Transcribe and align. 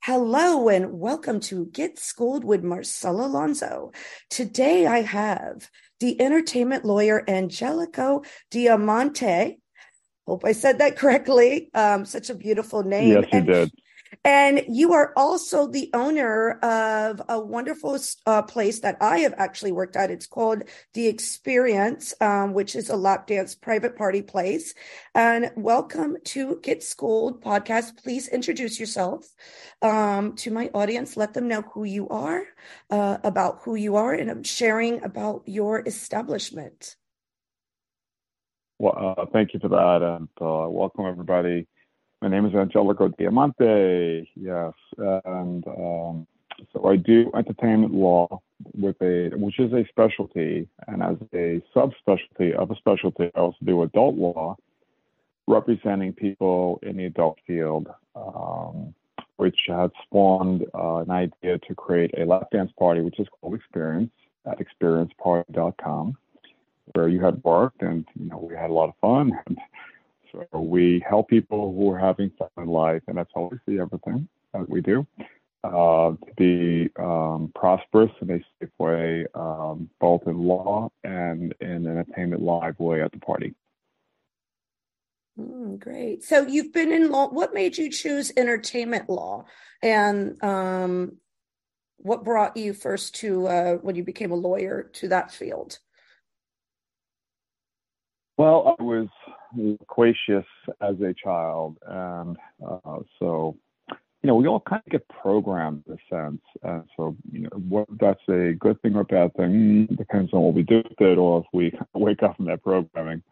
Hello 0.00 0.68
and 0.68 0.98
welcome 0.98 1.40
to 1.40 1.66
Get 1.66 1.98
Schooled 1.98 2.44
with 2.44 2.62
Marcela 2.62 3.26
Alonso. 3.26 3.90
Today 4.30 4.86
I 4.86 5.02
have 5.02 5.68
the 6.00 6.20
entertainment 6.22 6.84
lawyer 6.84 7.24
Angelico 7.28 8.22
Diamante. 8.50 9.58
Hope 10.26 10.44
I 10.44 10.52
said 10.52 10.78
that 10.78 10.96
correctly. 10.98 11.70
Um, 11.74 12.04
such 12.04 12.30
a 12.30 12.34
beautiful 12.34 12.84
name. 12.84 13.08
Yes, 13.08 13.24
you 13.32 13.38
and 13.38 13.46
did. 13.46 13.72
And 14.24 14.62
you 14.68 14.92
are 14.94 15.12
also 15.16 15.66
the 15.66 15.90
owner 15.94 16.58
of 16.60 17.22
a 17.28 17.38
wonderful 17.38 17.98
uh, 18.26 18.42
place 18.42 18.80
that 18.80 18.96
I 19.00 19.18
have 19.20 19.34
actually 19.36 19.72
worked 19.72 19.96
at. 19.96 20.10
It's 20.10 20.26
called 20.26 20.64
The 20.94 21.06
Experience, 21.06 22.14
um, 22.20 22.52
which 22.52 22.74
is 22.74 22.90
a 22.90 22.96
lap 22.96 23.26
dance 23.28 23.54
private 23.54 23.96
party 23.96 24.22
place. 24.22 24.74
And 25.14 25.50
welcome 25.56 26.16
to 26.26 26.58
Get 26.62 26.82
Schooled 26.82 27.42
podcast. 27.42 28.02
Please 28.02 28.28
introduce 28.28 28.80
yourself 28.80 29.28
um, 29.82 30.34
to 30.36 30.50
my 30.50 30.68
audience. 30.74 31.16
Let 31.16 31.34
them 31.34 31.46
know 31.46 31.62
who 31.62 31.84
you 31.84 32.08
are, 32.08 32.42
uh, 32.90 33.18
about 33.22 33.60
who 33.62 33.76
you 33.76 33.96
are, 33.96 34.12
and 34.12 34.46
sharing 34.46 35.02
about 35.04 35.42
your 35.46 35.86
establishment. 35.86 36.96
Well, 38.80 39.16
uh, 39.18 39.26
thank 39.32 39.54
you 39.54 39.60
for 39.60 39.68
that, 39.68 40.02
and 40.02 40.28
uh, 40.40 40.68
welcome 40.68 41.06
everybody 41.06 41.66
my 42.20 42.28
name 42.28 42.46
is 42.46 42.54
Angelico 42.54 43.08
Diamante. 43.08 44.28
Yes, 44.34 44.72
and 44.96 45.66
um, 45.66 46.26
so 46.72 46.86
I 46.86 46.96
do 46.96 47.30
entertainment 47.34 47.94
law 47.94 48.40
with 48.74 48.96
a, 49.00 49.30
which 49.36 49.60
is 49.60 49.72
a 49.72 49.84
specialty, 49.88 50.68
and 50.88 51.02
as 51.02 51.16
a 51.32 51.62
subspecialty 51.74 52.54
of 52.54 52.70
a 52.70 52.76
specialty, 52.76 53.30
I 53.34 53.38
also 53.38 53.58
do 53.64 53.82
adult 53.82 54.16
law, 54.16 54.56
representing 55.46 56.12
people 56.12 56.80
in 56.82 56.96
the 56.96 57.04
adult 57.04 57.38
field, 57.46 57.88
um, 58.16 58.94
which 59.36 59.58
had 59.68 59.90
spawned 60.02 60.66
uh, 60.74 60.96
an 60.96 61.10
idea 61.10 61.58
to 61.58 61.74
create 61.74 62.12
a 62.18 62.24
lap 62.24 62.48
dance 62.52 62.72
party, 62.78 63.00
which 63.00 63.20
is 63.20 63.28
called 63.40 63.54
Experience 63.54 64.10
at 64.44 64.58
experienceparty.com, 64.58 66.16
where 66.94 67.08
you 67.08 67.20
had 67.20 67.42
worked, 67.44 67.82
and 67.82 68.04
you 68.18 68.28
know 68.28 68.38
we 68.38 68.56
had 68.56 68.70
a 68.70 68.72
lot 68.72 68.88
of 68.88 68.94
fun. 69.00 69.38
And, 69.46 69.58
so 70.32 70.60
we 70.60 71.02
help 71.08 71.28
people 71.28 71.74
who 71.74 71.90
are 71.90 71.98
having 71.98 72.30
fun 72.38 72.48
in 72.56 72.66
life, 72.66 73.02
and 73.08 73.16
that's 73.16 73.30
how 73.34 73.50
we 73.50 73.58
see 73.66 73.80
everything 73.80 74.28
that 74.52 74.68
we 74.68 74.80
do, 74.80 75.06
uh, 75.64 76.10
to 76.10 76.32
be 76.36 76.90
um, 76.98 77.52
prosperous 77.54 78.10
in 78.20 78.30
a 78.30 78.38
safe 78.60 78.70
way, 78.78 79.26
um, 79.34 79.90
both 80.00 80.22
in 80.26 80.38
law 80.38 80.90
and 81.04 81.54
in 81.60 81.86
an 81.86 81.86
entertainment 81.86 82.42
live 82.42 82.78
way 82.78 83.02
at 83.02 83.12
the 83.12 83.18
party. 83.18 83.54
Mm, 85.38 85.78
great. 85.78 86.24
So 86.24 86.46
you've 86.46 86.72
been 86.72 86.92
in 86.92 87.10
law. 87.10 87.28
What 87.28 87.54
made 87.54 87.78
you 87.78 87.90
choose 87.90 88.32
entertainment 88.36 89.08
law, 89.08 89.44
and 89.82 90.42
um, 90.42 91.18
what 91.98 92.24
brought 92.24 92.56
you 92.56 92.72
first 92.72 93.16
to 93.16 93.46
uh, 93.46 93.74
when 93.74 93.94
you 93.94 94.04
became 94.04 94.32
a 94.32 94.36
lawyer 94.36 94.90
to 94.94 95.08
that 95.08 95.30
field? 95.30 95.78
Well, 98.36 98.76
I 98.78 98.82
was 98.82 99.08
loquacious 99.56 100.46
as 100.80 101.00
a 101.00 101.14
child, 101.14 101.76
and 101.86 102.36
uh, 102.64 102.98
so 103.18 103.56
you 104.22 104.26
know 104.26 104.34
we 104.34 104.46
all 104.46 104.60
kind 104.60 104.82
of 104.84 104.92
get 104.92 105.08
programmed 105.08 105.84
in 105.86 105.94
a 105.94 106.14
sense. 106.14 106.42
And 106.62 106.84
so 106.96 107.16
you 107.30 107.42
know 107.42 107.58
what 107.68 107.86
that's 108.00 108.20
a 108.28 108.54
good 108.58 108.80
thing 108.82 108.94
or 108.94 109.00
a 109.00 109.04
bad 109.04 109.34
thing 109.34 109.88
mm, 109.88 109.96
depends 109.96 110.32
on 110.32 110.42
what 110.42 110.54
we 110.54 110.62
do 110.62 110.82
with 110.88 111.00
it, 111.00 111.18
or 111.18 111.40
if 111.40 111.46
we 111.52 111.72
wake 111.94 112.22
up 112.22 112.36
from 112.36 112.46
that 112.46 112.62
programming. 112.62 113.22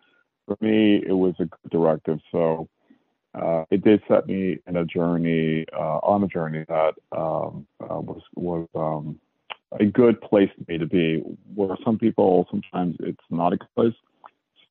For 0.47 0.56
me, 0.60 1.03
it 1.05 1.12
was 1.12 1.34
a 1.41 1.47
good 1.47 1.71
directive. 1.71 2.21
So 2.31 2.69
uh, 3.34 3.65
it 3.71 3.82
did 3.82 4.00
set 4.09 4.26
me 4.26 4.59
in 4.66 4.76
a 4.76 4.84
journey 4.84 5.66
uh, 5.76 5.99
on 5.99 6.22
a 6.22 6.28
journey 6.28 6.65
that 6.69 6.94
um, 7.12 7.66
uh, 7.81 8.00
was 8.00 8.22
was 8.34 8.69
um, 8.75 9.19
a 9.78 9.84
good 9.84 10.21
place 10.21 10.49
for 10.56 10.71
me 10.71 10.78
to 10.78 10.87
be. 10.87 11.22
Where 11.55 11.76
some 11.84 11.99
people 11.99 12.47
sometimes 12.50 12.97
it's 13.00 13.19
not 13.28 13.53
a 13.53 13.56
good 13.56 13.75
place 13.75 13.94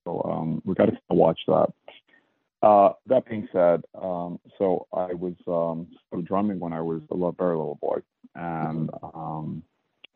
so 0.05 0.21
um, 0.23 0.61
we 0.65 0.75
got 0.75 0.85
to 0.85 0.97
watch 1.09 1.39
that. 1.47 1.67
Uh, 2.61 2.93
that 3.07 3.27
being 3.27 3.47
said, 3.51 3.83
um, 4.01 4.39
so 4.57 4.87
I 4.93 5.13
was 5.13 5.33
um, 5.47 5.87
drumming 6.23 6.59
when 6.59 6.73
I 6.73 6.81
was 6.81 7.01
a 7.11 7.13
little, 7.13 7.33
very 7.33 7.55
little 7.55 7.77
boy, 7.81 7.97
and 8.33 8.89
um, 9.03 9.61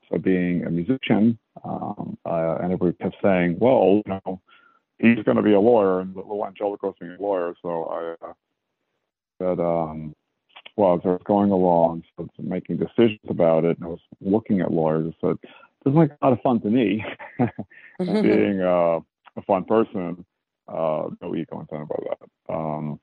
so 0.10 0.18
being 0.18 0.66
a 0.66 0.72
musician, 0.72 1.38
um, 1.64 2.18
uh, 2.26 2.58
and 2.62 2.74
everybody 2.74 2.94
kept 2.94 3.18
saying, 3.22 3.58
"Well, 3.60 4.02
you 4.06 4.20
know, 4.26 4.42
he's 4.98 5.24
going 5.26 5.38
to 5.38 5.44
be 5.44 5.54
a 5.54 5.60
lawyer," 5.60 6.00
and 6.00 6.16
little 6.16 6.44
Angelico's 6.46 6.96
being 7.00 7.18
a 7.20 7.22
lawyer. 7.22 7.54
So 7.62 7.84
I 7.84 8.26
uh, 8.26 8.34
said, 9.40 9.60
um, 9.60 10.16
well, 10.76 10.96
as 10.96 11.02
I 11.04 11.10
was 11.10 11.22
going 11.26 11.52
along, 11.52 12.04
so 12.18 12.28
making 12.40 12.78
decisions 12.78 13.20
about 13.30 13.66
it, 13.66 13.78
and 13.78 13.86
I 13.86 13.90
was 13.90 14.00
looking 14.22 14.62
at 14.62 14.72
lawyers, 14.72 15.14
I 15.22 15.28
said, 15.28 15.38
"This 15.84 15.92
is 15.92 15.96
like 15.96 16.12
a 16.20 16.26
lot 16.26 16.34
of 16.34 16.42
fun 16.42 16.62
to 16.62 16.70
me." 16.70 17.06
being 18.00 18.62
uh, 18.62 19.02
a 19.40 19.44
fun 19.44 19.66
person. 19.66 20.26
Uh, 20.68 21.10
no 21.22 21.36
ego 21.36 21.60
intended 21.60 21.88
by 21.88 21.96
that. 22.10 22.54
Um, 22.54 23.00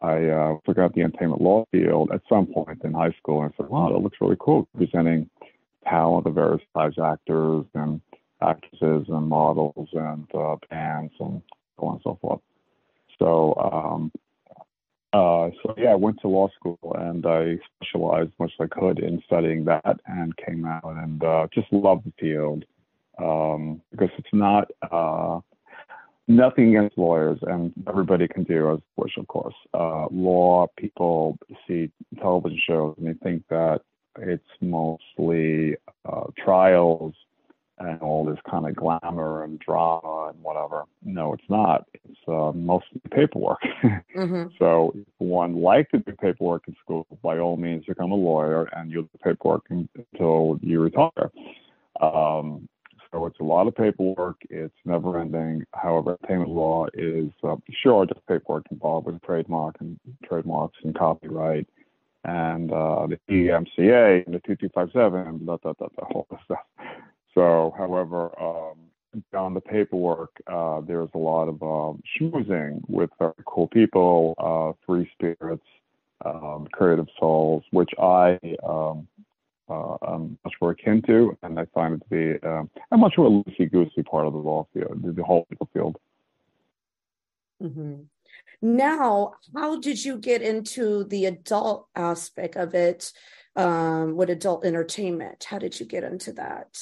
I 0.00 0.28
uh, 0.28 0.58
forgot 0.64 0.94
the 0.94 1.02
entertainment 1.02 1.42
law 1.42 1.64
field 1.72 2.10
at 2.12 2.22
some 2.28 2.46
point 2.46 2.82
in 2.84 2.92
high 2.92 3.14
school, 3.18 3.42
and 3.42 3.52
I 3.52 3.56
said, 3.56 3.68
"Wow, 3.68 3.90
that 3.90 3.98
looks 3.98 4.18
really 4.20 4.36
cool." 4.38 4.68
Presenting 4.76 5.28
talent 5.84 6.26
of 6.26 6.34
various 6.34 6.62
types, 6.74 6.98
actors 6.98 7.64
and 7.74 8.00
actresses 8.40 9.06
and 9.08 9.28
models 9.28 9.88
and 9.92 10.26
uh, 10.34 10.56
bands 10.70 11.12
and 11.20 11.42
so 11.78 11.86
on 11.86 11.94
and 11.94 12.00
so 12.02 12.18
forth. 12.20 12.40
So, 13.18 13.54
um, 13.56 14.12
uh, 15.12 15.50
so 15.62 15.74
yeah, 15.76 15.90
I 15.90 15.96
went 15.96 16.20
to 16.20 16.28
law 16.28 16.48
school 16.58 16.96
and 16.98 17.26
I 17.26 17.58
specialized 17.76 18.28
as 18.28 18.38
much 18.38 18.52
as 18.58 18.68
I 18.70 18.80
could 18.80 19.00
in 19.00 19.22
studying 19.26 19.64
that, 19.64 20.00
and 20.06 20.36
came 20.36 20.64
out 20.64 20.84
and 20.84 21.22
uh, 21.22 21.48
just 21.52 21.72
loved 21.72 22.06
the 22.06 22.12
field 22.18 22.64
um, 23.18 23.82
because 23.90 24.10
it's 24.16 24.28
not 24.32 24.70
uh, 24.90 25.40
nothing 26.30 26.76
against 26.76 26.96
lawyers, 26.96 27.38
and 27.42 27.72
everybody 27.88 28.28
can 28.28 28.44
do 28.44 28.72
as 28.72 28.78
wish, 28.96 29.16
of 29.16 29.26
course. 29.28 29.54
Uh, 29.74 30.06
law 30.10 30.66
people 30.76 31.38
see 31.66 31.90
television 32.20 32.60
shows 32.66 32.94
and 32.98 33.08
they 33.08 33.18
think 33.22 33.42
that 33.50 33.80
it's 34.18 34.44
mostly 34.60 35.76
uh, 36.10 36.24
trials 36.42 37.14
and 37.78 38.00
all 38.02 38.24
this 38.24 38.38
kind 38.48 38.66
of 38.66 38.76
glamour 38.76 39.42
and 39.42 39.58
drama 39.58 40.30
and 40.32 40.42
whatever. 40.42 40.84
No, 41.02 41.32
it's 41.32 41.48
not. 41.48 41.86
It's 41.94 42.18
uh, 42.28 42.52
mostly 42.54 43.00
paperwork. 43.10 43.60
mm-hmm. 44.16 44.48
So 44.58 44.92
if 44.94 45.06
one 45.18 45.56
likes 45.56 45.90
to 45.92 45.98
do 45.98 46.12
paperwork 46.12 46.64
in 46.68 46.76
school, 46.84 47.06
by 47.22 47.38
all 47.38 47.56
means, 47.56 47.86
become 47.86 48.12
a 48.12 48.16
lawyer 48.16 48.68
and 48.74 48.90
you'll 48.90 49.04
do 49.04 49.18
paperwork 49.24 49.64
until 49.70 50.58
you 50.62 50.80
retire. 50.80 51.30
Um, 52.00 52.68
so 53.12 53.26
it's 53.26 53.40
a 53.40 53.44
lot 53.44 53.66
of 53.66 53.74
paperwork. 53.74 54.36
It's 54.50 54.74
never 54.84 55.18
ending. 55.20 55.64
However, 55.74 56.16
payment 56.26 56.50
law 56.50 56.86
is 56.94 57.30
uh, 57.42 57.56
sure 57.82 58.06
just 58.06 58.24
paperwork 58.26 58.66
involved 58.70 59.06
with 59.06 59.20
trademark 59.22 59.76
and 59.80 59.98
trademarks 60.24 60.78
and 60.84 60.94
copyright 60.94 61.66
and 62.24 62.70
uh, 62.72 63.06
the 63.06 63.18
DMCA 63.28 64.26
and 64.26 64.34
the 64.34 64.40
2257 64.40 65.26
and 65.26 65.40
blah, 65.40 65.56
blah, 65.56 65.72
blah, 65.72 65.88
blah, 65.96 66.22
this 66.30 66.40
stuff. 66.44 66.58
So, 67.34 67.74
however, 67.76 68.30
um, 68.40 68.76
on 69.36 69.54
the 69.54 69.60
paperwork, 69.60 70.30
uh, 70.46 70.80
there's 70.82 71.08
a 71.14 71.18
lot 71.18 71.48
of 71.48 71.62
um, 71.62 72.02
schmoozing 72.20 72.80
with 72.88 73.10
cool 73.46 73.68
people, 73.68 74.34
uh, 74.38 74.72
free 74.86 75.10
spirits, 75.14 75.64
um, 76.24 76.68
creative 76.72 77.08
souls, 77.18 77.64
which 77.70 77.90
I 77.98 78.38
um, 78.62 79.08
uh, 79.70 79.96
I'm 80.02 80.38
much 80.44 80.54
more 80.60 80.72
akin 80.72 81.02
to, 81.02 81.36
and 81.42 81.58
I 81.58 81.66
find 81.72 81.94
it 81.94 82.02
to 82.08 82.38
be 82.40 82.46
um, 82.46 82.68
a 82.90 82.96
much 82.96 83.14
more 83.16 83.28
loosey 83.28 83.70
goosey 83.70 84.02
part 84.02 84.26
of 84.26 84.32
the 84.32 84.40
field, 84.74 85.16
the, 85.16 85.22
whole 85.22 85.46
field. 85.72 85.96
Mm-hmm. 87.62 88.02
Now, 88.62 89.34
how 89.54 89.80
did 89.80 90.04
you 90.04 90.18
get 90.18 90.42
into 90.42 91.04
the 91.04 91.26
adult 91.26 91.86
aspect 91.94 92.56
of 92.56 92.74
it 92.74 93.12
um, 93.56 94.16
with 94.16 94.28
adult 94.28 94.64
entertainment? 94.64 95.44
How 95.44 95.58
did 95.58 95.78
you 95.78 95.86
get 95.86 96.04
into 96.04 96.32
that? 96.32 96.78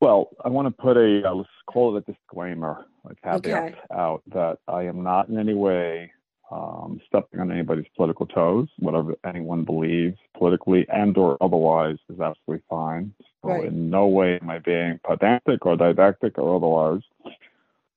Well, 0.00 0.30
I 0.44 0.48
want 0.48 0.66
to 0.66 0.82
put 0.82 0.96
a 0.96 1.26
uh, 1.26 1.34
let's 1.34 1.48
call 1.66 1.96
it 1.96 2.04
a 2.06 2.12
disclaimer, 2.12 2.84
a 3.08 3.14
caveat 3.14 3.72
okay. 3.72 3.74
out 3.94 4.22
that 4.32 4.58
I 4.68 4.82
am 4.82 5.02
not 5.02 5.28
in 5.28 5.38
any 5.38 5.54
way 5.54 6.12
um, 6.50 7.00
stepping 7.06 7.40
on 7.40 7.50
anybody's 7.50 7.86
political 7.96 8.26
toes. 8.26 8.68
Whatever 8.78 9.14
anyone 9.24 9.64
believes 9.64 10.18
politically 10.36 10.86
and 10.92 11.16
or 11.16 11.36
otherwise 11.40 11.96
is 12.08 12.20
absolutely 12.20 12.62
fine. 12.68 13.14
So 13.42 13.50
right. 13.50 13.64
in 13.66 13.90
no 13.90 14.06
way 14.06 14.38
am 14.40 14.50
I 14.50 14.58
being 14.58 15.00
pedantic 15.06 15.64
or 15.66 15.76
didactic 15.76 16.38
or 16.38 16.56
otherwise. 16.56 17.02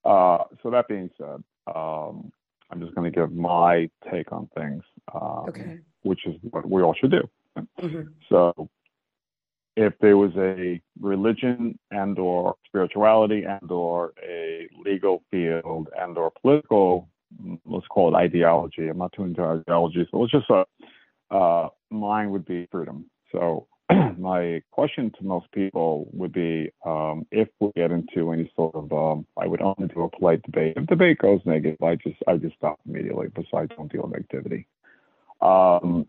Uh, 0.06 0.44
so 0.64 0.72
that 0.72 0.88
being 0.88 1.10
said, 1.18 1.44
um, 1.74 2.32
I'm 2.70 2.80
just 2.80 2.96
going 2.96 3.12
to 3.12 3.18
give 3.18 3.32
my 3.32 3.90
take 4.12 4.32
on 4.32 4.50
things, 4.56 4.84
um, 5.14 5.46
okay. 5.50 5.80
which 6.04 6.26
is 6.26 6.36
what 6.52 6.70
we 6.70 6.82
all 6.82 6.94
should 6.94 7.12
do. 7.12 7.30
Mm-hmm. 7.82 8.02
So 8.30 8.70
if 9.76 9.94
there 10.02 10.18
was 10.18 10.32
a 10.38 10.82
religion 11.00 11.78
and 11.92 12.18
or 12.18 12.56
spirituality 12.66 13.44
and 13.44 13.70
or 13.70 14.14
a 14.28 14.68
legal 14.84 15.24
field 15.30 15.90
and 15.98 16.18
or 16.18 16.32
political 16.42 17.08
let's 17.66 17.88
call 17.88 18.14
it 18.14 18.18
ideology. 18.18 18.88
I'm 18.88 18.98
not 18.98 19.14
too 19.14 19.24
into 19.24 19.42
ideology 19.42 20.08
so 20.12 20.24
it's 20.24 20.32
just 20.32 20.50
a 20.50 20.66
uh, 21.30 21.70
mine 21.90 22.32
would 22.32 22.46
be 22.46 22.68
freedom. 22.72 23.06
So 23.32 23.68
my 24.18 24.62
question 24.72 25.12
to 25.18 25.26
most 25.26 25.52
people 25.52 26.08
would 26.14 26.32
be 26.32 26.72
um, 26.86 27.26
if 27.32 27.50
we 27.60 27.72
get 27.76 27.92
into 27.92 28.32
any 28.32 28.52
sort 28.56 28.76
of 28.76 28.92
um, 28.92 29.26
i 29.38 29.48
would 29.48 29.62
only 29.62 29.88
do 29.94 30.04
a 30.04 30.10
polite 30.10 30.42
debate. 30.44 30.74
If 30.78 30.88
debate 30.88 31.20
goes 31.20 31.42
negative 31.46 31.82
i 31.82 31.96
just 31.96 32.18
i 32.28 32.38
just 32.38 32.56
stop 32.56 32.80
immediately 32.88 33.28
besides 33.34 33.72
don't 33.76 33.92
deal 33.92 34.04
with 34.04 34.22
negativity. 34.22 34.66
Um, 35.42 36.08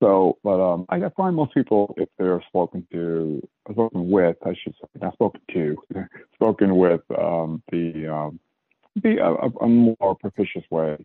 so, 0.00 0.38
but 0.44 0.60
um, 0.60 0.84
I 0.90 1.00
find 1.16 1.34
most 1.34 1.54
people, 1.54 1.94
if 1.96 2.08
they're 2.18 2.42
spoken 2.48 2.86
to, 2.92 3.46
spoken 3.70 4.10
with, 4.10 4.36
I 4.44 4.52
should 4.62 4.74
say, 4.74 4.88
not 5.00 5.14
spoken 5.14 5.40
to, 5.54 5.76
spoken 6.34 6.76
with 6.76 7.00
um, 7.16 7.62
the 7.70 8.08
the 9.02 9.18
a, 9.18 9.64
a, 9.64 9.68
more 9.68 10.16
propitious 10.20 10.64
way 10.70 11.04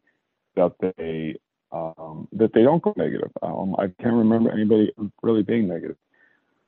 that 0.56 0.74
they 0.82 1.36
um, 1.72 2.28
that 2.34 2.54
they 2.54 2.64
don't 2.64 2.82
go 2.82 2.94
negative. 2.98 3.32
Um, 3.42 3.76
I 3.78 3.88
can't 4.02 4.16
remember 4.16 4.52
anybody 4.52 4.92
really 5.22 5.44
being 5.44 5.68
negative. 5.68 5.98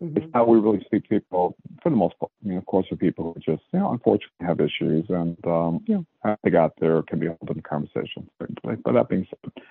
Mm-hmm. 0.02 0.18
It's 0.18 0.32
how 0.34 0.46
we 0.46 0.60
really 0.60 0.84
speak 0.86 1.04
to 1.04 1.10
people 1.10 1.56
for 1.82 1.90
the 1.90 1.96
most 1.96 2.18
part. 2.20 2.32
I 2.44 2.48
mean, 2.48 2.58
of 2.58 2.66
course, 2.66 2.88
for 2.88 2.96
people 2.96 3.34
who 3.34 3.40
just, 3.40 3.64
you 3.72 3.80
know, 3.80 3.92
unfortunately 3.92 4.48
have 4.48 4.60
issues 4.60 5.06
and, 5.10 5.38
um, 5.46 5.84
you 5.88 5.96
know, 5.96 6.06
how 6.24 6.38
they 6.44 6.50
got 6.50 6.72
there 6.80 7.04
can 7.04 7.20
be 7.20 7.28
open 7.28 7.62
conversation. 7.62 8.28
But, 8.40 8.50
but 8.84 8.94
that 8.94 9.10
being 9.10 9.28
said, 9.30 9.64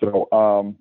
so 0.00 0.28
um, 0.32 0.76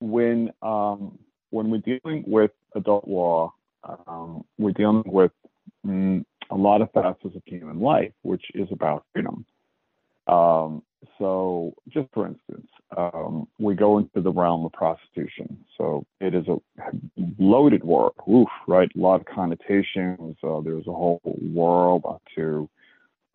when 0.00 0.50
um, 0.60 1.18
when 1.50 1.70
we're 1.70 1.78
dealing 1.78 2.24
with 2.26 2.50
adult 2.74 3.08
law, 3.08 3.54
um, 3.84 4.44
we're 4.58 4.72
dealing 4.72 5.04
with 5.06 5.32
mm, 5.86 6.24
a 6.50 6.56
lot 6.56 6.82
of 6.82 6.90
facets 6.92 7.34
of 7.34 7.42
human 7.44 7.80
life, 7.80 8.12
which 8.22 8.44
is 8.54 8.68
about 8.70 9.04
freedom. 9.12 9.44
Um, 10.26 10.82
so, 11.18 11.74
just 11.88 12.08
for 12.12 12.26
instance, 12.26 12.68
um, 12.96 13.46
we 13.58 13.74
go 13.74 13.98
into 13.98 14.20
the 14.20 14.32
realm 14.32 14.64
of 14.64 14.72
prostitution. 14.72 15.64
So, 15.78 16.04
it 16.20 16.34
is 16.34 16.46
a 16.48 16.56
loaded 17.38 17.84
word, 17.84 18.12
oof, 18.28 18.48
right? 18.66 18.90
A 18.94 18.98
lot 18.98 19.20
of 19.20 19.26
connotations. 19.26 20.36
Uh, 20.42 20.60
there's 20.60 20.86
a 20.86 20.92
whole 20.92 21.20
world 21.24 22.04
to 22.34 22.68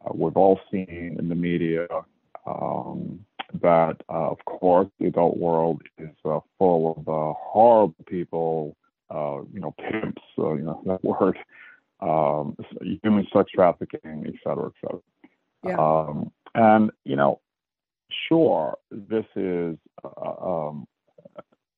uh, 0.06 0.12
we've 0.14 0.38
all 0.38 0.60
seen 0.72 1.16
in 1.20 1.30
the 1.30 1.36
media. 1.36 1.88
Um, 2.46 3.26
that, 3.62 3.98
uh, 4.10 4.32
of 4.32 4.44
course, 4.46 4.88
the 5.00 5.08
adult 5.08 5.38
world 5.38 5.82
is 5.98 6.10
uh, 6.26 6.40
full 6.58 6.96
of 6.98 7.08
uh, 7.08 7.34
horrible 7.38 8.06
people, 8.08 8.76
uh, 9.10 9.40
you 9.54 9.60
know, 9.60 9.76
pimps, 9.78 10.22
you 10.38 10.62
know, 10.64 10.82
that 10.86 11.04
word, 11.04 11.38
um, 12.02 12.56
human 13.04 13.28
sex 13.34 13.52
trafficking, 13.54 14.26
et 14.28 14.34
cetera, 14.44 14.68
et 14.68 14.74
cetera. 14.82 15.00
Yeah. 15.66 15.78
Um, 15.78 16.32
and, 16.56 16.92
you 17.06 17.16
know, 17.16 17.40
sure, 18.28 18.78
this 18.90 19.26
is 19.36 19.78
uh, 20.04 20.68
um, 20.70 20.88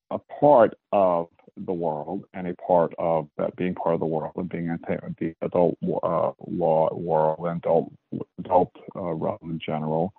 a 0.10 0.20
part 0.40 0.78
of 0.92 1.28
the 1.66 1.74
world 1.74 2.24
and 2.34 2.48
a 2.48 2.56
part 2.56 2.94
of 2.98 3.28
that 3.38 3.56
being 3.56 3.76
part 3.76 3.94
of 3.94 4.00
the 4.00 4.06
world 4.06 4.34
and 4.38 4.50
being 4.50 4.68
in 4.68 4.80
the 5.20 5.36
adult 5.42 5.78
uh, 6.04 6.32
law 6.48 6.92
world 6.94 7.40
and 7.42 7.58
adult 7.58 7.92
adult 8.40 8.72
uh, 8.96 9.02
realm 9.02 9.38
in 9.44 9.60
general 9.64 10.14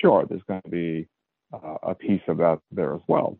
sure, 0.00 0.26
there's 0.28 0.42
going 0.48 0.62
to 0.62 0.70
be 0.70 1.06
uh, 1.52 1.76
a 1.82 1.94
piece 1.94 2.22
of 2.28 2.38
that 2.38 2.58
there 2.72 2.94
as 2.94 3.00
well. 3.08 3.38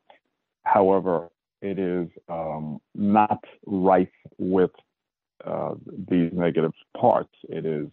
However, 0.65 1.29
it 1.63 1.79
is 1.79 2.09
um, 2.29 2.81
not 2.95 3.43
rife 3.67 4.09
with 4.39 4.71
uh, 5.45 5.75
these 6.09 6.33
negative 6.33 6.73
parts. 6.97 7.33
It 7.49 7.67
is 7.67 7.89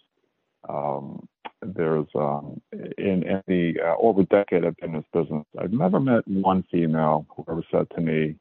um, 0.68 1.28
there's 1.62 2.08
um, 2.16 2.62
in, 2.72 3.24
in 3.24 3.42
the 3.48 3.74
uh, 3.84 3.96
over 4.00 4.22
a 4.22 4.26
decade 4.26 4.66
I've 4.66 4.76
been 4.78 4.96
in 4.96 4.98
this 4.98 5.06
business, 5.14 5.46
I've 5.60 5.74
never 5.74 6.00
met 6.00 6.28
one 6.28 6.64
female 6.72 7.26
who 7.30 7.46
ever 7.50 7.64
said 7.72 7.88
to 7.96 8.02
me, 8.02 8.36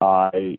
"I 0.00 0.58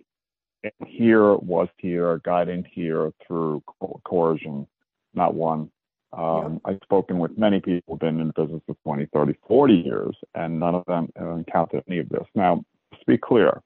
am 0.63 0.87
here, 0.87 1.35
was 1.35 1.67
here, 1.77 2.21
guiding 2.23 2.65
here 2.71 3.11
through 3.25 3.63
co- 3.79 4.01
coercion." 4.05 4.67
Not 5.13 5.33
one. 5.33 5.71
Um, 6.13 6.61
I've 6.65 6.79
spoken 6.83 7.19
with 7.19 7.37
many 7.37 7.59
people 7.59 7.93
who've 7.93 7.99
been 7.99 8.19
in 8.19 8.27
the 8.27 8.33
business 8.33 8.61
for 8.65 8.75
20, 8.83 9.07
30, 9.13 9.33
40 9.47 9.73
years, 9.73 10.15
and 10.33 10.59
none 10.59 10.75
of 10.75 10.85
them 10.85 11.09
have 11.17 11.37
encountered 11.37 11.83
any 11.89 11.99
of 11.99 12.09
this. 12.09 12.25
Now, 12.35 12.63
to 12.91 13.05
be 13.05 13.17
clear, 13.17 13.61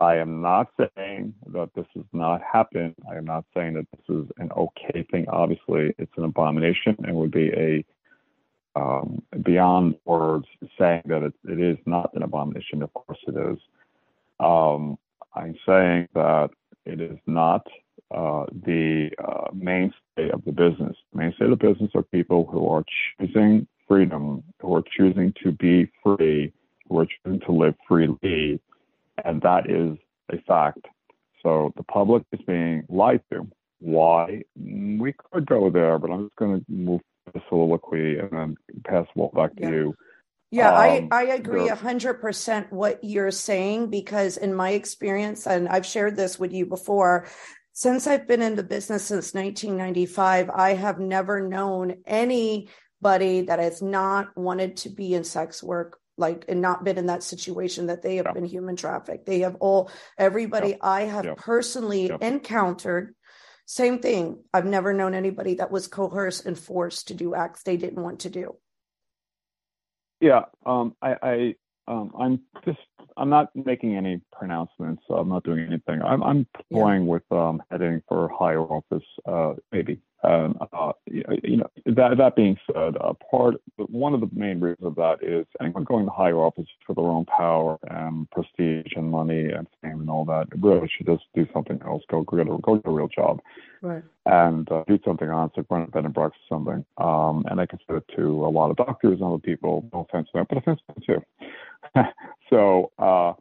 I 0.00 0.16
am 0.16 0.40
not 0.40 0.68
saying 0.78 1.34
that 1.48 1.70
this 1.74 1.86
has 1.94 2.04
not 2.12 2.40
happened. 2.40 2.94
I 3.10 3.16
am 3.16 3.24
not 3.24 3.44
saying 3.54 3.74
that 3.74 3.86
this 3.90 4.16
is 4.16 4.30
an 4.38 4.50
okay 4.56 5.04
thing. 5.10 5.26
Obviously, 5.28 5.94
it's 5.98 6.12
an 6.16 6.24
abomination 6.24 6.96
and 7.04 7.16
would 7.16 7.32
be 7.32 7.48
a 7.50 7.84
um, 8.76 9.22
beyond 9.42 9.96
words 10.04 10.46
saying 10.78 11.02
that 11.06 11.24
it, 11.24 11.34
it 11.44 11.60
is 11.60 11.78
not 11.84 12.14
an 12.14 12.22
abomination. 12.22 12.82
Of 12.82 12.92
course, 12.94 13.18
it 13.26 13.36
is. 13.36 13.58
Um, 14.38 14.98
I'm 15.34 15.56
saying 15.66 16.08
that 16.14 16.50
it 16.84 17.00
is 17.00 17.18
not 17.26 17.66
uh, 18.14 18.44
the 18.64 19.10
uh, 19.18 19.48
mainstay 19.52 20.30
of 20.32 20.44
the 20.44 20.52
business. 20.52 20.96
The 21.12 21.18
mainstay 21.18 21.44
of 21.46 21.50
the 21.50 21.56
business 21.56 21.90
are 21.94 22.02
people 22.02 22.46
who 22.46 22.68
are 22.68 22.84
choosing 23.18 23.66
freedom, 23.88 24.44
who 24.60 24.76
are 24.76 24.84
choosing 24.96 25.34
to 25.42 25.50
be 25.52 25.90
free, 26.04 26.52
who 26.88 27.00
are 27.00 27.06
choosing 27.06 27.40
to 27.40 27.52
live 27.52 27.74
freely, 27.88 28.60
and 29.24 29.42
that 29.42 29.70
is 29.70 29.98
a 30.30 30.40
fact. 30.46 30.86
So 31.42 31.72
the 31.76 31.84
public 31.84 32.24
is 32.32 32.40
being 32.46 32.84
lied 32.88 33.22
to. 33.32 33.48
Why? 33.80 34.42
We 34.56 35.14
could 35.32 35.46
go 35.46 35.70
there, 35.70 35.98
but 35.98 36.10
I'm 36.10 36.26
just 36.26 36.36
going 36.36 36.60
to 36.60 36.64
move 36.68 37.00
the 37.32 37.40
soliloquy 37.48 38.18
and 38.18 38.30
then 38.30 38.56
pass 38.84 39.06
the 39.14 39.18
ball 39.18 39.32
back 39.34 39.54
to 39.56 39.62
yeah. 39.62 39.70
you. 39.70 39.94
Yeah, 40.50 40.70
um, 40.70 41.08
I, 41.12 41.20
I 41.20 41.22
agree 41.34 41.68
a 41.68 41.74
hundred 41.74 42.14
percent 42.14 42.72
what 42.72 43.04
you're 43.04 43.30
saying 43.30 43.90
because 43.90 44.38
in 44.38 44.54
my 44.54 44.70
experience, 44.70 45.46
and 45.46 45.68
I've 45.68 45.84
shared 45.84 46.16
this 46.16 46.38
with 46.38 46.52
you 46.52 46.64
before, 46.64 47.28
since 47.72 48.06
I've 48.06 48.26
been 48.26 48.42
in 48.42 48.56
the 48.56 48.62
business 48.62 49.04
since 49.04 49.34
1995, 49.34 50.50
I 50.50 50.72
have 50.74 50.98
never 50.98 51.46
known 51.46 51.96
anybody 52.06 53.42
that 53.42 53.58
has 53.58 53.82
not 53.82 54.36
wanted 54.36 54.78
to 54.78 54.88
be 54.88 55.14
in 55.14 55.22
sex 55.22 55.62
work 55.62 55.98
like 56.18 56.44
and 56.48 56.60
not 56.60 56.84
been 56.84 56.98
in 56.98 57.06
that 57.06 57.22
situation 57.22 57.86
that 57.86 58.02
they 58.02 58.16
have 58.16 58.26
yeah. 58.26 58.32
been 58.32 58.44
human 58.44 58.76
trafficked 58.76 59.26
they 59.26 59.40
have 59.40 59.56
all 59.56 59.90
everybody 60.18 60.76
i 60.80 61.02
have 61.02 61.36
personally 61.36 62.10
encountered 62.20 63.14
same 63.66 63.98
thing 63.98 64.42
i've 64.52 64.66
never 64.66 64.92
known 64.92 65.14
anybody 65.14 65.54
that 65.54 65.70
was 65.70 65.86
coerced 65.86 66.46
and 66.46 66.58
forced 66.58 67.08
to 67.08 67.14
do 67.14 67.34
acts 67.34 67.62
they 67.62 67.76
didn't 67.76 68.02
want 68.02 68.20
to 68.20 68.30
do 68.30 68.56
yeah 70.20 70.42
um, 70.66 70.94
I, 71.00 71.16
I 71.22 71.54
um, 71.88 72.12
I'm 72.18 72.40
just 72.64 72.78
I'm 73.16 73.30
not 73.30 73.48
making 73.54 73.96
any 73.96 74.20
pronouncements. 74.30 75.02
So 75.08 75.14
I'm 75.14 75.28
not 75.28 75.42
doing 75.42 75.60
anything. 75.60 76.02
I'm 76.02 76.22
I'm 76.22 76.46
toying 76.72 77.02
yeah. 77.04 77.08
with 77.08 77.32
um, 77.32 77.62
heading 77.70 78.02
for 78.08 78.28
higher 78.28 78.60
office, 78.60 79.04
uh, 79.26 79.54
maybe. 79.72 80.00
Um, 80.24 80.58
uh, 80.72 80.92
you 81.06 81.58
know, 81.58 81.70
that 81.86 82.18
that 82.18 82.34
being 82.34 82.58
said, 82.66 82.96
uh, 83.00 83.12
part 83.30 83.54
one 83.76 84.14
of 84.14 84.20
the 84.20 84.28
main 84.32 84.58
reasons 84.58 84.84
of 84.86 84.96
that 84.96 85.22
is 85.22 85.46
anyone 85.60 85.84
going 85.84 86.06
to 86.06 86.10
higher 86.10 86.38
office 86.38 86.66
for 86.84 86.94
their 86.94 87.04
own 87.04 87.24
power 87.26 87.78
and 87.88 88.28
prestige 88.32 88.92
and 88.96 89.12
money 89.12 89.50
and 89.50 89.68
fame 89.80 90.00
and 90.00 90.10
all 90.10 90.24
that 90.24 90.46
really 90.60 90.90
should 90.96 91.06
just 91.06 91.22
do 91.34 91.46
something 91.52 91.80
else. 91.86 92.02
Go 92.10 92.22
get 92.22 92.48
a 92.48 92.58
go 92.60 92.76
get 92.76 92.86
a 92.86 92.90
real 92.90 93.06
job, 93.06 93.40
right? 93.80 94.02
And 94.26 94.70
uh, 94.72 94.82
do 94.88 94.98
something 95.04 95.30
honest, 95.30 95.56
like 95.56 95.66
run 95.70 95.82
a 95.82 95.86
bed 95.86 96.04
and 96.04 96.14
breakfast 96.14 96.42
or 96.50 96.56
something. 96.56 96.84
Um, 96.96 97.44
and 97.48 97.60
I 97.60 97.66
can 97.66 97.78
say 97.88 97.96
it 97.96 98.04
to 98.16 98.44
a 98.44 98.50
lot 98.50 98.70
of 98.70 98.76
doctors 98.76 99.20
and 99.20 99.22
other 99.22 99.38
people. 99.38 99.88
No 99.92 100.00
offense 100.00 100.28
to 100.32 100.38
them, 100.38 100.46
but 100.48 100.58
offense 100.58 100.80
to 100.88 100.94
them 100.94 101.22
too. 101.94 102.02
so, 102.50 102.90
uh, 102.98 103.34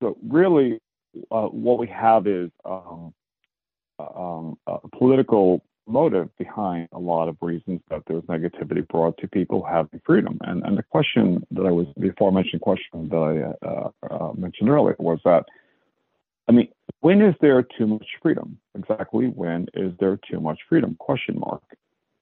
so 0.00 0.18
really, 0.28 0.80
uh, 1.30 1.46
what 1.46 1.78
we 1.78 1.86
have 1.86 2.26
is 2.26 2.50
um, 2.64 3.14
um, 4.00 4.58
a 4.66 4.78
political 4.88 5.62
motive 5.86 6.28
behind 6.38 6.88
a 6.92 6.98
lot 6.98 7.28
of 7.28 7.36
reasons 7.40 7.80
that 7.90 8.02
there's 8.06 8.22
negativity 8.24 8.86
brought 8.86 9.16
to 9.18 9.28
people 9.28 9.64
having 9.64 10.00
freedom. 10.04 10.38
And 10.42 10.62
and 10.64 10.78
the 10.78 10.82
question 10.82 11.44
that 11.50 11.66
I 11.66 11.70
was 11.70 11.86
before 11.98 12.30
I 12.30 12.34
mentioned 12.34 12.62
question 12.62 13.08
that 13.08 13.54
I 13.62 13.66
uh, 13.66 13.90
uh, 14.10 14.32
mentioned 14.34 14.68
earlier 14.68 14.96
was 14.98 15.20
that 15.24 15.44
I 16.48 16.52
mean, 16.52 16.68
when 17.00 17.22
is 17.22 17.34
there 17.40 17.62
too 17.62 17.86
much 17.86 18.06
freedom? 18.20 18.58
Exactly 18.76 19.26
when 19.26 19.68
is 19.74 19.92
there 20.00 20.18
too 20.30 20.40
much 20.40 20.60
freedom? 20.68 20.96
Question 20.98 21.38
mark. 21.38 21.62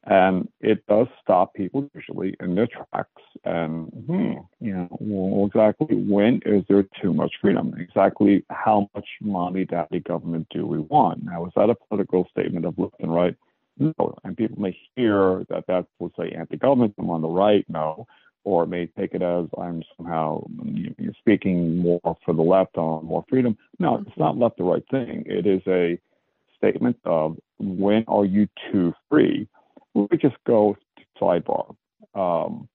And 0.05 0.49
it 0.61 0.87
does 0.87 1.09
stop 1.23 1.52
people 1.55 1.88
usually 1.95 2.35
in 2.40 2.55
their 2.55 2.67
tracks. 2.67 3.23
And 3.45 3.88
hmm, 4.07 4.33
you 4.59 4.73
know, 4.73 4.88
well, 4.99 5.47
exactly 5.47 5.97
when 5.97 6.40
is 6.47 6.64
there 6.69 6.85
too 7.02 7.12
much 7.12 7.33
freedom? 7.40 7.75
Exactly 7.79 8.45
how 8.49 8.88
much 8.95 9.07
mommy 9.21 9.67
daddy 9.67 10.00
government 10.00 10.47
do 10.50 10.67
we 10.67 10.79
want? 10.79 11.25
Now, 11.25 11.45
is 11.47 11.52
that 11.55 11.69
a 11.69 11.75
political 11.75 12.26
statement 12.31 12.64
of 12.64 12.79
left 12.79 12.95
and 13.00 13.14
right? 13.14 13.37
No. 13.80 14.14
And 14.22 14.37
people 14.37 14.60
may 14.60 14.78
hear 14.94 15.44
that 15.49 15.66
that 15.66 15.87
will 15.99 16.12
say 16.18 16.30
anti-government. 16.30 16.94
I'm 16.99 17.10
on 17.10 17.22
the 17.22 17.28
right. 17.28 17.64
No. 17.68 18.06
Or 18.44 18.64
may 18.66 18.87
take 18.87 19.14
it 19.14 19.22
as 19.22 19.46
I'm 19.58 19.82
somehow 19.96 20.46
speaking 21.18 21.78
more 21.78 22.16
for 22.25 22.32
the 22.32 22.42
left 22.42 22.78
on 22.78 23.04
more 23.04 23.25
freedom. 23.28 23.58
No, 23.78 24.02
it's 24.06 24.16
not 24.16 24.38
left 24.38 24.56
the 24.56 24.64
right 24.64 24.84
thing. 24.90 25.25
It 25.26 25.46
is 25.46 25.60
a 25.66 25.99
statement 26.56 26.96
of 27.04 27.37
when 27.58 28.04
are 28.08 28.25
you 28.25 28.49
too 28.72 28.94
free? 29.10 29.46
Let 29.94 30.10
me 30.10 30.16
just 30.16 30.37
go 30.46 30.76
to 30.96 31.04
sidebar. 31.20 31.75
Um, 32.14 32.68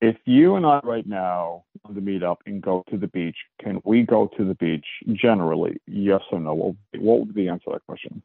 if 0.00 0.16
you 0.24 0.54
and 0.56 0.64
I 0.64 0.80
right 0.84 1.06
now 1.06 1.64
want 1.84 1.96
to 1.96 2.00
meet 2.00 2.22
up 2.22 2.40
and 2.46 2.62
go 2.62 2.84
to 2.90 2.96
the 2.96 3.08
beach, 3.08 3.36
can 3.60 3.80
we 3.84 4.02
go 4.02 4.30
to 4.38 4.44
the 4.44 4.54
beach 4.54 4.86
generally? 5.12 5.80
Yes 5.86 6.22
or 6.30 6.40
no? 6.40 6.54
What, 6.54 6.76
what 6.98 7.18
would 7.18 7.34
be 7.34 7.44
the 7.44 7.50
answer 7.50 7.64
to 7.64 7.70
that 7.72 7.86
question? 7.86 8.22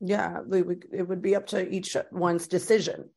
Yeah, 0.00 0.40
we 0.46 0.62
would, 0.62 0.86
it 0.92 1.08
would 1.08 1.22
be 1.22 1.36
up 1.36 1.46
to 1.48 1.68
each 1.68 1.96
one's 2.10 2.46
decision. 2.46 3.10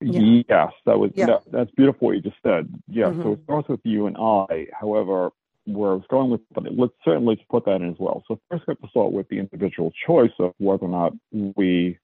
Yeah. 0.00 0.42
Yes, 0.48 0.72
that 0.84 0.98
was 0.98 1.10
yeah. 1.14 1.26
that, 1.26 1.42
that's 1.50 1.70
beautiful 1.72 2.08
what 2.08 2.16
you 2.16 2.22
just 2.22 2.36
said. 2.42 2.68
Yeah, 2.86 3.06
mm-hmm. 3.06 3.22
so 3.22 3.32
it 3.32 3.40
starts 3.44 3.68
with 3.68 3.80
you 3.84 4.06
and 4.06 4.16
I. 4.16 4.66
However, 4.78 5.30
where 5.64 5.90
I 5.90 5.94
was 5.94 6.04
going 6.08 6.30
with, 6.30 6.42
but 6.54 6.64
let's 6.76 6.92
certainly 7.04 7.44
put 7.50 7.64
that 7.64 7.76
in 7.76 7.90
as 7.90 7.96
well. 7.98 8.22
So 8.28 8.38
first, 8.50 8.64
we 8.66 8.72
have 8.72 8.80
to 8.80 8.88
start 8.88 9.12
with 9.12 9.28
the 9.28 9.38
individual 9.38 9.92
choice 10.06 10.32
of 10.38 10.52
whether 10.58 10.84
or 10.84 10.88
not 10.88 11.12
we 11.56 11.98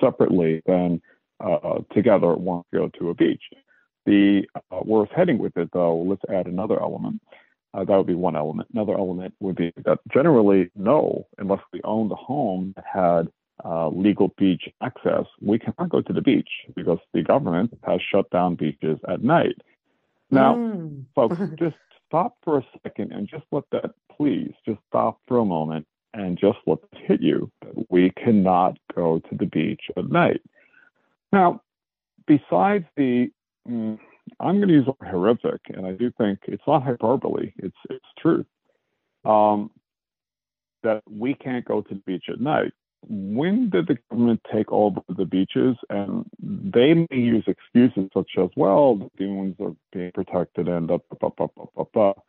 separately 0.00 0.62
then 0.66 1.00
uh, 1.40 1.80
together 1.92 2.34
want 2.34 2.66
to 2.72 2.78
go 2.78 2.88
to 2.98 3.10
a 3.10 3.14
beach. 3.14 3.42
The 4.06 4.42
uh, 4.54 4.78
where 4.78 5.04
it's 5.04 5.12
heading 5.14 5.38
with 5.38 5.56
it, 5.56 5.70
though, 5.72 5.96
let's 5.96 6.22
add 6.32 6.46
another 6.46 6.80
element. 6.80 7.20
Uh, 7.74 7.84
that 7.84 7.96
would 7.96 8.06
be 8.06 8.14
one 8.14 8.36
element. 8.36 8.68
Another 8.72 8.94
element 8.94 9.34
would 9.40 9.56
be 9.56 9.72
that 9.84 9.98
generally, 10.12 10.70
no, 10.76 11.26
unless 11.38 11.60
we 11.72 11.80
owned 11.84 12.12
a 12.12 12.16
home 12.16 12.74
that 12.76 12.84
had 12.92 13.28
uh, 13.64 13.88
legal 13.88 14.28
beach 14.36 14.68
access, 14.82 15.24
we 15.40 15.58
cannot 15.58 15.88
go 15.88 16.02
to 16.02 16.12
the 16.12 16.20
beach 16.20 16.48
because 16.74 16.98
the 17.14 17.22
government 17.22 17.72
has 17.84 18.00
shut 18.10 18.28
down 18.30 18.56
beaches 18.56 18.98
at 19.08 19.22
night. 19.22 19.56
Now, 20.30 20.54
mm. 20.54 21.04
folks, 21.14 21.36
just 21.58 21.76
stop 22.08 22.36
for 22.42 22.58
a 22.58 22.66
second 22.82 23.12
and 23.12 23.26
just 23.28 23.44
let 23.52 23.64
that, 23.72 23.92
please, 24.16 24.52
just 24.66 24.80
stop 24.88 25.18
for 25.26 25.38
a 25.38 25.44
moment 25.44 25.86
and 26.14 26.38
just 26.38 26.58
let 26.66 26.78
this 26.90 27.00
hit 27.06 27.22
you. 27.22 27.50
that 27.62 27.90
We 27.90 28.10
cannot 28.10 28.78
go 28.94 29.18
to 29.18 29.34
the 29.36 29.46
beach 29.46 29.82
at 29.96 30.10
night. 30.10 30.42
Now, 31.32 31.62
besides 32.26 32.84
the 32.96 33.30
mm, 33.66 33.98
I'm 34.40 34.56
going 34.56 34.68
to 34.68 34.74
use 34.74 34.88
horrific, 35.00 35.60
and 35.68 35.86
I 35.86 35.92
do 35.92 36.10
think 36.18 36.40
it's 36.46 36.62
not 36.66 36.82
hyperbole; 36.82 37.52
it's 37.58 37.76
it's 37.90 38.04
truth. 38.18 38.46
Um, 39.24 39.70
that 40.82 41.02
we 41.08 41.34
can't 41.34 41.64
go 41.64 41.80
to 41.80 41.94
the 41.94 42.00
beach 42.00 42.24
at 42.28 42.40
night. 42.40 42.72
When 43.08 43.70
did 43.70 43.88
the 43.88 43.98
government 44.10 44.40
take 44.52 44.70
over 44.70 45.00
the 45.08 45.24
beaches? 45.24 45.76
And 45.90 46.24
they 46.40 46.94
may 46.94 47.06
use 47.10 47.44
excuses 47.46 48.10
such 48.14 48.30
as, 48.38 48.50
"Well, 48.56 48.96
the 48.96 49.10
dunes 49.16 49.56
are 49.60 49.74
being 49.92 50.12
protected," 50.12 50.68
and 50.68 50.90
up, 50.90 51.02
up, 51.10 51.40
up, 51.40 51.52
up, 51.58 51.70
up, 51.78 51.96
up. 51.96 52.24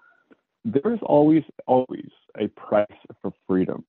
There 0.65 0.93
is 0.93 0.99
always, 1.03 1.43
always 1.67 2.09
a 2.39 2.47
price 2.47 2.87
for 3.21 3.33
freedom. 3.47 3.85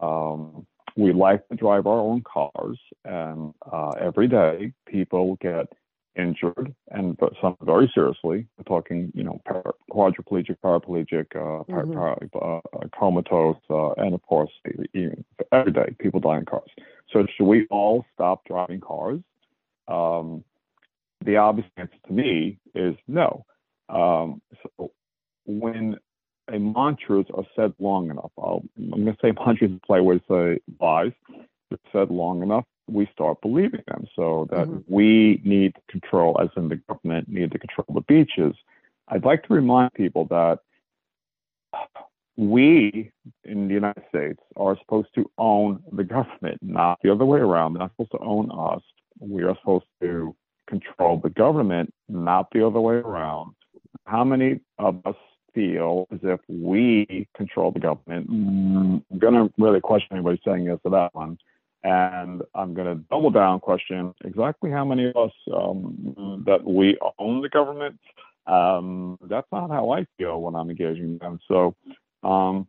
Um, 0.00 0.66
we 0.96 1.12
like 1.12 1.46
to 1.48 1.56
drive 1.56 1.86
our 1.86 1.98
own 1.98 2.22
cars, 2.22 2.78
and 3.04 3.52
uh, 3.70 3.90
every 4.00 4.28
day 4.28 4.72
people 4.86 5.36
get 5.40 5.72
injured 6.16 6.74
and 6.90 7.16
but 7.16 7.32
some 7.40 7.56
very 7.62 7.90
seriously. 7.94 8.46
We're 8.56 8.64
talking, 8.64 9.12
you 9.14 9.24
know, 9.24 9.40
para- 9.44 9.72
quadriplegic, 9.90 10.56
paraplegic, 10.64 11.26
uh, 11.34 11.64
mm-hmm. 11.64 11.92
para- 11.92 12.60
uh, 12.72 12.88
comatose, 12.98 13.56
uh, 13.70 13.92
and 13.92 14.14
of 14.14 14.22
course, 14.22 14.50
even 14.94 15.24
every 15.52 15.72
day 15.72 15.94
people 15.98 16.20
die 16.20 16.38
in 16.38 16.44
cars. 16.44 16.70
So 17.12 17.26
should 17.36 17.46
we 17.46 17.66
all 17.70 18.04
stop 18.14 18.44
driving 18.46 18.80
cars? 18.80 19.20
Um, 19.88 20.44
the 21.24 21.36
obvious 21.36 21.68
answer 21.76 21.96
to 22.06 22.12
me 22.12 22.58
is 22.74 22.94
no. 23.08 23.44
Um, 23.88 24.40
so 24.62 24.90
when 25.46 25.96
a 26.48 26.58
mantras 26.58 27.26
are 27.34 27.44
said 27.56 27.72
long 27.78 28.10
enough, 28.10 28.32
I'll, 28.38 28.62
I'm 28.76 28.90
going 28.90 29.06
to 29.06 29.16
say 29.22 29.32
mantras 29.32 29.70
is 29.70 29.76
a 29.82 29.86
play 29.86 30.00
way 30.00 30.18
to 30.18 30.24
say 30.28 30.60
lies. 30.80 31.12
It's 31.70 31.82
said 31.92 32.10
long 32.10 32.42
enough, 32.42 32.64
we 32.88 33.08
start 33.12 33.40
believing 33.40 33.82
them. 33.88 34.06
So 34.14 34.46
that 34.50 34.66
mm-hmm. 34.68 34.94
we 34.94 35.40
need 35.44 35.74
control, 35.88 36.38
as 36.40 36.48
in 36.56 36.68
the 36.68 36.76
government 36.76 37.28
need 37.28 37.52
to 37.52 37.58
control 37.58 37.86
the 37.94 38.00
beaches. 38.02 38.54
I'd 39.08 39.24
like 39.24 39.46
to 39.46 39.54
remind 39.54 39.92
people 39.94 40.26
that 40.26 40.60
we 42.36 43.12
in 43.44 43.68
the 43.68 43.74
United 43.74 44.02
States 44.08 44.40
are 44.56 44.76
supposed 44.78 45.08
to 45.14 45.30
own 45.38 45.82
the 45.92 46.04
government, 46.04 46.58
not 46.62 46.98
the 47.02 47.12
other 47.12 47.24
way 47.24 47.38
around. 47.38 47.74
They're 47.74 47.80
not 47.80 47.92
supposed 47.92 48.12
to 48.12 48.18
own 48.18 48.50
us. 48.50 48.82
We 49.20 49.44
are 49.44 49.56
supposed 49.60 49.84
to 50.02 50.34
control 50.66 51.20
the 51.22 51.30
government, 51.30 51.92
not 52.08 52.48
the 52.52 52.66
other 52.66 52.80
way 52.80 52.96
around. 52.96 53.54
How 54.06 54.24
many 54.24 54.60
of 54.78 55.00
us 55.06 55.14
feel 55.54 56.06
as 56.12 56.18
if 56.22 56.40
we 56.48 57.28
control 57.36 57.70
the 57.70 57.80
government? 57.80 58.28
I'm 58.28 59.18
going 59.18 59.34
to 59.34 59.52
really 59.56 59.80
question 59.80 60.16
anybody 60.16 60.40
saying 60.44 60.64
yes 60.64 60.78
to 60.84 60.90
that 60.90 61.14
one. 61.14 61.38
And 61.84 62.42
I'm 62.54 62.72
going 62.72 62.86
to 62.86 63.04
double 63.10 63.30
down 63.30 63.60
question 63.60 64.14
exactly 64.24 64.70
how 64.70 64.86
many 64.86 65.10
of 65.10 65.16
us 65.16 65.32
um, 65.54 66.42
that 66.46 66.64
we 66.64 66.98
own 67.18 67.42
the 67.42 67.50
government. 67.50 68.00
Um, 68.46 69.18
that's 69.28 69.46
not 69.52 69.70
how 69.70 69.90
I 69.90 70.06
feel 70.16 70.40
when 70.40 70.54
I'm 70.54 70.70
engaging 70.70 71.18
them. 71.18 71.38
So 71.46 71.74
um, 72.22 72.66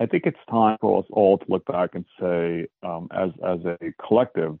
I 0.00 0.06
think 0.06 0.24
it's 0.26 0.38
time 0.48 0.78
for 0.80 1.00
us 1.00 1.06
all 1.10 1.38
to 1.38 1.44
look 1.48 1.66
back 1.66 1.90
and 1.94 2.04
say, 2.20 2.68
um, 2.84 3.08
as 3.10 3.30
as 3.44 3.58
a 3.64 3.92
collective, 4.06 4.56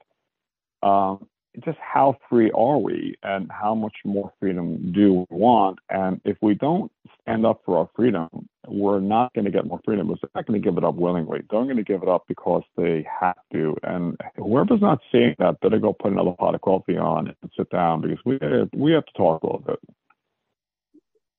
um, 0.82 1.28
just 1.64 1.78
how 1.78 2.16
free 2.28 2.50
are 2.52 2.78
we 2.78 3.14
and 3.22 3.50
how 3.50 3.74
much 3.74 3.96
more 4.04 4.32
freedom 4.40 4.92
do 4.92 5.26
we 5.30 5.36
want? 5.36 5.78
And 5.90 6.20
if 6.24 6.36
we 6.40 6.54
don't 6.54 6.90
stand 7.20 7.46
up 7.46 7.62
for 7.64 7.78
our 7.78 7.88
freedom, 7.94 8.28
we're 8.66 9.00
not 9.00 9.32
going 9.34 9.44
to 9.44 9.50
get 9.50 9.66
more 9.66 9.80
freedom. 9.84 10.08
We're 10.08 10.16
not 10.34 10.46
going 10.46 10.60
to 10.60 10.64
give 10.64 10.78
it 10.78 10.84
up 10.84 10.94
willingly. 10.94 11.42
They're 11.50 11.64
going 11.64 11.76
to 11.76 11.82
give 11.82 12.02
it 12.02 12.08
up 12.08 12.24
because 12.28 12.62
they 12.76 13.06
have 13.20 13.36
to. 13.52 13.76
And 13.82 14.16
whoever's 14.36 14.80
not 14.80 15.00
seeing 15.10 15.34
that, 15.38 15.60
better 15.60 15.78
go 15.78 15.92
put 15.92 16.12
another 16.12 16.34
pot 16.38 16.54
of 16.54 16.60
coffee 16.60 16.96
on 16.96 17.28
and 17.28 17.50
sit 17.56 17.70
down 17.70 18.02
because 18.02 18.18
we 18.24 18.38
we 18.74 18.92
have 18.92 19.06
to 19.06 19.12
talk 19.16 19.42
a 19.42 19.46
little 19.46 19.62
bit. 19.66 19.78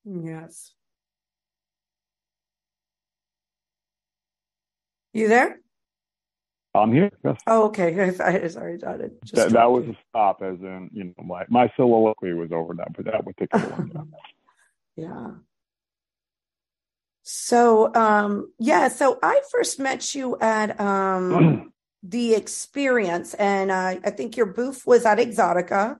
Yes. 0.06 0.74
You 5.14 5.28
there? 5.28 5.60
I'm 6.80 6.94
here. 6.94 7.12
Yes. 7.24 7.40
Oh, 7.48 7.66
okay. 7.66 8.14
I, 8.20 8.48
sorry, 8.48 8.78
John. 8.78 9.12
That, 9.34 9.52
that 9.52 9.72
was 9.72 9.86
a 9.86 9.98
stop, 10.10 10.42
as 10.42 10.60
in, 10.60 10.90
you 10.94 11.06
know, 11.06 11.24
my, 11.24 11.46
my 11.50 11.72
soliloquy 11.76 12.34
was 12.34 12.52
over 12.52 12.74
now 12.74 12.86
but 12.96 13.06
that 13.06 13.26
particular 13.26 13.66
one. 13.66 14.14
yeah. 14.96 15.32
So, 17.24 17.94
um, 17.94 18.52
yeah, 18.58 18.88
so 18.88 19.20
I 19.22 19.42
first 19.52 19.80
met 19.80 20.16
you 20.16 20.38
at 20.40 20.80
um, 20.80 21.72
the 22.04 22.34
experience, 22.34 23.36
and 23.36 23.70
uh, 23.70 23.96
I 24.04 24.10
think 24.10 24.36
your 24.36 24.48
booth 24.48 24.84
was 24.88 25.06
at 25.06 25.20
Exotica. 25.20 25.98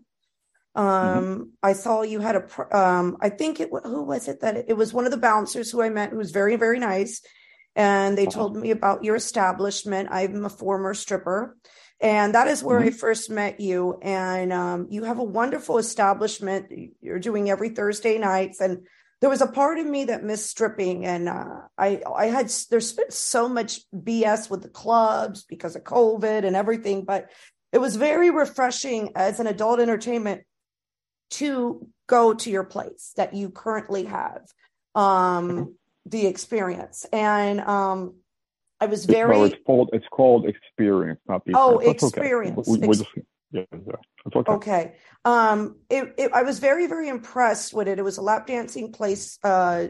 Um, 0.76 0.86
mm-hmm. 0.86 1.44
I 1.62 1.74
saw 1.74 2.02
you 2.02 2.20
had 2.20 2.36
a, 2.36 2.78
um, 2.78 3.18
I 3.22 3.30
think 3.30 3.60
it, 3.60 3.70
who 3.84 4.04
was 4.04 4.28
it 4.28 4.42
that 4.42 4.56
it, 4.56 4.66
it 4.70 4.74
was 4.74 4.94
one 4.94 5.06
of 5.06 5.12
the 5.12 5.18
bouncers 5.18 5.70
who 5.72 5.82
I 5.82 5.90
met 5.90 6.12
who 6.12 6.18
was 6.18 6.32
very, 6.32 6.56
very 6.56 6.80
nice 6.80 7.22
and 7.80 8.18
they 8.18 8.28
uh-huh. 8.28 8.38
told 8.38 8.58
me 8.58 8.72
about 8.72 9.06
your 9.06 9.16
establishment. 9.16 10.10
I'm 10.12 10.44
a 10.44 10.50
former 10.50 10.94
stripper. 10.94 11.56
And 12.02 12.36
that 12.36 12.48
is 12.48 12.62
where 12.62 12.80
mm-hmm. 12.80 12.90
I 12.90 12.92
first 12.92 13.30
met 13.30 13.62
you. 13.62 13.98
And 14.02 14.52
um, 14.52 14.88
you 14.90 15.06
have 15.06 15.18
a 15.18 15.24
wonderful 15.24 15.78
establishment. 15.78 16.74
You're 17.00 17.20
doing 17.20 17.50
every 17.50 17.70
Thursday 17.70 18.18
nights. 18.18 18.60
And 18.60 18.86
there 19.22 19.30
was 19.30 19.42
a 19.42 19.48
part 19.48 19.80
of 19.80 19.86
me 19.86 20.06
that 20.06 20.26
missed 20.26 20.50
stripping. 20.50 21.06
And 21.06 21.30
uh, 21.30 21.62
I, 21.78 22.02
I 22.14 22.26
had, 22.26 22.52
there's 22.70 22.92
been 22.92 23.12
so 23.12 23.48
much 23.48 23.80
BS 23.94 24.50
with 24.50 24.62
the 24.62 24.70
clubs 24.70 25.46
because 25.46 25.78
of 25.78 25.86
COVID 25.86 26.44
and 26.44 26.58
everything. 26.58 27.06
But 27.06 27.30
it 27.72 27.78
was 27.78 27.96
very 27.96 28.30
refreshing 28.30 29.12
as 29.16 29.40
an 29.40 29.48
adult 29.48 29.80
entertainment 29.80 30.42
to 31.32 31.88
go 32.08 32.34
to 32.34 32.50
your 32.50 32.66
place 32.66 33.14
that 33.16 33.34
you 33.34 33.52
currently 33.52 34.04
have 34.04 34.42
um, 34.96 35.76
the 36.10 36.28
experience. 36.28 37.06
And 37.14 37.62
um, 37.62 38.16
I 38.80 38.86
was 38.86 39.06
very. 39.06 39.30
Well, 39.30 39.46
it's 39.46 39.56
called 39.66 39.90
it's 39.94 40.08
called 40.12 40.46
experience, 40.48 41.20
not 41.28 41.46
the. 41.46 41.54
Oh, 41.56 41.80
experience. 41.80 42.68
Okay. 42.68 42.88
Just, 42.88 43.06
yeah, 43.52 43.64
yeah, 43.72 43.96
okay. 44.36 44.52
Okay. 44.52 44.96
Um, 45.26 45.78
it, 45.90 46.14
it, 46.18 46.32
I 46.34 46.44
was 46.44 46.60
very 46.60 46.88
very 46.88 47.10
impressed 47.10 47.74
with 47.74 47.88
it. 47.88 48.00
It 48.00 48.04
was 48.04 48.18
a 48.18 48.22
lap 48.22 48.48
dancing 48.48 48.92
place. 48.92 49.40
Uh, 49.44 49.88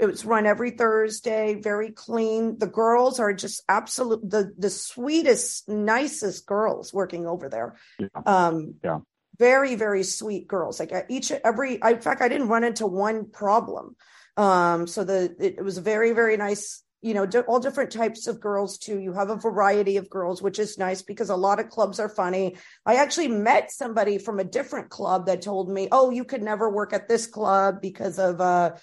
it 0.00 0.06
was 0.06 0.24
run 0.24 0.46
every 0.46 0.70
Thursday, 0.72 1.54
very 1.54 1.92
clean. 1.92 2.58
The 2.58 2.66
girls 2.66 3.20
are 3.20 3.32
just 3.32 3.62
absolute 3.68 4.28
the 4.28 4.52
the 4.58 4.70
sweetest, 4.70 5.68
nicest 5.68 6.46
girls 6.46 6.92
working 6.92 7.26
over 7.26 7.48
there. 7.48 7.76
Yeah. 7.98 8.08
Um, 8.26 8.74
yeah. 8.82 8.98
Very 9.38 9.74
very 9.74 10.04
sweet 10.04 10.46
girls. 10.46 10.78
Like 10.78 10.92
each 11.08 11.32
every. 11.32 11.80
I, 11.82 11.92
in 11.92 12.00
fact, 12.00 12.22
I 12.22 12.28
didn't 12.28 12.48
run 12.48 12.64
into 12.64 12.86
one 12.86 13.30
problem. 13.30 13.96
Um, 14.36 14.86
so 14.86 15.04
the 15.04 15.34
it, 15.38 15.56
it 15.58 15.64
was 15.64 15.78
very 15.78 16.12
very 16.12 16.36
nice 16.36 16.84
you 17.04 17.12
know, 17.12 17.28
all 17.48 17.60
different 17.60 17.92
types 17.92 18.26
of 18.26 18.40
girls 18.40 18.78
too. 18.78 18.98
You 18.98 19.12
have 19.12 19.28
a 19.28 19.36
variety 19.36 19.98
of 19.98 20.08
girls, 20.08 20.40
which 20.40 20.58
is 20.58 20.78
nice 20.78 21.02
because 21.02 21.28
a 21.28 21.36
lot 21.36 21.60
of 21.60 21.68
clubs 21.68 22.00
are 22.00 22.08
funny. 22.08 22.56
I 22.86 22.94
actually 22.94 23.28
met 23.28 23.70
somebody 23.70 24.16
from 24.16 24.40
a 24.40 24.44
different 24.44 24.88
club 24.88 25.26
that 25.26 25.42
told 25.42 25.68
me, 25.68 25.86
"Oh, 25.92 26.08
you 26.08 26.24
could 26.24 26.42
never 26.42 26.70
work 26.70 26.94
at 26.94 27.06
this 27.06 27.26
club 27.26 27.82
because 27.82 28.18
of 28.18 28.40
uh, 28.40 28.76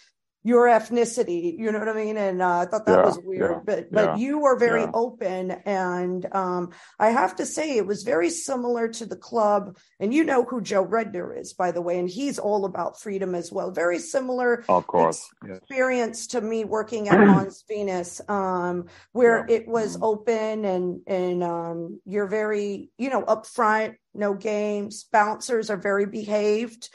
your 0.43 0.65
ethnicity 0.65 1.57
you 1.57 1.71
know 1.71 1.79
what 1.79 1.87
i 1.87 1.93
mean 1.93 2.17
and 2.17 2.41
uh, 2.41 2.59
i 2.59 2.65
thought 2.65 2.85
that 2.85 2.99
yeah, 2.99 3.05
was 3.05 3.19
weird 3.23 3.51
yeah, 3.51 3.59
but 3.63 3.91
but 3.91 4.03
yeah, 4.03 4.15
you 4.15 4.39
were 4.39 4.57
very 4.57 4.85
open 4.93 5.51
and 5.65 6.25
um, 6.33 6.71
i 6.99 7.09
have 7.09 7.35
to 7.35 7.45
say 7.45 7.77
it 7.77 7.85
was 7.85 8.03
very 8.03 8.29
similar 8.29 8.87
to 8.87 9.05
the 9.05 9.15
club 9.15 9.77
and 9.99 10.13
you 10.13 10.23
know 10.23 10.43
who 10.43 10.59
joe 10.61 10.85
redner 10.85 11.39
is 11.39 11.53
by 11.53 11.71
the 11.71 11.81
way 11.81 11.99
and 11.99 12.09
he's 12.09 12.39
all 12.39 12.65
about 12.65 12.99
freedom 12.99 13.35
as 13.35 13.51
well 13.51 13.71
very 13.71 13.99
similar 13.99 14.63
of 14.67 14.87
course 14.87 15.29
experience 15.43 16.21
yes. 16.21 16.27
to 16.27 16.41
me 16.41 16.63
working 16.63 17.07
at 17.07 17.19
mons 17.19 17.63
venus 17.69 18.19
um, 18.27 18.85
where 19.11 19.45
it 19.47 19.67
was 19.67 19.95
mm-hmm. 19.95 20.03
open 20.05 20.65
and 20.65 21.01
and 21.05 21.43
um, 21.43 21.99
you're 22.05 22.27
very 22.27 22.89
you 22.97 23.09
know 23.09 23.21
upfront 23.23 23.95
no 24.15 24.33
games 24.33 25.05
bouncers 25.11 25.69
are 25.69 25.77
very 25.77 26.07
behaved 26.07 26.89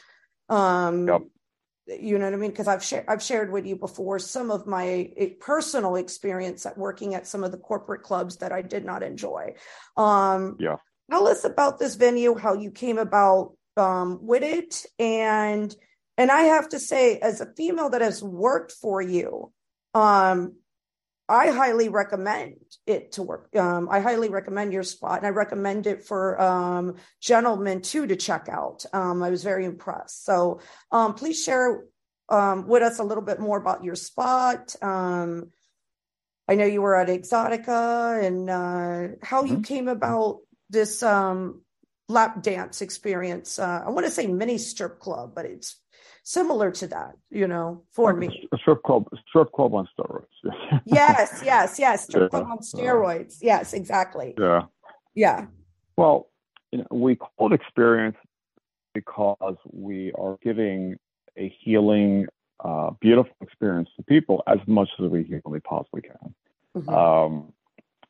um, 0.48 1.06
yep 1.06 1.22
you 1.86 2.18
know 2.18 2.24
what 2.24 2.34
I 2.34 2.36
mean? 2.36 2.50
Because 2.50 2.68
I've 2.68 2.82
shared 2.82 3.04
I've 3.08 3.22
shared 3.22 3.52
with 3.52 3.66
you 3.66 3.76
before 3.76 4.18
some 4.18 4.50
of 4.50 4.66
my 4.66 5.10
eh, 5.16 5.30
personal 5.40 5.96
experience 5.96 6.66
at 6.66 6.76
working 6.76 7.14
at 7.14 7.26
some 7.26 7.44
of 7.44 7.52
the 7.52 7.58
corporate 7.58 8.02
clubs 8.02 8.36
that 8.38 8.52
I 8.52 8.62
did 8.62 8.84
not 8.84 9.02
enjoy. 9.02 9.54
Um, 9.96 10.56
yeah. 10.58 10.76
Tell 11.10 11.28
us 11.28 11.44
about 11.44 11.78
this 11.78 11.94
venue, 11.94 12.36
how 12.36 12.54
you 12.54 12.72
came 12.72 12.98
about 12.98 13.52
um, 13.76 14.18
with 14.22 14.42
it, 14.42 14.84
and 14.98 15.74
and 16.18 16.30
I 16.30 16.42
have 16.42 16.70
to 16.70 16.80
say, 16.80 17.18
as 17.18 17.40
a 17.40 17.52
female 17.56 17.90
that 17.90 18.00
has 18.00 18.22
worked 18.22 18.72
for 18.72 19.00
you, 19.00 19.52
um, 19.94 20.54
I 21.28 21.50
highly 21.50 21.88
recommend 21.88 22.56
it 22.86 23.12
to 23.12 23.22
work. 23.22 23.54
Um, 23.56 23.88
I 23.90 24.00
highly 24.00 24.28
recommend 24.28 24.72
your 24.72 24.84
spot, 24.84 25.18
and 25.18 25.26
I 25.26 25.30
recommend 25.30 25.86
it 25.86 26.04
for 26.04 26.40
um, 26.40 26.96
gentlemen 27.20 27.82
too 27.82 28.06
to 28.06 28.16
check 28.16 28.48
out. 28.48 28.84
Um, 28.92 29.22
I 29.22 29.30
was 29.30 29.42
very 29.42 29.64
impressed. 29.64 30.24
So 30.24 30.60
um, 30.92 31.14
please 31.14 31.42
share 31.42 31.84
um, 32.28 32.68
with 32.68 32.82
us 32.82 32.98
a 32.98 33.04
little 33.04 33.24
bit 33.24 33.40
more 33.40 33.58
about 33.58 33.82
your 33.82 33.96
spot. 33.96 34.76
Um, 34.80 35.50
I 36.48 36.54
know 36.54 36.64
you 36.64 36.80
were 36.80 36.94
at 36.94 37.08
Exotica, 37.08 38.24
and 38.24 38.48
uh, 38.48 39.16
how 39.22 39.42
mm-hmm. 39.42 39.56
you 39.56 39.60
came 39.62 39.88
about 39.88 40.40
this 40.70 41.02
lap 42.08 42.42
dance 42.42 42.82
experience. 42.82 43.58
Uh, 43.58 43.82
I 43.84 43.90
want 43.90 44.06
to 44.06 44.12
say 44.12 44.26
mini 44.26 44.58
strip 44.58 45.00
club, 45.00 45.32
but 45.34 45.44
it's 45.44 45.80
similar 46.22 46.70
to 46.72 46.88
that, 46.88 47.12
you 47.30 47.48
know, 47.48 47.84
for 47.92 48.14
me. 48.14 48.45
Strip 48.66 48.82
club, 48.82 49.06
strip 49.28 49.52
club 49.52 49.74
on 49.74 49.88
steroids. 49.96 50.24
yes, 50.86 51.40
yes, 51.44 51.78
yes. 51.78 52.02
Strip 52.02 52.24
yeah. 52.24 52.28
club 52.40 52.46
on 52.50 52.58
steroids. 52.58 53.38
yes, 53.40 53.72
exactly. 53.72 54.34
Yeah. 54.36 54.62
Yeah. 55.14 55.46
Well, 55.96 56.30
you 56.72 56.78
know, 56.78 56.86
we 56.90 57.14
call 57.14 57.52
it 57.52 57.60
experience 57.60 58.16
because 58.92 59.56
we 59.70 60.10
are 60.18 60.36
giving 60.42 60.96
a 61.36 61.54
healing, 61.60 62.26
uh, 62.58 62.90
beautiful 63.00 63.36
experience 63.40 63.88
to 63.98 64.02
people 64.02 64.42
as 64.48 64.58
much 64.66 64.88
as 64.98 65.10
we 65.10 65.22
humanly 65.22 65.60
possibly 65.60 66.02
can. 66.02 66.34
Mm-hmm. 66.76 66.88
Um, 66.88 67.52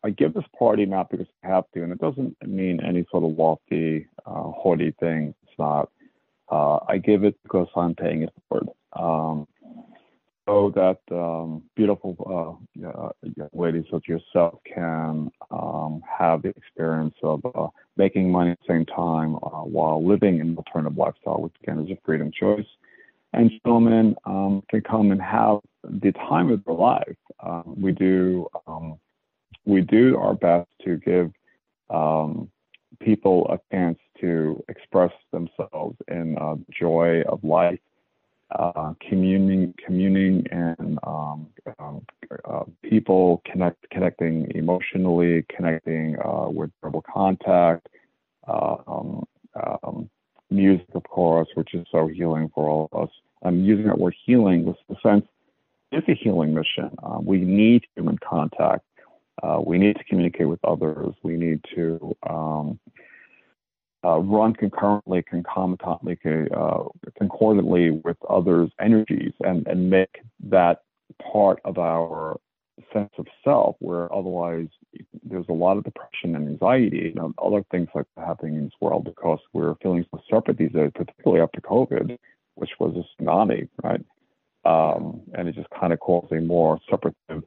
I 0.03 0.09
give 0.09 0.33
this 0.33 0.45
party 0.59 0.87
not 0.87 1.11
because 1.11 1.27
I 1.45 1.49
have 1.49 1.65
to, 1.75 1.83
and 1.83 1.93
it 1.93 1.99
doesn't 1.99 2.35
mean 2.47 2.81
any 2.83 3.05
sort 3.11 3.25
of 3.25 3.37
lofty, 3.37 4.07
uh, 4.25 4.31
haughty 4.53 4.95
thing. 5.01 5.35
It's 5.43 5.59
not. 5.59 5.91
Uh, 6.51 6.79
I 6.89 6.97
give 6.97 7.25
it 7.25 7.37
because 7.43 7.69
I'm 7.77 7.95
paying 7.95 8.23
it 8.23 8.33
forward. 8.49 8.69
Um, 8.95 9.47
so 10.47 10.73
that 10.75 11.01
um, 11.15 11.63
beautiful 11.75 12.17
uh, 12.85 13.09
ladies 13.53 13.85
such 13.91 14.07
yourself 14.07 14.61
can 14.65 15.31
um, 15.51 16.03
have 16.19 16.43
the 16.43 16.51
experience 16.51 17.15
of 17.23 17.41
uh, 17.55 17.67
making 17.97 18.31
money 18.31 18.53
at 18.53 18.59
the 18.61 18.73
same 18.73 18.87
time 18.87 19.37
uh, 19.37 19.63
while 19.63 20.05
living 20.05 20.41
an 20.41 20.57
alternative 20.57 20.97
lifestyle, 20.97 21.41
which 21.41 21.55
again 21.63 21.81
is 21.81 21.91
a 21.91 21.99
freedom 22.05 22.31
choice. 22.33 22.67
And 23.33 23.51
gentlemen 23.65 24.15
um, 24.25 24.63
can 24.71 24.83
come 24.83 25.11
and 25.11 25.21
have 25.21 25.59
the 25.83 26.13
time 26.13 26.51
of 26.51 26.65
their 26.65 26.75
life. 26.75 27.17
Um, 27.41 27.75
we 27.81 27.93
do 27.93 28.49
um, 28.67 28.99
we 29.65 29.81
do 29.81 30.17
our 30.17 30.35
best 30.35 30.69
to 30.85 30.97
give 30.99 31.33
um, 31.91 32.49
people 33.01 33.47
a 33.51 33.75
chance 33.75 33.99
to 34.21 34.63
express 34.69 35.13
themselves 35.33 35.97
in 36.09 36.39
uh, 36.39 36.55
joy 36.71 37.23
of 37.23 37.43
life, 37.43 37.81
uh, 38.51 38.93
communing, 39.09 39.75
communing, 39.85 40.47
and 40.51 40.99
um, 41.05 41.49
um, 41.79 42.07
uh, 42.45 42.65
people 42.83 43.43
connect, 43.45 43.89
connecting 43.91 44.51
emotionally, 44.55 45.45
connecting 45.55 46.17
uh, 46.25 46.49
with 46.49 46.71
verbal 46.83 47.03
contact, 47.03 47.89
um, 48.47 49.25
um, 49.55 50.09
music, 50.51 50.87
of 50.95 51.03
course, 51.05 51.49
which 51.55 51.75
is 51.75 51.87
so 51.91 52.07
healing 52.07 52.51
for 52.55 52.69
all 52.69 52.89
of 52.93 53.03
us. 53.09 53.15
I'm 53.43 53.65
using 53.65 53.87
that 53.87 53.99
word 53.99 54.15
healing 54.25 54.65
with 54.65 54.77
the 54.89 54.97
sense 55.03 55.27
it's 55.93 56.09
a 56.09 56.15
healing 56.15 56.55
mission. 56.55 56.91
Uh, 57.03 57.19
we 57.23 57.39
need 57.39 57.85
human 57.95 58.19
contact. 58.19 58.85
Uh, 59.43 59.61
we 59.65 59.79
need 59.79 59.97
to 59.97 60.05
communicate 60.05 60.49
with 60.49 60.61
others. 60.65 61.15
We 61.23 61.37
need 61.37 61.65
to 61.75 62.17
um, 62.29 62.79
uh, 64.05 64.19
run 64.19 64.55
concurrently, 64.55 65.23
concomitantly, 65.23 66.19
uh, 66.57 66.85
concordantly 67.19 67.91
with 67.91 68.17
others' 68.29 68.71
energies 68.81 69.33
and, 69.41 69.67
and 69.67 69.91
make 69.91 70.21
that 70.41 70.83
part 71.33 71.61
of 71.65 71.79
our 71.79 72.39
sense 72.93 73.11
of 73.19 73.27
self, 73.43 73.77
where 73.79 74.13
otherwise 74.13 74.69
there's 75.25 75.47
a 75.49 75.53
lot 75.53 75.77
of 75.77 75.85
depression 75.85 76.37
and 76.37 76.49
anxiety 76.49 77.15
and 77.17 77.35
other 77.43 77.65
things 77.71 77.89
like 77.95 78.07
happening 78.17 78.57
in 78.57 78.65
this 78.65 78.73
world 78.81 79.05
because 79.05 79.39
we're 79.53 79.75
feeling 79.83 80.05
so 80.11 80.21
separate 80.31 80.59
these 80.59 80.73
days, 80.73 80.91
particularly 80.95 81.43
after 81.43 81.61
COVID, 81.61 82.17
which 82.55 82.71
was 82.79 82.95
a 82.97 83.23
tsunami, 83.23 83.69
right? 83.83 84.05
Um, 84.65 85.23
and 85.35 85.49
it 85.49 85.55
just 85.55 85.69
kind 85.71 85.93
of 85.93 86.01
caused 86.01 86.33
a 86.33 86.41
more 86.41 86.79
separative 86.91 87.45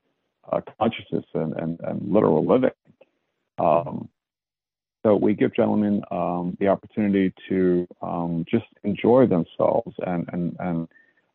uh, 0.51 0.61
consciousness 0.79 1.25
and, 1.33 1.53
and, 1.53 1.79
and 1.83 2.11
literal 2.11 2.45
living. 2.45 2.71
Um, 3.57 4.09
so 5.03 5.15
we 5.15 5.33
give 5.33 5.55
gentlemen 5.55 6.01
um, 6.11 6.57
the 6.59 6.67
opportunity 6.67 7.33
to 7.47 7.87
um, 8.01 8.45
just 8.49 8.65
enjoy 8.83 9.27
themselves 9.27 9.95
and 10.05 10.27
and 10.33 10.55
and 10.59 10.87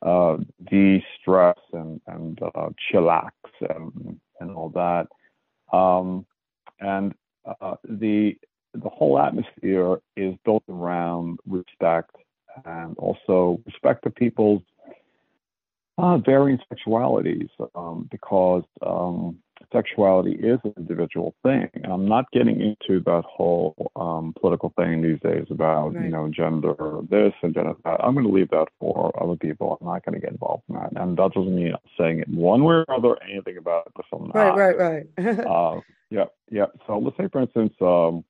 uh, 0.02 0.36
de-stress 0.70 1.58
and 1.72 2.00
and 2.06 2.40
uh, 2.42 2.68
chillax 2.92 3.30
and 3.60 4.20
and 4.40 4.50
all 4.50 4.68
that. 4.70 5.08
Um, 5.76 6.26
and 6.80 7.14
uh, 7.60 7.76
the 7.84 8.36
the 8.74 8.88
whole 8.88 9.18
atmosphere 9.18 9.98
is 10.16 10.34
built 10.44 10.64
around 10.68 11.38
respect 11.46 12.16
and 12.66 12.96
also 12.98 13.60
respect 13.66 14.04
of 14.06 14.14
people's 14.14 14.62
uh, 15.96 16.18
varying 16.18 16.58
sexualities 16.72 17.48
um, 17.74 18.08
because 18.10 18.64
um, 18.84 19.38
sexuality 19.72 20.32
is 20.32 20.58
an 20.64 20.74
individual 20.76 21.34
thing. 21.42 21.68
And 21.74 21.92
I'm 21.92 22.06
not 22.06 22.30
getting 22.32 22.60
into 22.60 23.02
that 23.04 23.22
whole 23.26 23.90
um, 23.96 24.34
political 24.40 24.72
thing 24.76 25.02
these 25.02 25.20
days 25.20 25.46
about, 25.50 25.94
right. 25.94 26.04
you 26.04 26.10
know, 26.10 26.28
gender 26.28 26.74
this 27.10 27.32
and 27.42 27.54
gender 27.54 27.74
that. 27.84 28.04
I'm 28.04 28.14
going 28.14 28.26
to 28.26 28.32
leave 28.32 28.50
that 28.50 28.66
for 28.80 29.12
other 29.22 29.36
people. 29.36 29.78
I'm 29.80 29.86
not 29.86 30.04
going 30.04 30.14
to 30.14 30.20
get 30.20 30.32
involved 30.32 30.64
in 30.68 30.76
that. 30.76 30.92
And 30.96 31.16
that 31.16 31.32
doesn't 31.32 31.54
mean 31.54 31.72
I'm 31.72 31.90
saying 31.98 32.20
it 32.20 32.28
one 32.28 32.64
way 32.64 32.74
or 32.74 32.84
another, 32.88 33.16
anything 33.22 33.56
about 33.56 33.86
it, 33.86 34.04
I'm 34.12 34.26
not. 34.28 34.34
Right, 34.34 34.76
right, 34.76 35.06
right. 35.18 35.38
uh, 35.46 35.80
yeah, 36.10 36.26
yeah. 36.50 36.66
So 36.86 36.98
let's 36.98 37.16
say, 37.16 37.28
for 37.30 37.42
instance, 37.42 37.74
um, 37.80 38.24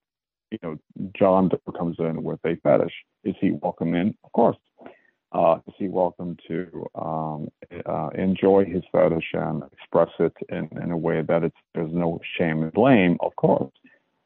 you 0.50 0.58
know, 0.62 0.78
John 1.18 1.50
comes 1.76 1.96
in 1.98 2.22
with 2.22 2.40
a 2.44 2.56
fetish. 2.62 2.92
Is 3.24 3.34
he 3.40 3.52
welcome 3.52 3.94
in? 3.94 4.14
Of 4.24 4.32
course. 4.32 4.56
Uh, 5.34 5.58
is 5.66 5.74
he 5.76 5.88
welcome 5.88 6.36
to 6.46 6.86
um, 6.94 7.48
uh, 7.86 8.08
enjoy 8.14 8.64
his 8.64 8.84
fetish 8.92 9.32
and 9.32 9.64
express 9.72 10.08
it 10.20 10.32
in, 10.48 10.68
in 10.80 10.92
a 10.92 10.96
way 10.96 11.22
that 11.22 11.42
it's 11.42 11.56
there's 11.74 11.92
no 11.92 12.20
shame 12.38 12.62
and 12.62 12.72
blame? 12.72 13.16
Of 13.20 13.34
course. 13.34 13.72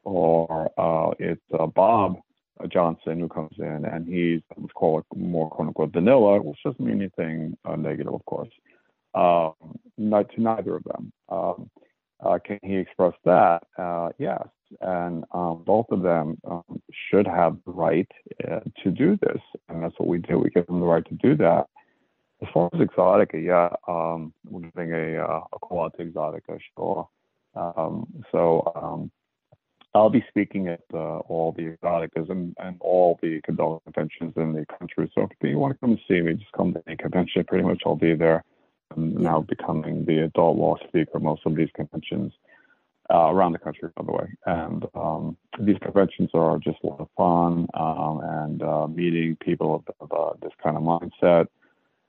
Or 0.05 0.71
uh, 0.79 1.15
it's 1.19 1.41
uh, 1.59 1.67
Bob 1.67 2.19
Johnson 2.71 3.21
who 3.21 3.29
comes 3.29 3.55
in 3.59 3.87
and 3.87 4.07
he's 4.07 4.43
let's 4.59 4.73
call 4.75 4.99
it 4.99 5.07
more 5.17 5.49
quote 5.49 5.69
unquote 5.69 5.93
vanilla, 5.93 6.43
which 6.43 6.59
doesn't 6.63 6.81
mean 6.81 7.01
anything 7.01 7.57
uh, 7.65 7.77
negative, 7.77 8.13
of 8.13 8.25
course. 8.27 8.51
Um, 9.15 9.55
not 9.97 10.31
to 10.35 10.43
neither 10.43 10.77
of 10.77 10.85
them. 10.85 11.13
Um, 11.31 11.71
uh, 12.21 12.39
can 12.45 12.59
he 12.63 12.77
express 12.77 13.15
that? 13.25 13.63
Uh, 13.79 14.11
yes. 14.19 14.47
And 14.81 15.25
um, 15.33 15.63
both 15.67 15.87
of 15.91 16.03
them 16.03 16.39
um, 16.49 16.83
should 17.11 17.27
have 17.27 17.57
the 17.65 17.73
right 17.73 18.11
uh, 18.49 18.61
to 18.83 18.91
do 18.91 19.17
this. 19.23 19.41
And 19.69 19.83
that's 19.83 19.95
what 19.99 20.09
we 20.09 20.19
do. 20.19 20.39
We 20.39 20.51
give 20.51 20.67
them 20.67 20.81
the 20.81 20.87
right 20.87 21.05
to 21.07 21.15
do 21.15 21.37
that. 21.37 21.67
As 22.41 22.49
far 22.55 22.71
as 22.73 22.81
Exotica, 22.81 23.43
yeah, 23.43 23.71
um, 23.89 24.33
we're 24.49 24.69
giving 24.71 24.93
a, 24.93 25.17
uh, 25.17 25.41
a 25.53 25.59
call 25.59 25.85
out 25.85 25.97
to 25.99 26.05
Exotica, 26.05 26.59
sure. 26.77 27.09
Um, 27.57 28.07
so 28.31 28.73
um, 28.77 29.11
I'll 29.95 30.11
be 30.11 30.25
speaking 30.29 30.69
at 30.69 30.83
uh, 30.95 31.19
all 31.19 31.53
the 31.57 31.77
Exoticas 31.77 32.31
and, 32.31 32.55
and 32.61 32.77
all 32.81 33.19
the 33.23 33.41
Cadella 33.45 33.81
conventions 33.81 34.35
in 34.37 34.53
the 34.53 34.65
country. 34.79 35.11
So 35.15 35.23
if 35.23 35.31
you 35.43 35.59
want 35.59 35.75
to 35.75 35.79
come 35.81 35.91
and 35.91 36.01
see 36.07 36.21
me, 36.21 36.35
just 36.35 36.53
come 36.53 36.75
to 36.75 36.83
any 36.87 36.97
convention. 36.97 37.45
Pretty 37.45 37.65
much 37.65 37.83
I'll 37.85 37.97
be 37.97 38.15
there. 38.15 38.45
I'm 38.95 39.21
now 39.21 39.41
becoming 39.41 40.05
the 40.05 40.25
adult 40.25 40.57
law 40.57 40.77
speaker 40.87 41.17
at 41.17 41.23
most 41.23 41.43
of 41.45 41.57
these 41.57 41.71
conventions 41.75 42.33
uh, 43.13 43.31
around 43.33 43.53
the 43.53 43.59
country, 43.59 43.89
by 43.97 44.05
the 44.05 44.13
way. 44.13 44.29
And 44.47 44.85
um, 44.95 45.37
these 45.61 45.77
conventions 45.83 46.31
are 46.35 46.59
just 46.59 46.79
a 46.85 46.87
lot 46.87 47.01
of 47.01 47.09
fun 47.17 47.67
um, 47.75 48.21
and 48.23 48.63
uh, 48.63 48.87
meeting 48.87 49.37
people 49.37 49.75
of, 49.75 49.95
of 50.01 50.13
uh, 50.13 50.37
this 50.43 50.53
kind 50.63 50.77
of 50.77 50.83
mindset. 50.83 51.47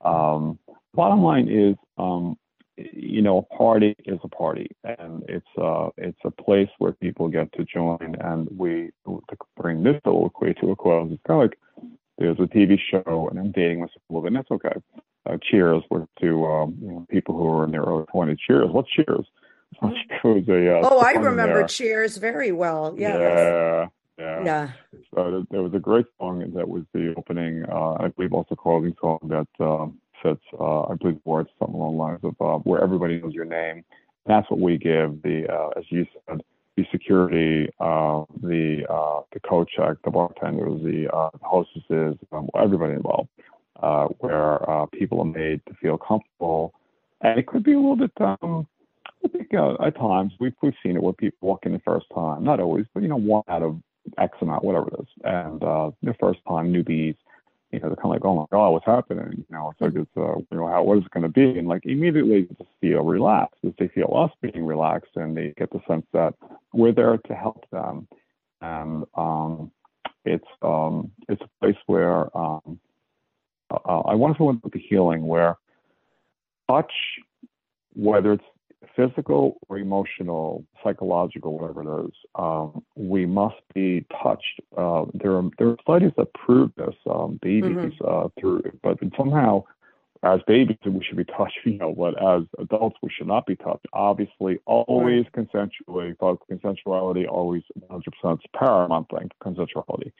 Um, 0.02 0.60
bottom 0.94 1.24
line 1.24 1.48
is, 1.50 1.76
um, 1.98 2.38
you 2.78 3.22
know, 3.22 3.40
a 3.40 3.56
party 3.56 3.96
is 4.06 4.20
a 4.24 4.30
party, 4.30 4.70
and 4.86 5.24
it's 5.28 5.46
uh, 5.62 5.90
it's 5.98 6.20
a 6.24 6.32
place 6.32 6.70
where 6.78 6.94
people 6.94 7.28
get 7.28 7.52
to 7.54 7.66
join. 7.66 8.16
And 8.22 8.48
we 8.58 8.92
to 9.06 9.38
bring 9.58 9.84
this 9.84 10.00
soliloquy 10.06 10.54
to 10.62 10.72
a 10.72 10.76
close. 10.78 11.10
It's 11.12 11.22
kind 11.28 11.44
of 11.44 11.50
like 11.50 11.60
there's 12.18 12.40
a 12.40 12.44
TV 12.44 12.80
show, 12.80 13.28
and 13.30 13.38
I'm 13.38 13.52
dating 13.52 13.82
bit, 13.82 14.28
and 14.28 14.36
that's 14.38 14.50
okay 14.52 14.76
uh, 15.26 15.38
Cheers 15.42 15.84
with 15.90 16.08
to 16.22 16.46
um, 16.46 16.78
you 16.82 16.88
know, 16.88 17.06
people 17.10 17.38
who 17.38 17.48
are 17.48 17.66
in 17.66 17.72
their 17.72 17.82
early 17.82 18.06
20s. 18.14 18.38
Cheers. 18.40 18.70
What's 18.72 18.90
Cheers? 18.90 19.26
Uh, 20.70 20.82
oh, 20.84 21.00
I 21.00 21.12
remember 21.14 21.60
there. 21.60 21.68
Cheers 21.68 22.18
very 22.18 22.52
well. 22.52 22.96
Yeah. 22.98 23.18
Yeah. 23.18 23.88
Yeah. 24.18 24.44
yeah. 24.44 24.70
So 25.16 25.46
there 25.50 25.62
was 25.62 25.74
a 25.74 25.80
great 25.80 26.06
song 26.20 26.40
that 26.54 26.68
was 26.68 26.84
the 26.94 27.14
opening, 27.16 27.64
uh, 27.72 27.94
I 27.94 28.10
believe 28.10 28.34
also 28.34 28.56
closing 28.56 28.94
song 29.00 29.20
that 29.24 29.64
um, 29.64 29.98
fits, 30.22 30.42
uh, 30.60 30.84
I 30.84 30.96
believe, 30.96 31.20
words 31.24 31.50
something 31.58 31.76
along 31.76 31.94
the 31.94 32.04
lines 32.04 32.20
of 32.24 32.36
uh, 32.42 32.60
where 32.64 32.84
everybody 32.84 33.22
knows 33.22 33.34
your 33.34 33.46
name. 33.46 33.86
That's 34.26 34.50
what 34.52 34.60
we 34.60 34.78
give 34.78 35.22
the, 35.22 35.48
uh, 35.50 35.70
as 35.78 35.86
you 35.90 36.06
said, 36.28 36.42
the 36.76 36.86
security, 36.92 37.70
uh, 37.80 38.24
the 38.42 38.86
uh, 38.90 39.22
the 39.34 39.40
coach 39.42 39.72
check, 39.76 39.98
the 40.04 40.12
bartenders, 40.12 40.82
the 40.84 41.14
uh, 41.14 41.30
hostesses, 41.42 42.18
um, 42.32 42.50
everybody 42.58 42.94
involved 42.94 43.30
uh, 43.82 44.08
where 44.20 44.70
uh, 44.70 44.86
people 44.88 45.20
are 45.20 45.26
made 45.26 45.62
to 45.68 45.74
feel 45.76 45.98
comfortable. 45.98 46.74
And 47.22 47.40
it 47.40 47.48
could 47.48 47.64
be 47.64 47.74
a 47.74 47.80
little 47.80 47.96
bit, 47.96 48.12
um, 48.20 48.68
I 49.24 49.28
think 49.28 49.54
uh, 49.54 49.76
at 49.86 49.96
times 49.98 50.34
we've, 50.40 50.54
we've 50.62 50.74
seen 50.82 50.96
it 50.96 51.04
where 51.04 51.14
people 51.14 51.50
walk 51.50 51.66
in 51.66 51.74
the 51.74 51.80
first 51.80 52.06
time, 52.14 52.44
not 52.44 52.60
always, 52.60 52.86
but, 52.94 53.04
you 53.04 53.10
know, 53.10 53.18
one 53.18 53.44
out 53.48 53.64
of 53.64 53.82
X 54.18 54.38
amount, 54.42 54.64
whatever 54.64 54.88
it 54.88 55.02
is. 55.02 55.08
And 55.24 55.64
uh, 55.64 55.92
the 56.02 56.16
first 56.20 56.40
time 56.48 56.72
newbies, 56.72 57.16
you 57.72 57.80
know, 57.80 57.88
they're 57.88 57.96
kind 57.98 58.06
of 58.06 58.12
like, 58.12 58.26
oh 58.26 58.36
my 58.36 58.46
God, 58.52 58.70
what's 58.72 58.86
happening? 58.86 59.46
You 59.50 59.56
know, 59.56 59.72
it's 59.72 59.82
like, 59.82 59.96
it's, 59.96 60.18
uh, 60.18 60.38
you 60.38 60.58
know, 60.58 60.68
how, 60.68 60.84
what 60.84 60.98
is 60.98 61.06
it 61.06 61.12
going 61.12 61.24
to 61.24 61.30
be? 61.30 61.60
And 61.60 61.68
like 61.68 61.86
immediately 61.86 62.48
just 62.58 62.70
feel 62.82 63.02
relaxed 63.02 63.60
as 63.66 63.74
they 63.78 63.90
feel 63.90 64.12
us 64.16 64.32
being 64.42 64.66
relaxed 64.66 65.12
and 65.16 65.36
they 65.36 65.54
get 65.58 65.70
the 65.72 65.82
sense 65.88 66.06
that 66.14 66.34
we're 66.74 66.94
there 66.94 67.18
to 67.18 67.36
help 67.36 67.66
them. 67.72 68.08
And 68.62 69.04
um, 69.16 69.72
it's, 70.26 70.48
um, 70.62 71.12
it's 71.28 71.42
a 71.42 71.50
place 71.60 71.78
where, 71.86 72.36
um, 72.36 72.80
uh, 73.72 74.00
I 74.00 74.16
want 74.16 74.34
to 74.34 74.38
talk 74.40 74.56
about 74.56 74.72
the 74.72 74.80
healing 74.80 75.28
where 75.28 75.58
touch, 76.68 76.92
whether 77.94 78.34
it's 78.34 78.44
physical 78.96 79.58
or 79.68 79.78
emotional, 79.78 80.64
psychological, 80.84 81.58
whatever 81.58 81.82
it 81.84 82.06
is, 82.06 82.14
um, 82.36 82.84
we 82.96 83.26
must 83.26 83.62
be 83.74 84.06
touched. 84.22 84.62
Uh, 84.78 85.06
there 85.14 85.36
are 85.36 85.50
there 85.58 85.70
are 85.70 85.78
studies 85.82 86.12
that 86.18 86.34
prove 86.34 86.72
this. 86.76 86.96
Um, 87.10 87.40
babies 87.42 87.72
mm-hmm. 87.72 88.06
uh, 88.06 88.30
through, 88.40 88.64
but 88.84 88.98
somehow, 89.18 89.64
as 90.24 90.40
babies, 90.48 90.78
we 90.86 91.04
should 91.04 91.18
be 91.18 91.26
touched. 91.26 91.60
You 91.66 91.78
know, 91.78 91.94
but 91.94 92.22
as 92.22 92.44
adults, 92.58 92.98
we 93.02 93.10
should 93.16 93.28
not 93.28 93.46
be 93.46 93.56
touched. 93.56 93.86
Obviously, 93.94 94.60
always 94.66 95.26
right. 95.36 95.48
consensually. 95.48 96.18
Folks, 96.18 96.46
consensuality 96.52 97.28
always 97.28 97.64
100% 97.90 98.40
paramount 98.56 99.08
thing. 99.10 99.30
Consensuality 99.44 100.12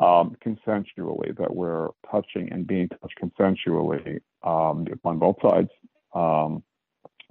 um, 0.00 0.36
consensually, 0.44 1.36
that 1.38 1.54
we're 1.54 1.88
touching 2.10 2.52
and 2.52 2.66
being 2.66 2.88
touched 2.88 3.18
consensually 3.22 4.20
um, 4.42 4.86
on 5.04 5.18
both 5.18 5.36
sides. 5.42 5.70
Um, 6.14 6.62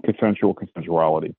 consensual 0.04 0.54
consensuality. 0.54 1.36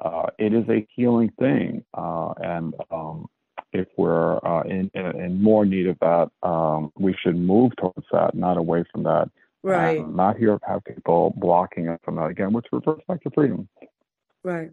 Uh, 0.00 0.26
it 0.38 0.52
is 0.52 0.68
a 0.68 0.86
healing 0.94 1.30
thing, 1.38 1.84
uh, 1.94 2.32
and 2.42 2.74
um, 2.90 3.26
if 3.72 3.88
we're 3.96 4.36
uh, 4.44 4.62
in, 4.62 4.90
in, 4.94 5.42
more 5.42 5.64
need 5.64 5.86
of 5.86 5.98
that, 6.00 6.30
um, 6.48 6.92
we 6.96 7.14
should 7.22 7.36
move 7.36 7.72
towards 7.76 8.06
that, 8.12 8.34
not 8.34 8.56
away 8.56 8.84
from 8.92 9.04
that. 9.04 9.30
Right. 9.62 10.00
Um, 10.00 10.14
not 10.14 10.36
here 10.36 10.58
have 10.66 10.84
people 10.84 11.32
blocking 11.36 11.88
us 11.88 11.98
from 12.04 12.16
that 12.16 12.26
again, 12.26 12.52
which 12.52 12.66
refers 12.70 13.00
back 13.08 13.22
to 13.22 13.30
freedom. 13.30 13.68
Right. 14.42 14.70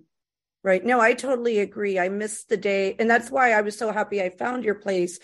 Right. 0.63 0.86
No, 0.86 1.00
I 1.00 1.13
totally 1.13 1.60
agree. 1.60 1.98
I 1.98 2.10
missed 2.10 2.50
the 2.50 2.58
day. 2.58 2.96
And 3.00 3.10
that's 3.10 3.32
why 3.32 3.54
I 3.54 3.62
was 3.62 3.76
so 3.76 3.91
happy 3.91 4.22
I 4.22 4.30
found 4.30 4.63
your 4.63 4.76
place 4.76 5.20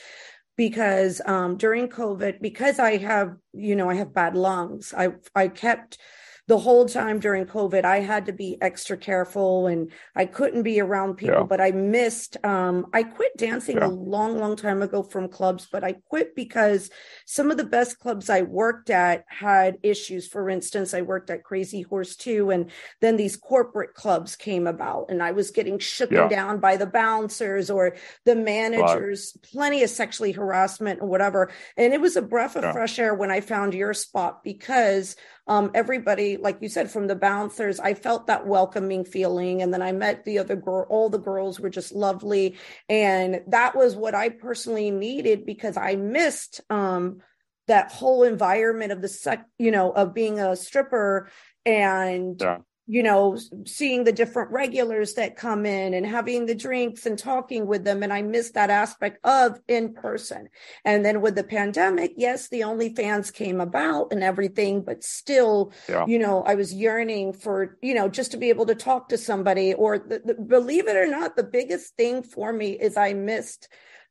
because 0.56 1.22
um, 1.26 1.58
during 1.58 1.90
COVID, 1.90 2.42
because 2.42 2.80
I 2.80 2.98
have, 2.98 3.36
you 3.54 3.76
know, 3.76 3.90
I 3.90 3.96
have 3.96 4.14
bad 4.14 4.36
lungs, 4.36 4.94
I 4.98 5.10
I 5.36 5.50
kept 5.50 6.00
the 6.48 6.58
whole 6.58 6.86
time 6.86 7.20
during 7.20 7.46
COVID, 7.46 7.84
I 7.84 8.00
had 8.00 8.28
to 8.28 8.32
be 8.32 8.58
extra 8.62 8.96
careful 8.96 9.68
and 9.68 9.92
I 10.16 10.26
couldn't 10.26 10.64
be 10.64 10.80
around 10.80 11.16
people, 11.16 11.40
yeah. 11.40 11.44
but 11.44 11.60
I 11.60 11.72
missed, 11.72 12.38
um, 12.46 12.88
I 12.94 13.04
quit 13.04 13.36
dancing 13.36 13.78
yeah. 13.78 13.88
a 13.88 13.90
long, 13.90 14.40
long 14.40 14.56
time 14.56 14.82
ago 14.82 15.04
from 15.04 15.28
clubs, 15.28 15.68
but 15.70 15.84
I 15.84 15.94
quit 16.08 16.36
because 16.36 16.90
some 17.26 17.52
of 17.52 17.58
the 17.58 17.66
best 17.66 18.00
clubs 18.00 18.30
I 18.30 18.44
worked 18.44 18.90
at 18.90 19.26
had 19.28 19.78
issues. 19.84 20.26
For 20.26 20.50
instance, 20.50 20.94
I 20.94 21.02
worked 21.02 21.30
at 21.30 21.44
Crazy 21.44 21.82
Horse 21.82 22.16
too. 22.16 22.50
And 22.50 22.72
then 23.02 23.18
these 23.18 23.36
corporate 23.36 23.94
clubs 23.94 24.38
came 24.38 24.68
about 24.68 25.08
and 25.10 25.22
I 25.22 25.34
was 25.34 25.52
getting 25.52 25.80
shooken 25.80 26.12
yeah. 26.12 26.30
down 26.30 26.62
by 26.62 26.78
the 26.78 26.86
bouncers 26.86 27.70
or 27.70 27.98
the 28.24 28.36
managers, 28.36 29.34
right. 29.36 29.52
plenty 29.52 29.84
of 29.84 29.90
sexually 29.90 30.32
harassment 30.32 31.02
and 31.02 31.10
whatever. 31.10 31.52
And 31.76 31.94
it 31.94 32.00
was 32.00 32.16
a 32.16 32.22
breath 32.22 32.56
of 32.56 32.64
fresh 32.72 33.00
air 33.00 33.14
when 33.14 33.32
I 33.32 33.42
found 33.42 33.74
your 33.74 33.94
spot 33.94 34.46
because 34.46 35.18
um, 35.48 35.72
everybody, 35.74 36.38
like 36.38 36.58
you 36.62 36.70
said, 36.70 36.92
from 36.92 37.08
the 37.08 37.16
bouncers, 37.16 37.80
I 37.80 37.94
felt 37.94 38.28
that 38.28 38.46
welcoming 38.46 39.06
feeling. 39.06 39.62
And 39.62 39.74
then 39.74 39.82
I 39.82 39.92
met 39.92 40.26
the 40.26 40.40
other 40.40 40.56
girl, 40.56 40.86
all 40.90 41.10
the 41.10 41.18
girls 41.18 41.60
were 41.60 41.70
just 41.70 41.94
lovely. 41.94 42.58
And 42.90 43.42
that 43.48 43.76
was 43.76 43.96
what 43.96 44.16
I 44.16 44.30
personally 44.30 44.92
needed 44.92 45.46
because 45.46 45.78
I 45.78 45.96
missed, 45.96 46.62
um, 46.70 47.22
that 47.68 47.92
whole 47.92 48.24
environment 48.24 48.94
of 48.94 49.02
the 49.02 49.10
sec, 49.10 49.46
you 49.58 49.72
know, 49.72 49.92
of 49.92 50.14
being 50.14 50.40
a 50.40 50.56
stripper 50.56 51.30
and 51.66 52.40
yeah 52.42 52.60
you 52.88 53.04
know, 53.04 53.38
seeing 53.66 54.06
the 54.06 54.14
different 54.14 54.50
regulars 54.50 55.16
that 55.16 55.36
come 55.36 55.66
in 55.66 55.94
and 55.94 56.06
having 56.06 56.46
the 56.46 56.56
drinks 56.56 57.06
and 57.06 57.20
talking 57.20 57.68
with 57.68 57.84
them. 57.84 58.02
And 58.02 58.14
I 58.14 58.22
miss 58.22 58.52
that 58.52 58.70
aspect 58.70 59.20
of 59.26 59.60
in 59.68 59.94
person. 59.94 60.48
And 60.86 61.04
then 61.04 61.20
with 61.20 61.36
the 61.36 61.44
pandemic, 61.44 62.14
yes, 62.16 62.48
the 62.48 62.62
OnlyFans 62.62 63.34
came 63.34 63.60
about 63.60 64.14
and 64.14 64.24
everything, 64.24 64.84
but 64.84 65.04
still, 65.04 65.74
yeah. 65.90 66.06
you 66.08 66.18
know, 66.18 66.44
I 66.44 66.56
was 66.56 66.74
yearning 66.74 67.34
for, 67.34 67.78
you 67.82 67.94
know, 67.94 68.08
just 68.08 68.32
to 68.32 68.38
be 68.38 68.50
able 68.50 68.66
to 68.68 68.76
talk 68.76 69.10
to 69.10 69.18
somebody 69.18 69.74
or 69.74 70.00
the, 70.00 70.22
the, 70.24 70.34
believe 70.36 70.88
it 70.88 70.96
or 70.96 71.08
not, 71.08 71.36
the 71.36 71.44
biggest 71.44 71.98
thing 71.98 72.24
for 72.24 72.54
me 72.54 72.72
is 72.72 72.96
I 72.96 73.14
missed 73.14 73.68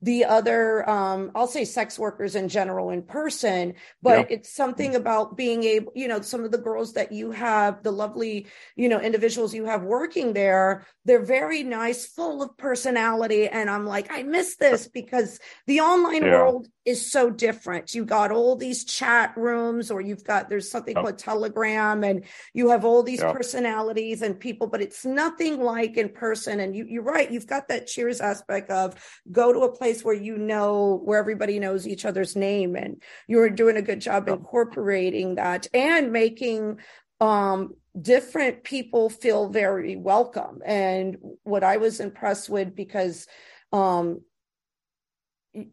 the 0.07 0.25
other 0.25 0.89
um 0.89 1.33
i'll 1.35 1.49
say 1.49 1.65
sex 1.65 1.99
workers 1.99 2.37
in 2.37 2.49
general 2.49 2.91
in 2.91 3.03
person 3.03 3.75
but 4.03 4.31
it's 4.31 4.49
something 4.49 4.95
about 4.95 5.37
being 5.37 5.65
able 5.65 5.91
you 5.97 6.07
know 6.07 6.21
some 6.21 6.45
of 6.45 6.53
the 6.53 6.59
girls 6.59 6.93
that 6.93 7.11
you 7.11 7.33
have 7.33 7.83
the 7.83 7.91
lovely 7.91 8.47
you 8.77 8.89
know 8.89 9.01
individuals 9.01 9.53
you 9.53 9.65
have 9.65 9.83
working 9.83 10.33
there 10.33 10.87
they're 11.05 11.25
very 11.25 11.65
nice 11.65 12.07
full 12.07 12.41
of 12.41 12.57
personality 12.57 13.49
and 13.49 13.69
i'm 13.69 13.85
like 13.85 14.07
i 14.13 14.23
miss 14.23 14.55
this 14.57 14.87
because 14.87 15.41
the 15.67 15.81
online 15.81 16.23
yeah. 16.23 16.31
world 16.31 16.69
is 16.87 17.11
so 17.11 17.29
different. 17.29 17.95
You 17.95 18.05
got 18.05 18.31
all 18.31 18.55
these 18.55 18.85
chat 18.85 19.37
rooms, 19.37 19.91
or 19.91 20.01
you've 20.01 20.23
got 20.23 20.49
there's 20.49 20.71
something 20.71 20.95
called 20.95 21.19
Telegram, 21.19 22.05
and 22.05 22.25
you 22.55 22.71
have 22.71 22.85
all 22.85 23.03
these 23.03 23.21
personalities 23.21 24.23
and 24.23 24.39
people, 24.39 24.69
but 24.69 24.81
it's 24.81 25.05
nothing 25.05 25.61
like 25.61 25.97
in 25.97 26.09
person. 26.09 26.61
And 26.61 26.77
you, 26.77 26.87
you're 26.89 27.03
right, 27.03 27.31
you've 27.31 27.49
got 27.49 27.69
that 27.69 27.89
cheers 27.89 28.21
aspect 28.21 28.71
of 28.71 28.95
go 29.33 29.53
to 29.53 29.61
a 29.61 29.77
place 29.77 30.05
where 30.05 30.15
you 30.15 30.39
know 30.39 31.01
where 31.05 31.19
everybody 31.19 31.59
knows 31.59 31.89
each 31.89 32.05
other's 32.05 32.37
name, 32.37 32.77
and 32.77 33.03
you're 33.27 33.51
doing 33.51 33.77
a 33.77 33.83
good 33.83 34.01
job 34.01 34.29
incorporating 34.29 35.35
that 35.35 35.67
and 35.75 36.13
making 36.13 36.79
um 37.21 37.75
different 38.01 38.63
people 38.63 39.09
feel 39.09 39.49
very 39.49 39.97
welcome. 39.97 40.61
And 40.65 41.17
what 41.43 41.65
I 41.65 41.79
was 41.79 41.99
impressed 41.99 42.49
with 42.49 42.77
because 42.77 43.27
um, 43.73 44.21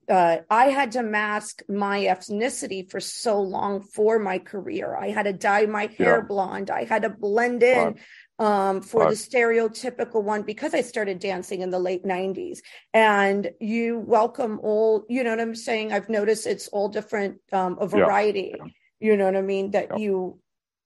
uh, 0.09 0.37
I 0.49 0.65
had 0.65 0.93
to 0.93 1.03
mask 1.03 1.61
my 1.67 2.01
ethnicity 2.01 2.89
for 2.89 2.99
so 2.99 3.41
long 3.41 3.81
for 3.81 4.19
my 4.19 4.39
career. 4.39 4.95
I 4.95 5.09
had 5.09 5.23
to 5.23 5.33
dye 5.33 5.65
my 5.65 5.87
hair 5.97 6.19
yeah. 6.19 6.27
blonde. 6.27 6.69
I 6.69 6.83
had 6.85 7.03
to 7.03 7.09
blend 7.09 7.63
in 7.63 7.95
um, 8.39 8.81
for 8.81 9.09
the 9.09 9.15
stereotypical 9.15 10.23
one 10.23 10.43
because 10.43 10.73
I 10.73 10.81
started 10.81 11.19
dancing 11.19 11.61
in 11.61 11.69
the 11.69 11.79
late 11.79 12.03
90s. 12.03 12.59
And 12.93 13.51
you 13.59 13.99
welcome 13.99 14.59
all, 14.61 15.05
you 15.09 15.23
know 15.23 15.31
what 15.31 15.41
I'm 15.41 15.55
saying? 15.55 15.91
I've 15.91 16.09
noticed 16.09 16.47
it's 16.47 16.67
all 16.67 16.89
different, 16.89 17.39
um, 17.51 17.77
a 17.79 17.87
variety. 17.87 18.55
Yeah. 18.57 18.65
You 18.99 19.17
know 19.17 19.25
what 19.25 19.35
I 19.35 19.41
mean? 19.41 19.71
That 19.71 19.99
you 19.99 20.39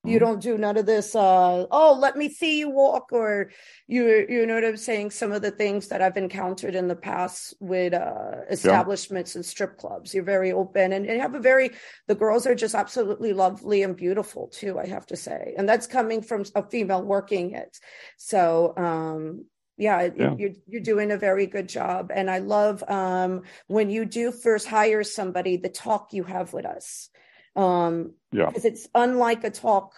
you 0.04 0.18
mm-hmm. 0.18 0.26
don't 0.26 0.42
do 0.42 0.58
none 0.58 0.78
of 0.78 0.86
this 0.86 1.16
uh 1.16 1.66
oh 1.72 1.98
let 2.00 2.16
me 2.16 2.30
see 2.30 2.60
you 2.60 2.70
walk 2.70 3.12
or 3.12 3.52
you 3.88 4.26
you 4.30 4.46
know 4.46 4.56
what 4.56 4.66
i'm 4.66 4.78
saying? 4.78 5.12
Some 5.12 5.32
of 5.32 5.42
the 5.42 5.52
things 5.52 5.88
that 5.88 6.02
i've 6.02 6.18
encountered 6.18 6.76
in 6.76 6.88
the 6.88 6.96
past 6.96 7.56
with 7.60 7.94
uh 7.94 8.42
establishments 8.50 9.34
yeah. 9.34 9.40
and 9.40 9.46
strip 9.46 9.78
clubs. 9.78 10.14
You're 10.14 10.24
very 10.24 10.52
open 10.52 10.94
and, 10.94 11.06
and 11.06 11.22
have 11.22 11.36
a 11.36 11.40
very 11.40 11.72
the 12.08 12.16
girls 12.16 12.46
are 12.46 12.56
just 12.56 12.76
absolutely 12.76 13.34
lovely 13.34 13.84
and 13.84 13.96
beautiful 13.96 14.48
too 14.48 14.80
i 14.80 14.86
have 14.86 15.06
to 15.08 15.16
say. 15.16 15.56
And 15.58 15.68
that's 15.68 15.88
coming 15.88 16.22
from 16.22 16.46
a 16.56 16.64
female 16.64 17.04
working 17.04 17.52
it. 17.52 17.78
So 18.18 18.74
um 18.78 19.46
yeah, 19.80 20.10
yeah, 20.16 20.34
you're 20.38 20.54
you're 20.68 20.82
doing 20.82 21.12
a 21.12 21.18
very 21.18 21.48
good 21.48 21.68
job. 21.68 22.12
And 22.14 22.30
i 22.30 22.40
love 22.40 22.84
um 22.88 23.42
when 23.68 23.90
you 23.90 24.06
do 24.06 24.32
first 24.32 24.68
hire 24.68 25.04
somebody 25.04 25.58
the 25.58 25.70
talk 25.70 26.14
you 26.14 26.24
have 26.24 26.54
with 26.54 26.66
us 26.66 27.10
um, 27.58 28.14
yeah. 28.32 28.46
Because 28.46 28.66
it's 28.66 28.88
unlike 28.96 29.44
a 29.44 29.50
talk 29.50 29.94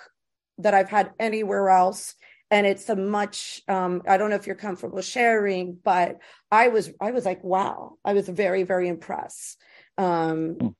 that 0.59 0.73
I've 0.73 0.89
had 0.89 1.11
anywhere 1.19 1.69
else. 1.69 2.15
And 2.51 2.65
it's 2.65 2.89
a 2.89 2.95
much, 2.95 3.61
um, 3.67 4.01
I 4.07 4.17
don't 4.17 4.31
know 4.31 4.35
if 4.35 4.47
you're 4.47 4.55
comfortable 4.55 5.01
sharing, 5.01 5.77
but 5.83 6.17
I 6.51 6.69
was, 6.69 6.89
I 6.99 7.11
was 7.11 7.23
like, 7.23 7.43
wow, 7.43 7.97
I 8.03 8.13
was 8.13 8.27
very, 8.27 8.63
very 8.63 8.87
impressed. 8.87 9.61
Um, 9.99 10.55
mm. 10.55 10.75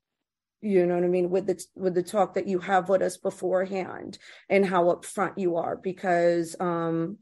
You 0.62 0.86
know 0.86 0.96
what 0.96 1.06
I 1.06 1.08
mean 1.08 1.30
with 1.30 1.48
the 1.48 1.63
with 1.76 1.96
the 1.96 2.04
talk 2.04 2.34
that 2.34 2.46
you 2.46 2.60
have 2.60 2.89
with 2.89 3.02
us 3.02 3.15
beforehand 3.15 4.18
and 4.50 4.65
how 4.65 4.94
upfront 4.94 5.38
you 5.38 5.56
are 5.56 5.78
because 5.78 6.54
um, 6.60 7.20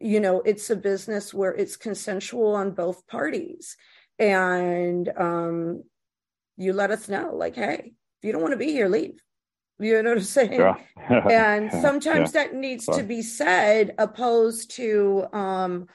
you 0.00 0.20
know 0.20 0.42
it's 0.42 0.68
a 0.68 0.76
business 0.76 1.32
where 1.32 1.54
it's 1.54 1.76
consensual 1.76 2.54
on 2.54 2.72
both 2.72 3.06
parties 3.06 3.78
and 4.18 5.10
um, 5.16 5.82
you 6.58 6.74
let 6.74 6.90
us 6.90 7.08
know 7.08 7.34
like 7.34 7.54
hey 7.54 7.94
you 8.26 8.32
don't 8.32 8.42
want 8.42 8.52
to 8.52 8.58
be 8.58 8.72
here, 8.72 8.88
leave. 8.88 9.22
You 9.78 10.02
know 10.02 10.10
what 10.10 10.18
I'm 10.18 10.24
saying? 10.24 10.60
Yeah. 11.08 11.54
and 11.60 11.70
sometimes 11.70 12.34
yeah. 12.34 12.42
that 12.42 12.54
needs 12.54 12.84
to 12.86 13.04
be 13.04 13.22
said, 13.22 13.94
opposed 13.96 14.72
to 14.72 15.26
um, 15.32 15.86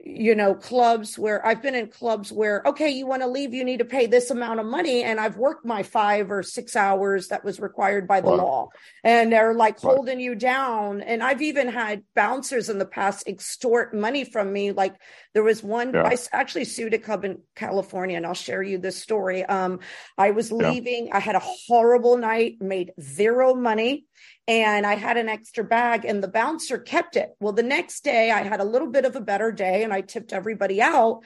you 0.00 0.34
know 0.36 0.54
clubs 0.54 1.18
where 1.18 1.44
i've 1.44 1.60
been 1.60 1.74
in 1.74 1.88
clubs 1.88 2.30
where 2.30 2.62
okay 2.64 2.88
you 2.88 3.04
want 3.04 3.20
to 3.20 3.26
leave 3.26 3.52
you 3.52 3.64
need 3.64 3.78
to 3.78 3.84
pay 3.84 4.06
this 4.06 4.30
amount 4.30 4.60
of 4.60 4.66
money 4.66 5.02
and 5.02 5.18
i've 5.18 5.36
worked 5.36 5.66
my 5.66 5.82
five 5.82 6.30
or 6.30 6.42
six 6.42 6.76
hours 6.76 7.28
that 7.28 7.44
was 7.44 7.58
required 7.58 8.06
by 8.06 8.20
the 8.20 8.30
law 8.30 8.68
and 9.02 9.32
they're 9.32 9.54
like 9.54 9.78
holding 9.80 10.20
you 10.20 10.36
down 10.36 11.00
and 11.00 11.20
i've 11.20 11.42
even 11.42 11.66
had 11.66 12.02
bouncers 12.14 12.68
in 12.68 12.78
the 12.78 12.86
past 12.86 13.26
extort 13.26 13.92
money 13.92 14.22
from 14.22 14.52
me 14.52 14.70
like 14.70 14.94
there 15.38 15.44
was 15.44 15.62
one 15.62 15.94
yeah. 15.94 16.02
i 16.02 16.16
actually 16.32 16.64
sued 16.64 16.92
a 16.94 16.98
club 16.98 17.24
in 17.24 17.38
california 17.54 18.16
and 18.16 18.26
i'll 18.26 18.34
share 18.34 18.62
you 18.62 18.76
this 18.76 19.00
story 19.00 19.44
um 19.44 19.78
i 20.16 20.32
was 20.32 20.50
leaving 20.50 21.06
yeah. 21.06 21.16
i 21.16 21.20
had 21.20 21.36
a 21.36 21.42
horrible 21.66 22.16
night 22.16 22.56
made 22.60 22.92
zero 23.00 23.54
money 23.54 24.04
and 24.48 24.86
I 24.86 24.94
had 24.94 25.18
an 25.18 25.28
extra 25.28 25.62
bag 25.62 26.06
and 26.06 26.22
the 26.24 26.28
bouncer 26.28 26.78
kept 26.78 27.16
it. 27.16 27.36
Well, 27.38 27.52
the 27.52 27.62
next 27.62 28.02
day 28.02 28.30
I 28.30 28.42
had 28.42 28.60
a 28.60 28.64
little 28.64 28.90
bit 28.90 29.04
of 29.04 29.14
a 29.14 29.20
better 29.20 29.52
day 29.52 29.84
and 29.84 29.92
I 29.92 30.00
tipped 30.00 30.32
everybody 30.32 30.80
out. 30.80 31.20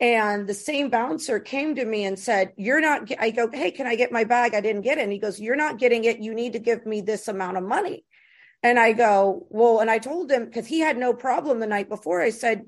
And 0.00 0.46
the 0.46 0.54
same 0.54 0.88
bouncer 0.88 1.40
came 1.40 1.74
to 1.74 1.84
me 1.84 2.04
and 2.04 2.16
said, 2.16 2.52
You're 2.56 2.80
not, 2.80 3.10
I 3.18 3.30
go, 3.30 3.50
Hey, 3.50 3.72
can 3.72 3.88
I 3.88 3.96
get 3.96 4.12
my 4.12 4.22
bag? 4.22 4.54
I 4.54 4.60
didn't 4.60 4.82
get 4.82 4.98
it. 4.98 5.02
And 5.02 5.12
he 5.12 5.18
goes, 5.18 5.40
You're 5.40 5.56
not 5.56 5.78
getting 5.78 6.04
it. 6.04 6.20
You 6.20 6.34
need 6.34 6.52
to 6.52 6.60
give 6.60 6.86
me 6.86 7.00
this 7.00 7.26
amount 7.26 7.56
of 7.56 7.64
money. 7.64 8.04
And 8.62 8.78
I 8.78 8.92
go, 8.92 9.48
Well, 9.50 9.80
and 9.80 9.90
I 9.90 9.98
told 9.98 10.30
him 10.30 10.44
because 10.44 10.68
he 10.68 10.78
had 10.78 10.96
no 10.96 11.14
problem 11.14 11.58
the 11.58 11.66
night 11.66 11.88
before. 11.88 12.22
I 12.22 12.30
said, 12.30 12.66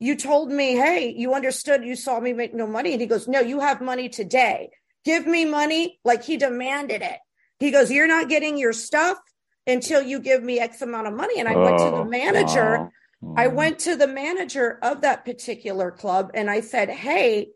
You 0.00 0.16
told 0.16 0.50
me, 0.50 0.74
Hey, 0.74 1.14
you 1.16 1.34
understood 1.34 1.84
you 1.84 1.94
saw 1.94 2.18
me 2.18 2.32
make 2.32 2.54
no 2.54 2.66
money. 2.66 2.92
And 2.92 3.00
he 3.00 3.06
goes, 3.06 3.28
No, 3.28 3.40
you 3.40 3.60
have 3.60 3.80
money 3.80 4.08
today. 4.08 4.70
Give 5.04 5.26
me 5.26 5.44
money. 5.44 6.00
Like 6.04 6.24
he 6.24 6.36
demanded 6.36 7.02
it. 7.02 7.18
He 7.58 7.70
goes, 7.70 7.90
You're 7.90 8.08
not 8.08 8.28
getting 8.28 8.58
your 8.58 8.72
stuff 8.72 9.18
until 9.66 10.02
you 10.02 10.18
give 10.18 10.42
me 10.42 10.58
X 10.58 10.82
amount 10.82 11.06
of 11.06 11.14
money. 11.14 11.38
And 11.38 11.48
I 11.48 11.54
oh, 11.54 11.62
went 11.62 11.78
to 11.78 11.84
the 11.84 11.96
oh, 11.96 12.04
manager. 12.04 12.90
Wow. 13.20 13.34
I 13.36 13.48
hmm. 13.48 13.54
went 13.54 13.78
to 13.80 13.96
the 13.96 14.08
manager 14.08 14.78
of 14.82 15.02
that 15.02 15.24
particular 15.24 15.90
club 15.90 16.30
and 16.34 16.50
I 16.50 16.60
said, 16.60 16.88
Hey, 16.88 17.50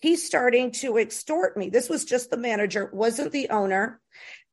he's 0.00 0.26
starting 0.26 0.72
to 0.72 0.98
extort 0.98 1.56
me. 1.56 1.70
This 1.70 1.88
was 1.88 2.04
just 2.04 2.30
the 2.30 2.36
manager, 2.36 2.90
wasn't 2.92 3.32
the 3.32 3.50
owner. 3.50 4.00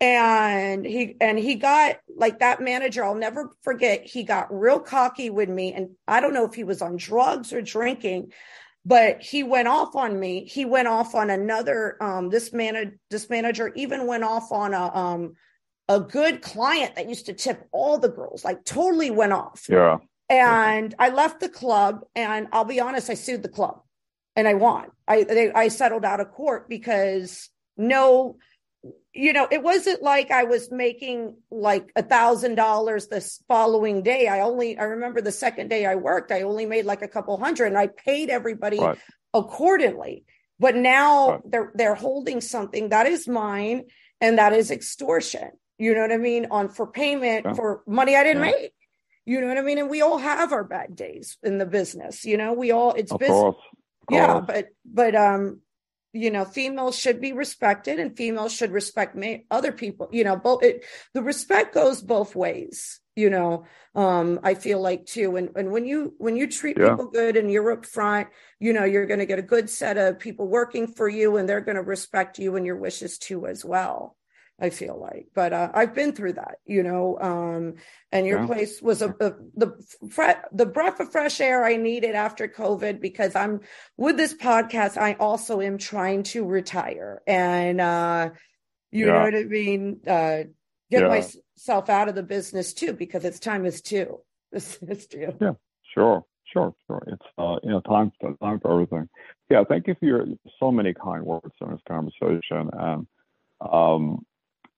And 0.02 0.84
he 0.84 1.16
and 1.22 1.38
he 1.38 1.56
got 1.56 1.98
like 2.16 2.40
that 2.40 2.60
manager, 2.60 3.04
I'll 3.04 3.14
never 3.14 3.52
forget, 3.62 4.04
he 4.04 4.24
got 4.24 4.52
real 4.52 4.80
cocky 4.80 5.30
with 5.30 5.48
me. 5.48 5.74
And 5.74 5.92
I 6.08 6.20
don't 6.20 6.34
know 6.34 6.46
if 6.46 6.56
he 6.56 6.64
was 6.64 6.82
on 6.82 6.98
drugs 6.98 7.54
or 7.54 7.62
drinking, 7.62 8.32
but 8.84 9.22
he 9.22 9.44
went 9.44 9.68
off 9.68 9.96
on 9.96 10.20
me. 10.20 10.46
He 10.46 10.66
went 10.66 10.88
off 10.88 11.14
on 11.14 11.30
another 11.30 12.02
um 12.02 12.30
this 12.30 12.52
man 12.52 13.00
this 13.12 13.30
manager 13.30 13.72
even 13.76 14.08
went 14.08 14.24
off 14.24 14.52
on 14.52 14.74
a 14.74 14.96
um 14.96 15.34
a 15.88 16.00
good 16.00 16.42
client 16.42 16.96
that 16.96 17.08
used 17.08 17.28
to 17.28 17.34
tip 17.34 17.68
all 17.72 18.00
the 18.00 18.10
girls, 18.10 18.44
like 18.44 18.66
totally 18.66 19.12
went 19.12 19.34
off. 19.34 19.68
Yeah. 19.70 19.98
And 20.30 20.96
I 20.98 21.10
left 21.10 21.42
the 21.42 21.50
club, 21.50 22.06
and 22.16 22.48
I'll 22.54 22.64
be 22.64 22.80
honest, 22.80 23.10
I 23.10 23.16
sued 23.16 23.44
the 23.44 23.50
club, 23.50 23.82
and 24.36 24.48
I 24.48 24.54
won. 24.56 24.88
I 25.08 25.24
they, 25.26 25.52
I 25.52 25.68
settled 25.68 26.06
out 26.06 26.22
of 26.22 26.32
court 26.32 26.70
because 26.70 27.50
no, 27.78 28.38
you 29.14 29.34
know, 29.34 29.48
it 29.52 29.62
wasn't 29.62 30.02
like 30.02 30.32
I 30.32 30.46
was 30.46 30.72
making 30.72 31.36
like 31.50 31.92
a 31.96 32.04
thousand 32.04 32.56
dollars 32.56 33.08
this 33.08 33.44
following 33.48 34.04
day. 34.04 34.28
I 34.28 34.42
only 34.42 34.78
I 34.78 34.84
remember 34.84 35.22
the 35.22 35.32
second 35.32 35.70
day 35.70 35.86
I 35.86 35.96
worked, 35.96 36.32
I 36.32 36.44
only 36.44 36.66
made 36.66 36.86
like 36.86 37.02
a 37.02 37.08
couple 37.08 37.38
hundred, 37.38 37.68
and 37.68 37.78
I 37.78 37.88
paid 37.88 38.30
everybody 38.30 38.80
right. 38.80 38.98
accordingly. 39.34 40.26
But 40.60 40.76
now 40.76 41.32
right. 41.32 41.42
they're 41.46 41.72
they're 41.76 41.96
holding 41.96 42.42
something 42.42 42.90
that 42.90 43.06
is 43.06 43.28
mine, 43.28 43.84
and 44.22 44.38
that 44.38 44.54
is 44.54 44.72
extortion 44.72 45.52
you 45.82 45.96
know 45.96 46.02
what 46.02 46.12
I 46.12 46.18
mean, 46.18 46.46
on 46.52 46.70
for 46.70 46.86
payment 46.86 47.44
yeah. 47.44 47.54
for 47.54 47.82
money 47.88 48.16
I 48.16 48.24
didn't 48.24 48.44
yeah. 48.46 48.52
make. 48.52 48.74
You 49.26 49.42
know 49.42 49.48
what 49.48 49.58
I 49.58 49.62
mean? 49.62 49.80
And 49.80 49.90
we 49.90 50.02
all 50.02 50.20
have 50.20 50.54
our 50.54 50.64
bad 50.64 50.96
days 50.96 51.40
in 51.42 51.58
the 51.58 51.66
business. 51.66 52.24
You 52.24 52.38
know, 52.38 52.54
we 52.54 52.70
all 52.70 52.94
it's 52.94 53.12
of 53.12 53.18
business. 53.18 53.36
Course. 53.36 53.56
Yeah, 54.12 54.42
but 54.42 54.68
but 54.86 55.16
um, 55.16 55.62
you 56.14 56.32
know, 56.32 56.46
females 56.46 56.98
should 56.98 57.22
be 57.22 57.34
respected, 57.34 58.00
and 58.00 58.16
females 58.16 58.54
should 58.54 58.72
respect 58.72 59.16
me, 59.16 59.46
other 59.50 59.72
people. 59.72 60.10
You 60.12 60.24
know, 60.24 60.36
both 60.36 60.64
it, 60.64 60.86
the 61.14 61.22
respect 61.22 61.74
goes 61.74 62.02
both 62.02 62.36
ways. 62.36 63.00
You 63.16 63.30
know, 63.30 63.66
um, 63.94 64.40
I 64.44 64.54
feel 64.54 64.82
like 64.82 65.06
too, 65.06 65.36
and 65.36 65.50
and 65.56 65.72
when 65.72 65.86
you 65.86 66.14
when 66.18 66.36
you 66.36 66.48
treat 66.48 66.78
yeah. 66.78 66.90
people 66.90 67.08
good 67.08 67.38
and 67.38 67.52
you're 67.52 67.72
up 67.72 67.86
front, 67.86 68.30
you 68.60 68.74
know, 68.74 68.84
you're 68.84 69.06
going 69.06 69.20
to 69.20 69.26
get 69.26 69.40
a 69.40 69.44
good 69.44 69.70
set 69.70 69.98
of 69.98 70.20
people 70.20 70.48
working 70.48 70.88
for 70.88 71.08
you, 71.08 71.38
and 71.38 71.48
they're 71.48 71.62
going 71.62 71.76
to 71.76 71.82
respect 71.82 72.40
you 72.40 72.56
and 72.56 72.66
your 72.66 72.78
wishes 72.78 73.18
too 73.18 73.48
as 73.48 73.64
well. 73.64 74.16
I 74.62 74.70
feel 74.70 75.00
like, 75.00 75.30
but 75.34 75.54
uh, 75.54 75.72
I've 75.74 75.96
been 75.96 76.14
through 76.14 76.34
that, 76.34 76.60
you 76.66 76.84
know. 76.84 77.18
Um, 77.20 77.76
and 78.12 78.28
your 78.28 78.42
yeah. 78.42 78.46
place 78.46 78.80
was 78.80 79.02
a, 79.02 79.10
a 79.20 79.34
the 79.56 79.74
fre- 80.12 80.46
the 80.52 80.68
breath 80.68 81.00
of 81.00 81.12
fresh 81.12 81.42
air 81.42 81.66
I 81.66 81.78
needed 81.78 82.14
after 82.14 82.48
COVID 82.48 83.02
because 83.02 83.36
I'm 83.36 83.62
with 83.98 84.18
this 84.18 84.36
podcast. 84.36 84.98
I 84.98 85.14
also 85.14 85.62
am 85.62 85.80
trying 85.80 86.22
to 86.24 86.46
retire, 86.46 87.24
and 87.26 87.82
uh, 87.82 88.30
you 88.92 89.08
yeah. 89.08 89.14
know 89.14 89.20
what 89.22 89.36
I 89.36 89.44
mean. 89.44 90.00
Uh, 90.06 90.44
get 90.92 91.02
yeah. 91.02 91.08
myself 91.08 91.90
out 91.90 92.08
of 92.08 92.14
the 92.14 92.22
business 92.22 92.74
too 92.74 92.94
because 92.94 93.26
it's 93.26 93.40
time 93.40 93.66
is 93.66 93.82
too. 93.82 94.20
It's, 94.54 94.78
it's. 94.82 95.08
Yeah, 95.14 95.54
sure, 95.96 96.26
sure, 96.54 96.76
sure. 96.86 97.04
It's 97.08 97.26
uh, 97.38 97.56
you 97.64 97.72
know 97.72 97.80
time 97.82 98.12
for 98.20 98.36
time 98.44 98.60
for 98.60 98.74
everything. 98.74 99.10
Yeah, 99.50 99.64
thank 99.68 99.88
you 99.88 99.96
for 100.00 100.06
your 100.06 100.26
so 100.60 100.72
many 100.72 100.94
kind 100.94 101.24
words 101.24 101.56
in 101.60 101.72
this 101.72 101.82
conversation 101.88 102.70
and. 102.74 103.08
Um, 103.62 104.26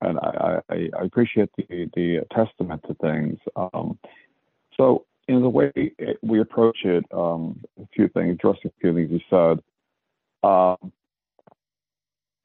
and 0.03 0.19
I, 0.19 0.61
I, 0.69 0.89
I 0.99 1.03
appreciate 1.03 1.49
the 1.57 1.89
the 1.95 2.21
testament 2.31 2.83
to 2.87 2.93
things. 2.95 3.39
Um, 3.55 3.97
so 4.75 5.05
in 5.27 5.41
the 5.41 5.49
way 5.49 5.71
we 6.21 6.41
approach 6.41 6.79
it, 6.83 7.05
um, 7.13 7.59
a 7.81 7.87
few 7.95 8.07
things, 8.09 8.33
addressing 8.33 8.71
a 8.71 8.81
few 8.81 8.93
things 8.93 9.11
you 9.11 9.19
said. 9.29 9.63
Um, 10.47 10.91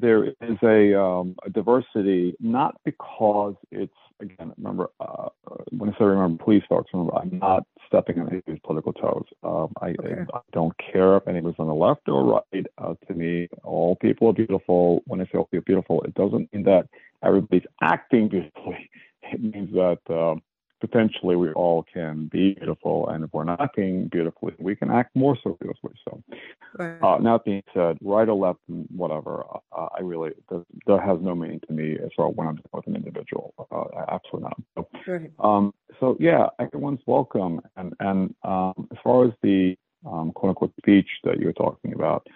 there 0.01 0.27
is 0.27 0.59
a, 0.62 1.01
um, 1.01 1.35
a 1.44 1.51
diversity, 1.51 2.37
not 2.38 2.77
because 2.85 3.57
it's 3.73 3.92
again. 4.21 4.53
Remember, 4.57 4.91
uh, 5.01 5.29
when 5.71 5.91
I 5.91 5.93
say 5.99 6.05
remember, 6.05 6.43
please, 6.43 6.63
folks, 6.69 6.91
remember, 6.93 7.17
I'm 7.17 7.39
not 7.39 7.65
stepping 7.87 8.21
on 8.21 8.29
anybody's 8.29 8.61
political 8.65 8.93
toes. 8.93 9.25
Um, 9.43 9.73
I, 9.81 9.91
okay. 9.91 10.23
I, 10.33 10.37
I, 10.37 10.41
don't 10.53 10.75
care 10.79 11.17
if 11.17 11.27
anybody's 11.29 11.59
on 11.59 11.69
the 11.69 11.75
left 11.75 12.09
or 12.09 12.25
right. 12.25 12.67
Uh, 12.79 12.95
to 13.07 13.15
me, 13.15 13.49
all 13.65 13.97
people 13.97 14.29
are 14.29 14.33
beautiful. 14.33 15.03
When 15.07 15.21
I 15.21 15.25
say 15.25 15.39
all 15.39 15.45
people 15.45 15.59
are 15.59 15.63
beautiful, 15.63 16.03
it 16.03 16.15
doesn't 16.15 16.53
mean 16.53 16.65
that 16.65 16.89
everybody's 17.23 17.67
acting 17.83 18.29
beautifully. 18.29 18.91
It 19.31 19.43
means 19.43 19.71
that 19.75 19.99
um, 20.09 20.41
potentially 20.81 21.37
we 21.37 21.51
all 21.53 21.85
can 21.93 22.27
be 22.27 22.55
beautiful, 22.55 23.09
and 23.09 23.25
if 23.25 23.33
we're 23.33 23.45
not 23.45 23.75
being 23.75 24.09
beautifully, 24.09 24.55
we 24.59 24.77
can 24.77 24.91
act 24.91 25.14
more 25.14 25.37
so 25.43 25.57
beautifully. 25.61 25.95
So, 26.05 26.23
right. 26.79 27.03
uh, 27.03 27.19
now 27.19 27.38
that 27.38 27.45
being 27.45 27.62
said, 27.75 27.99
right 28.01 28.29
or 28.29 28.35
left, 28.35 28.61
whatever, 28.95 29.45
uh, 29.77 29.88
I 29.97 30.01
really 30.01 30.31
that, 30.51 30.64
that, 30.87 31.01
has 31.03 31.19
no 31.21 31.35
meaning 31.35 31.61
to 31.67 31.73
me 31.73 31.95
as 31.95 32.11
far 32.17 32.29
as 32.29 32.37
when 32.37 32.49
I'm 32.49 32.61
with 32.73 32.87
an 32.87 32.97
individual. 32.97 33.55
Uh, 33.71 33.85
absolutely 34.09 34.51
not. 34.51 34.62
So, 34.75 35.12
right. 35.12 35.31
um, 35.41 35.75
so 36.01 36.17
yeah, 36.21 36.47
everyone's 36.59 37.01
welcome, 37.07 37.61
and 37.77 37.95
and 38.01 38.35
um, 38.45 38.88
as 38.93 38.99
far 39.03 39.25
as 39.25 39.33
the 39.43 39.77
um, 40.07 40.33
quote 40.33 40.51
unquote 40.51 40.73
speech 40.79 41.09
that 41.25 41.38
you're 41.38 41.53
talking 41.53 41.93
about. 41.93 42.27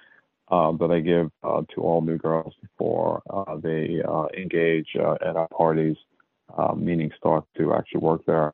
Uh, 0.51 0.71
that 0.73 0.91
I 0.91 1.01
give 1.01 1.31
uh, 1.43 1.63
to 1.75 1.81
all 1.81 2.03
new 2.03 2.19
girls 2.19 2.53
before 2.61 3.23
uh, 3.31 3.57
they 3.57 4.03
engage 4.37 4.89
at 4.97 5.35
our 5.35 5.49
parties 5.49 5.97
uh, 6.57 6.75
meaning 6.75 7.11
start 7.17 7.45
to 7.57 7.75
actually 7.75 8.01
work 8.01 8.23
there. 8.27 8.53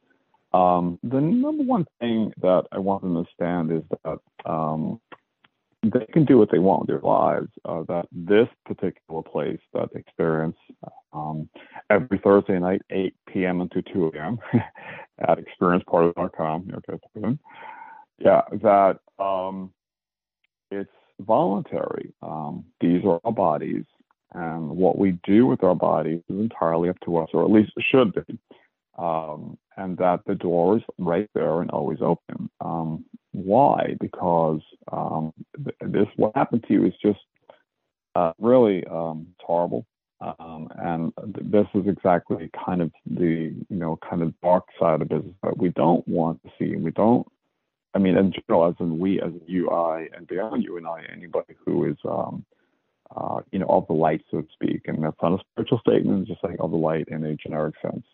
Um, 0.53 0.99
the 1.03 1.21
number 1.21 1.63
one 1.65 1.87
thing 2.01 2.33
that 2.41 2.65
I 2.73 2.79
want 2.79 3.03
them 3.03 3.13
to 3.15 3.19
understand 3.19 3.73
is 3.73 3.83
that 4.05 4.51
um, 4.51 5.01
they 5.83 6.07
can 6.13 6.25
do 6.25 6.39
what 6.39 6.51
they 6.51 6.59
want 6.59 6.81
with 6.81 6.89
their 6.89 7.01
lives. 7.01 7.49
Uh, 7.65 7.83
that 7.89 8.07
this 8.11 8.49
particular 8.65 9.23
place 9.23 9.61
that 9.75 9.89
experience 9.95 10.57
um, 11.13 11.49
every 11.91 12.19
Thursday 12.19 12.59
night, 12.59 12.83
8 12.91 13.15
p.m. 13.27 13.61
until 13.61 13.83
2 13.83 14.13
a.m. 14.15 14.39
at 15.29 15.39
experienceparty.com. 15.39 16.81
Okay, 16.89 17.39
yeah, 18.19 18.43
that 18.63 18.99
um, 19.19 19.73
it's 20.71 20.91
voluntary. 21.21 22.13
Um, 22.23 22.65
these 22.81 23.05
are 23.05 23.21
our 23.25 23.33
bodies. 23.33 23.85
And 24.35 24.71
what 24.71 24.99
we 24.99 25.19
do 25.25 25.47
with 25.47 25.65
our 25.65 25.75
bodies 25.75 26.23
is 26.29 26.39
entirely 26.39 26.89
up 26.89 27.01
to 27.05 27.17
us, 27.19 27.31
or 27.33 27.45
at 27.45 27.51
least 27.51 27.73
it 27.77 27.85
should 27.91 28.13
be. 28.15 28.39
Um, 28.99 29.57
and 29.77 29.97
that 29.99 30.21
the 30.27 30.35
door 30.35 30.77
is 30.77 30.83
right 30.99 31.31
there 31.35 31.61
and 31.63 31.71
always 31.71 32.01
open. 32.03 32.51
Um, 32.61 33.05
why? 33.33 33.97
Because 34.01 34.61
um, 34.91 35.33
th- 35.57 35.77
this 35.93 36.09
what 36.17 36.33
happened 36.35 36.65
to 36.67 36.75
you 36.75 36.87
is 36.87 36.95
just 37.01 37.21
uh, 38.17 38.33
really 38.39 38.85
um, 38.87 39.29
horrible. 39.41 39.87
Um, 40.21 40.69
and 40.77 41.13
th- 41.35 41.47
this 41.49 41.67
is 41.75 41.87
exactly 41.87 42.51
kind 42.67 42.83
of 42.83 42.91
the 43.07 43.55
you 43.69 43.77
know 43.77 43.99
kind 44.09 44.23
of 44.23 44.39
dark 44.41 44.65
side 44.81 45.01
of 45.01 45.09
business 45.09 45.35
that 45.45 45.57
we 45.57 45.69
don't 45.71 46.07
want 46.09 46.43
to 46.43 46.51
see. 46.59 46.77
We 46.77 46.91
don't. 46.91 47.27
I 47.95 47.99
mean, 47.99 48.17
in 48.17 48.33
general, 48.33 48.69
as 48.69 48.75
in 48.81 48.99
we, 48.99 49.21
as 49.23 49.33
you, 49.47 49.71
I, 49.71 50.09
and 50.15 50.27
beyond 50.27 50.63
you 50.63 50.77
and 50.77 50.87
I, 50.87 51.05
anybody 51.11 51.55
who 51.65 51.85
is 51.87 51.97
um, 52.05 52.45
uh, 53.17 53.41
you 53.53 53.59
know, 53.59 53.67
of 53.67 53.87
the 53.87 53.95
light, 53.95 54.23
so 54.31 54.43
to 54.43 54.49
speak. 54.53 54.83
And 54.87 55.03
that's 55.03 55.17
not 55.23 55.41
a 55.41 55.45
spiritual 55.53 55.81
statement, 55.81 56.29
just 56.29 56.43
like 56.45 56.57
of 56.61 56.71
the 56.71 56.77
light 56.77 57.09
in 57.09 57.25
a 57.25 57.35
generic 57.35 57.75
sense. 57.83 58.05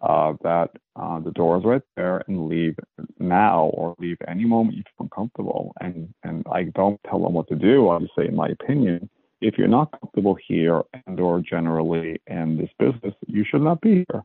Uh, 0.00 0.34
that 0.42 0.70
uh, 0.96 1.18
the 1.20 1.30
door 1.30 1.56
is 1.56 1.64
right 1.64 1.80
there 1.96 2.22
and 2.28 2.46
leave 2.46 2.76
now 3.18 3.66
or 3.72 3.94
leave 3.98 4.18
any 4.28 4.44
moment 4.44 4.76
you 4.76 4.82
feel 4.82 5.04
uncomfortable. 5.04 5.72
And, 5.80 6.12
and 6.24 6.44
I 6.52 6.64
don't 6.64 7.00
tell 7.08 7.22
them 7.22 7.32
what 7.32 7.48
to 7.48 7.54
do. 7.54 7.88
I 7.88 8.00
just 8.00 8.12
say, 8.18 8.26
in 8.26 8.36
my 8.36 8.48
opinion, 8.48 9.08
if 9.40 9.56
you're 9.56 9.68
not 9.68 9.98
comfortable 9.98 10.36
here 10.46 10.82
and 11.06 11.18
or 11.18 11.40
generally 11.40 12.20
in 12.26 12.58
this 12.58 12.70
business, 12.78 13.14
you 13.26 13.44
should 13.50 13.62
not 13.62 13.80
be 13.80 14.04
here. 14.10 14.24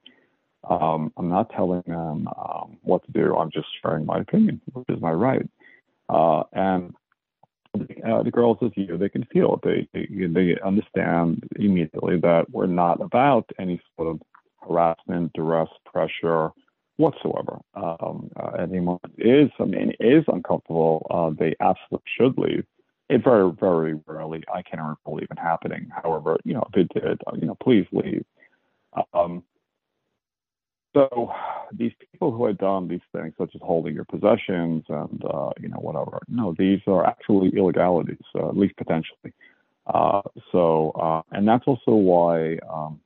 Um, 0.69 1.13
I'm 1.15 1.29
not 1.29 1.49
telling 1.51 1.84
them 1.88 2.27
um, 2.27 2.77
what 2.82 3.05
to 3.05 3.12
do. 3.12 3.38
I'm 3.38 3.51
just 3.51 3.67
sharing 3.82 4.05
my 4.05 4.19
opinion, 4.19 4.62
which 4.73 4.89
is 4.89 5.01
my 5.01 5.12
right. 5.12 5.47
Uh, 6.10 6.43
and 6.53 6.93
uh, 7.75 8.23
the 8.23 8.32
girls 8.32 8.58
as 8.62 8.71
you, 8.75 8.97
they 8.97 9.10
can 9.10 9.25
feel 9.25 9.60
it. 9.63 9.88
They, 9.93 10.08
they 10.08 10.27
they 10.27 10.58
understand 10.65 11.43
immediately 11.55 12.17
that 12.19 12.49
we're 12.51 12.65
not 12.65 13.01
about 13.01 13.49
any 13.60 13.82
sort 13.95 14.10
of 14.10 14.21
harassment, 14.67 15.34
duress, 15.34 15.69
pressure 15.86 16.51
whatsoever. 16.97 17.60
Um, 17.75 18.29
uh, 18.36 18.51
anyone 18.62 18.99
is, 19.17 19.49
I 19.60 19.63
mean, 19.65 19.93
is 19.99 20.23
uncomfortable, 20.27 21.08
uh, 21.10 21.32
they 21.38 21.55
absolutely 21.62 22.10
should 22.17 22.38
leave. 22.38 22.65
It 23.10 23.23
very, 23.23 23.51
very 23.51 23.99
rarely, 24.05 24.43
I 24.53 24.62
can't 24.62 24.82
recall 24.82 25.19
even 25.23 25.38
happening. 25.38 25.89
However, 26.03 26.38
you 26.43 26.53
know, 26.53 26.67
if 26.73 26.77
it 26.77 26.93
did, 26.93 27.21
uh, 27.25 27.36
you 27.39 27.47
know, 27.47 27.55
please 27.63 27.88
leave. 27.91 28.25
Um, 29.13 29.43
so 30.93 31.32
these 31.73 31.91
people 32.12 32.32
who 32.32 32.45
had 32.45 32.58
done 32.58 32.88
these 32.88 33.01
things, 33.13 33.34
such 33.38 33.51
as 33.55 33.62
holding 33.63 33.93
your 33.93 34.05
possessions 34.05 34.84
and 34.89 35.23
uh, 35.25 35.51
you 35.60 35.69
know 35.69 35.79
whatever, 35.79 36.19
no, 36.27 36.55
these 36.58 36.79
are 36.88 37.05
actually 37.05 37.49
illegalities, 37.49 38.17
uh, 38.36 38.49
at 38.49 38.58
least 38.58 38.75
potentially. 38.77 39.34
Uh, 39.88 40.21
so, 40.51 40.91
uh, 40.91 41.21
and 41.32 41.47
that's 41.47 41.63
also 41.65 41.91
why 41.91 42.58
um, 42.71 42.99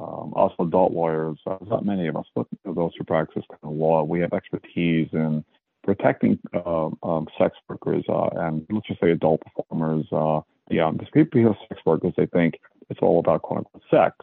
um, 0.00 0.32
us 0.36 0.52
adult 0.58 0.92
lawyers, 0.92 1.38
uh, 1.46 1.58
not 1.66 1.84
many 1.84 2.08
of 2.08 2.16
us, 2.16 2.26
but 2.34 2.46
those 2.64 2.92
who 2.98 3.04
practice 3.04 3.44
kind 3.50 3.60
of 3.62 3.72
law, 3.72 4.02
we 4.02 4.20
have 4.20 4.32
expertise 4.32 5.08
in 5.12 5.44
protecting 5.84 6.38
uh, 6.54 6.88
um, 7.02 7.28
sex 7.38 7.56
workers 7.68 8.04
uh, 8.08 8.28
and 8.36 8.66
let's 8.70 8.86
just 8.86 9.00
say 9.00 9.10
adult 9.10 9.42
performers. 9.42 10.06
Uh, 10.10 10.40
yeah, 10.70 10.90
because 10.90 11.08
people 11.12 11.42
who 11.42 11.48
are 11.48 11.56
sex 11.68 11.80
workers, 11.84 12.14
they 12.16 12.26
think 12.26 12.58
it's 12.88 13.00
all 13.02 13.20
about 13.20 13.42
quote 13.42 13.58
unquote 13.58 13.82
sex. 13.90 14.16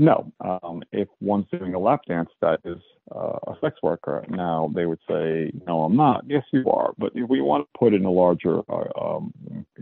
No, 0.00 0.32
um, 0.40 0.82
if 0.92 1.08
one's 1.20 1.44
doing 1.52 1.74
a 1.74 1.78
lap 1.78 2.00
dance 2.08 2.30
that 2.40 2.60
is 2.64 2.78
uh, 3.14 3.36
a 3.48 3.54
sex 3.60 3.76
worker, 3.82 4.24
now 4.30 4.72
they 4.74 4.86
would 4.86 4.98
say, 5.06 5.52
no, 5.66 5.82
I'm 5.82 5.94
not. 5.94 6.24
Yes, 6.26 6.42
you 6.54 6.66
are. 6.70 6.94
But 6.96 7.12
if 7.14 7.28
we 7.28 7.42
want 7.42 7.66
to 7.66 7.78
put 7.78 7.92
in 7.92 8.06
a 8.06 8.10
larger, 8.10 8.60
uh, 8.70 8.88
um, 8.98 9.34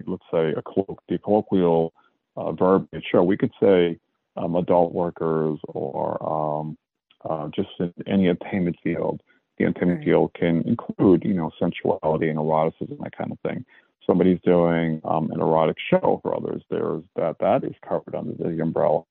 let's 0.08 0.24
say, 0.32 0.54
a 0.56 0.62
colloquial, 0.62 0.98
the 1.08 1.18
colloquial 1.18 1.92
uh, 2.36 2.50
verbiage, 2.50 3.04
sure, 3.08 3.22
we 3.22 3.36
could 3.36 3.52
say 3.62 3.96
um, 4.36 4.56
adult 4.56 4.92
workers 4.92 5.60
or 5.68 6.18
um, 6.28 6.76
uh, 7.24 7.46
just 7.54 7.68
in 7.78 7.94
any 8.08 8.28
entertainment 8.28 8.74
field. 8.82 9.22
The 9.58 9.66
entertainment 9.66 10.02
field 10.02 10.34
can 10.34 10.62
include, 10.62 11.22
you 11.24 11.34
know, 11.34 11.52
sensuality 11.60 12.28
and 12.28 12.40
eroticism, 12.40 12.98
that 13.04 13.16
kind 13.16 13.30
of 13.30 13.38
thing. 13.48 13.64
Somebody's 14.04 14.40
doing 14.44 15.00
um, 15.04 15.30
an 15.30 15.40
erotic 15.40 15.76
show 15.88 16.18
for 16.24 16.36
others. 16.36 16.62
There's 16.70 17.04
that 17.14 17.36
that 17.38 17.62
is 17.62 17.76
covered 17.88 18.16
under 18.16 18.32
the 18.32 18.60
umbrella 18.60 19.04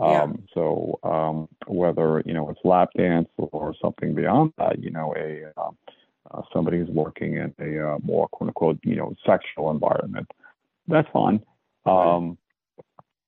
yeah. 0.00 0.22
Um, 0.22 0.42
so 0.54 0.98
um, 1.02 1.48
whether 1.66 2.22
you 2.24 2.32
know 2.32 2.48
it's 2.50 2.60
lap 2.64 2.90
dance 2.96 3.28
or 3.36 3.74
something 3.80 4.14
beyond 4.14 4.52
that, 4.58 4.82
you 4.82 4.90
know, 4.90 5.14
a 5.16 5.52
uh, 5.60 5.70
uh, 6.30 6.42
somebody 6.52 6.78
who's 6.78 6.88
working 6.88 7.36
in 7.36 7.54
a 7.60 7.94
uh, 7.94 7.98
more 8.02 8.28
quote 8.28 8.48
unquote 8.48 8.78
you 8.82 8.96
know 8.96 9.14
sexual 9.26 9.70
environment, 9.70 10.30
that's 10.88 11.08
fine. 11.12 11.42
Um, 11.86 12.38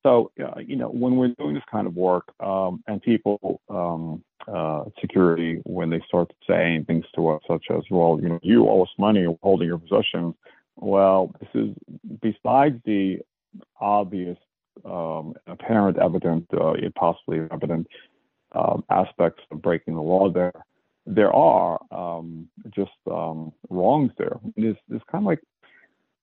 so 0.03 0.33
you 0.67 0.77
know 0.77 0.89
when 0.89 1.17
we're 1.17 1.29
doing 1.39 1.55
this 1.55 1.63
kind 1.71 1.87
of 1.87 1.95
work, 1.95 2.33
um, 2.41 2.83
and 2.87 3.03
people 3.03 3.61
um, 3.69 4.23
uh, 4.49 4.85
security 5.01 5.61
when 5.65 5.91
they 5.91 6.01
start 6.07 6.33
saying 6.49 6.85
things 6.85 7.05
to 7.15 7.29
us 7.29 7.43
such 7.47 7.67
as, 7.71 7.83
well, 7.91 8.19
you 8.21 8.29
know, 8.29 8.41
you 8.43 8.69
owe 8.69 8.83
us 8.83 8.89
money, 8.99 9.25
holding 9.43 9.69
your 9.69 9.79
possessions. 9.79 10.35
Well, 10.77 11.35
this 11.39 11.49
is 11.55 11.71
besides 12.21 12.81
the 12.85 13.21
obvious 13.81 14.39
um, 14.85 15.35
apparent 15.47 15.99
evident, 15.99 16.47
uh, 16.53 16.75
possibly 16.95 17.41
evident 17.51 17.87
um, 18.53 18.85
aspects 18.91 19.43
of 19.51 19.63
breaking 19.63 19.95
the 19.95 20.01
law 20.01 20.31
there. 20.31 20.53
There 21.07 21.33
are 21.33 21.81
um, 21.91 22.49
just 22.71 22.91
um, 23.11 23.53
wrongs 23.71 24.13
there. 24.19 24.39
It's, 24.57 24.79
it's 24.89 25.05
kind 25.11 25.25
of 25.25 25.27
like, 25.27 25.41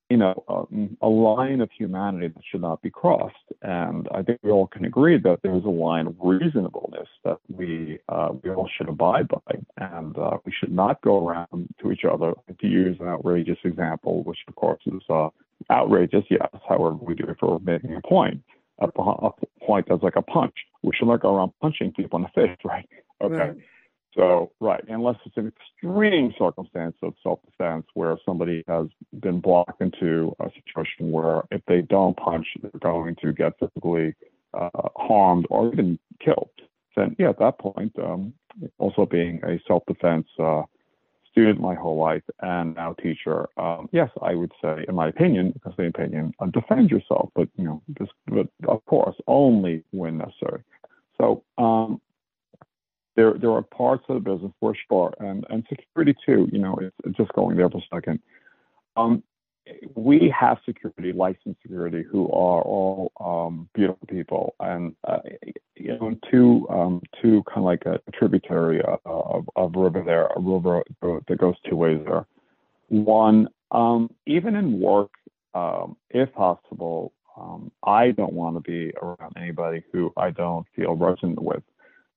you 0.09 0.17
know, 0.17 0.43
um, 0.47 0.97
a 1.01 1.07
line 1.07 1.61
of 1.61 1.69
humanity 1.77 2.29
that 2.29 2.43
should 2.49 2.61
not 2.61 2.81
be 2.81 2.89
crossed. 2.89 3.35
And 3.61 4.07
I 4.11 4.23
think 4.23 4.39
we 4.41 4.49
all 4.49 4.67
can 4.67 4.85
agree 4.85 5.19
that 5.19 5.39
there's 5.43 5.65
a 5.65 5.69
line 5.69 6.07
of 6.07 6.15
reasonableness 6.19 7.07
that 7.25 7.37
we 7.47 7.99
uh, 8.09 8.29
we 8.41 8.49
all 8.49 8.69
should 8.75 8.89
abide 8.89 9.27
by, 9.27 9.59
and 9.77 10.17
uh, 10.17 10.37
we 10.45 10.53
should 10.59 10.71
not 10.71 11.01
go 11.01 11.27
around 11.27 11.67
to 11.81 11.91
each 11.91 12.05
other 12.05 12.33
to 12.59 12.67
use 12.67 12.97
an 12.99 13.07
outrageous 13.07 13.59
example, 13.63 14.23
which 14.23 14.39
of 14.47 14.55
course 14.55 14.81
is 14.87 15.01
uh, 15.09 15.29
outrageous, 15.71 16.25
yes. 16.29 16.49
However, 16.67 16.93
we 16.93 17.15
do 17.15 17.25
it 17.25 17.37
for 17.39 17.59
making 17.59 17.95
a 17.95 18.01
point. 18.07 18.41
A, 18.79 18.87
a 18.87 19.31
point 19.65 19.87
that's 19.89 20.03
like 20.03 20.15
a 20.15 20.21
punch. 20.21 20.53
We 20.83 20.91
should 20.97 21.07
not 21.07 21.21
go 21.21 21.35
around 21.35 21.51
punching 21.61 21.93
people 21.93 22.17
in 22.17 22.23
the 22.23 22.29
face, 22.41 22.57
right? 22.63 22.87
Okay. 23.21 23.35
Right. 23.35 23.57
So, 24.15 24.51
right, 24.59 24.83
unless 24.87 25.17
it's 25.25 25.37
an 25.37 25.51
extreme 25.55 26.33
circumstance 26.37 26.95
of 27.03 27.13
self-defense 27.21 27.85
where 27.93 28.17
somebody 28.25 28.63
has 28.67 28.87
been 29.19 29.39
blocked 29.39 29.81
into 29.81 30.35
a 30.39 30.49
situation 30.55 31.11
where 31.11 31.43
if 31.51 31.61
they 31.67 31.81
don't 31.81 32.17
punch, 32.17 32.47
they're 32.61 32.71
going 32.79 33.15
to 33.21 33.31
get 33.31 33.53
physically 33.59 34.15
uh, 34.55 34.69
harmed 34.95 35.45
or 35.51 35.71
even 35.71 35.99
killed. 36.23 36.49
Then, 36.95 37.15
yeah, 37.19 37.29
at 37.29 37.39
that 37.39 37.59
point, 37.59 37.93
um, 37.99 38.33
also 38.79 39.05
being 39.05 39.41
a 39.43 39.61
self-defense 39.67 40.27
uh, 40.39 40.63
student 41.39 41.61
my 41.61 41.75
whole 41.75 41.97
life 41.97 42.23
and 42.41 42.75
now 42.75 42.93
teacher, 43.01 43.47
um, 43.57 43.87
yes, 43.91 44.09
I 44.21 44.35
would 44.35 44.51
say, 44.61 44.85
in 44.87 44.95
my 44.95 45.07
opinion, 45.07 45.51
because 45.51 45.73
the 45.77 45.85
opinion, 45.87 46.33
uh, 46.39 46.47
defend 46.47 46.89
yourself, 46.89 47.29
but 47.33 47.47
you 47.55 47.63
know, 47.63 47.81
just, 47.97 48.11
but 48.27 48.47
of 48.67 48.83
course, 48.85 49.15
only 49.27 49.83
when 49.91 50.17
necessary. 50.17 50.63
So 51.17 51.43
um, 51.57 52.01
there 53.15 53.33
there 53.33 53.51
are 53.51 53.61
parts 53.61 54.03
of 54.09 54.15
the 54.15 54.31
business 54.31 54.51
for 54.59 54.75
sure, 54.89 55.13
and 55.19 55.45
and 55.49 55.65
security 55.69 56.15
too. 56.25 56.47
You 56.51 56.59
know, 56.59 56.79
it's, 56.81 57.17
just 57.17 57.31
going 57.33 57.55
there 57.57 57.69
for 57.69 57.77
a 57.77 57.95
second. 57.95 58.19
Um, 58.97 59.23
we 59.95 60.33
have 60.37 60.57
security, 60.65 61.11
licensed 61.13 61.61
security, 61.61 62.03
who 62.09 62.25
are 62.27 62.61
all 62.61 63.11
um, 63.19 63.69
beautiful 63.73 64.07
people, 64.07 64.55
and 64.59 64.95
uh, 65.07 65.19
you 65.75 65.97
know, 65.97 66.15
two 66.29 66.67
um, 66.69 67.01
two 67.21 67.43
kind 67.47 67.59
of 67.59 67.63
like 67.63 67.85
a 67.85 67.99
tributary 68.11 68.81
of, 69.05 69.47
of 69.55 69.75
river 69.75 70.03
there, 70.05 70.27
a 70.27 70.39
river 70.39 70.83
that 71.01 71.37
goes 71.37 71.55
two 71.67 71.75
ways 71.75 72.01
there. 72.05 72.25
One, 72.89 73.49
um, 73.71 74.09
even 74.25 74.55
in 74.55 74.79
work, 74.79 75.11
um, 75.53 75.95
if 76.09 76.33
possible, 76.33 77.13
um, 77.37 77.71
I 77.83 78.11
don't 78.11 78.33
want 78.33 78.55
to 78.55 78.61
be 78.61 78.91
around 79.01 79.33
anybody 79.37 79.83
who 79.91 80.11
I 80.17 80.31
don't 80.31 80.65
feel 80.75 80.95
resonant 80.95 81.41
with. 81.41 81.63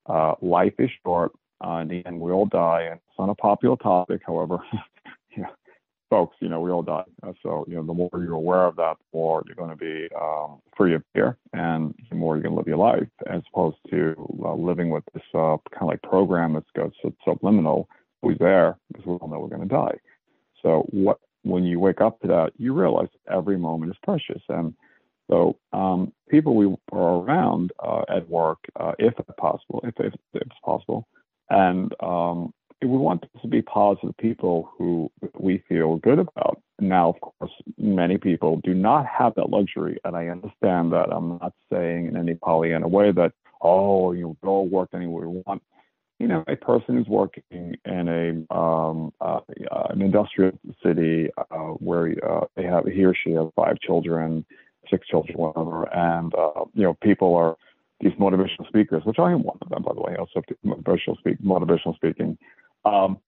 Uh, 0.06 0.34
life 0.40 0.74
is 0.78 0.90
short. 1.04 1.32
Uh, 1.60 1.84
we 2.12 2.32
all 2.32 2.46
die, 2.46 2.82
and 2.90 2.94
it's 2.94 3.18
not 3.18 3.28
a 3.28 3.34
popular 3.36 3.76
topic. 3.76 4.22
However, 4.26 4.58
yeah, 5.36 5.46
folks, 6.12 6.36
you 6.40 6.48
know, 6.50 6.60
we 6.60 6.70
all 6.70 6.82
die. 6.82 7.04
Uh, 7.22 7.32
so, 7.42 7.64
you 7.66 7.74
know, 7.74 7.82
the 7.82 7.94
more 7.94 8.10
you're 8.12 8.34
aware 8.34 8.66
of 8.66 8.76
that, 8.76 8.98
the 8.98 9.16
more 9.16 9.42
you're 9.46 9.56
going 9.56 9.70
to 9.70 9.76
be 9.76 10.14
um, 10.14 10.60
free 10.76 10.94
of 10.94 11.02
fear 11.14 11.38
and 11.54 11.94
the 12.10 12.14
more 12.14 12.36
you're 12.36 12.42
going 12.42 12.52
to 12.52 12.58
live 12.58 12.66
your 12.68 12.76
life 12.76 13.08
as 13.30 13.40
opposed 13.50 13.78
to 13.88 14.14
uh, 14.44 14.52
living 14.52 14.90
with 14.90 15.04
this 15.14 15.22
uh, 15.34 15.56
kind 15.70 15.80
of 15.80 15.88
like 15.88 16.02
program 16.02 16.52
that's 16.52 16.66
got 16.76 16.90
so 17.00 17.14
subliminal, 17.24 17.88
who's 18.20 18.36
there 18.40 18.76
because 18.88 19.06
we 19.06 19.14
all 19.14 19.26
know 19.26 19.38
we're 19.38 19.56
going 19.56 19.66
to 19.66 19.74
die. 19.74 19.96
So, 20.62 20.86
what 20.90 21.18
when 21.44 21.64
you 21.64 21.80
wake 21.80 22.02
up 22.02 22.20
to 22.20 22.28
that, 22.28 22.50
you 22.58 22.74
realize 22.74 23.08
every 23.30 23.56
moment 23.56 23.92
is 23.92 23.98
precious. 24.02 24.42
And 24.50 24.74
so, 25.30 25.56
um, 25.72 26.12
people 26.28 26.54
we 26.54 26.76
are 26.92 27.22
around 27.22 27.72
uh, 27.82 28.02
at 28.14 28.28
work, 28.28 28.58
uh, 28.78 28.92
if 28.98 29.14
possible, 29.38 29.80
if, 29.82 29.94
if, 29.98 30.12
if 30.34 30.42
it's 30.42 30.60
possible, 30.62 31.08
and 31.48 31.94
um, 32.00 32.52
we 32.82 32.98
want 32.98 33.24
to 33.40 33.48
be 33.48 33.62
positive 33.62 34.16
people 34.18 34.70
who 34.76 35.10
we 35.38 35.62
feel 35.68 35.96
good 35.96 36.18
about. 36.18 36.60
Now, 36.80 37.10
of 37.10 37.20
course, 37.20 37.52
many 37.78 38.18
people 38.18 38.60
do 38.64 38.74
not 38.74 39.06
have 39.06 39.34
that 39.36 39.50
luxury, 39.50 39.98
and 40.04 40.16
I 40.16 40.28
understand 40.28 40.92
that. 40.92 41.08
I'm 41.12 41.38
not 41.38 41.52
saying 41.72 42.06
in 42.06 42.16
any 42.16 42.34
Pollyanna 42.34 42.88
way 42.88 43.12
that, 43.12 43.32
oh, 43.60 44.12
you 44.12 44.36
know, 44.42 44.62
work 44.62 44.90
anywhere 44.94 45.24
you 45.24 45.42
want. 45.46 45.62
You 46.18 46.28
know, 46.28 46.44
a 46.46 46.54
person 46.54 46.96
who's 46.96 47.08
working 47.08 47.74
in 47.84 48.08
a 48.08 48.54
um, 48.54 49.12
uh, 49.20 49.40
an 49.90 50.02
industrial 50.02 50.52
city 50.82 51.30
uh, 51.36 51.74
where 51.80 52.14
uh, 52.24 52.46
they 52.54 52.62
have 52.62 52.86
he 52.86 53.04
or 53.04 53.14
she 53.14 53.32
has 53.32 53.48
five 53.56 53.80
children, 53.80 54.44
six 54.88 55.06
children, 55.08 55.36
whatever, 55.36 55.92
and 55.92 56.32
uh, 56.34 56.64
you 56.74 56.84
know, 56.84 56.94
people 57.02 57.34
are 57.34 57.56
these 58.00 58.12
motivational 58.14 58.66
speakers, 58.68 59.04
which 59.04 59.18
I 59.18 59.32
am 59.32 59.42
one 59.42 59.58
of 59.62 59.68
them, 59.68 59.82
by 59.82 59.94
the 59.94 60.00
way. 60.00 60.14
I 60.14 60.20
Also, 60.20 60.42
motivational 60.64 61.18
speak, 61.18 61.40
motivational 61.42 61.96
speaking 61.96 62.38
um, 62.84 63.18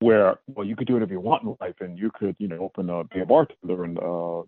where 0.00 0.38
well 0.46 0.66
you 0.66 0.76
could 0.76 0.86
do 0.86 0.92
whatever 0.92 1.12
you 1.12 1.20
want 1.20 1.42
in 1.42 1.56
life 1.60 1.76
and 1.80 1.98
you 1.98 2.10
could 2.14 2.36
you 2.38 2.48
know 2.48 2.58
open 2.58 2.90
a 2.90 3.04
be 3.04 3.20
a 3.20 3.26
bartender 3.26 3.84
in 3.84 3.96
uh, 3.98 4.42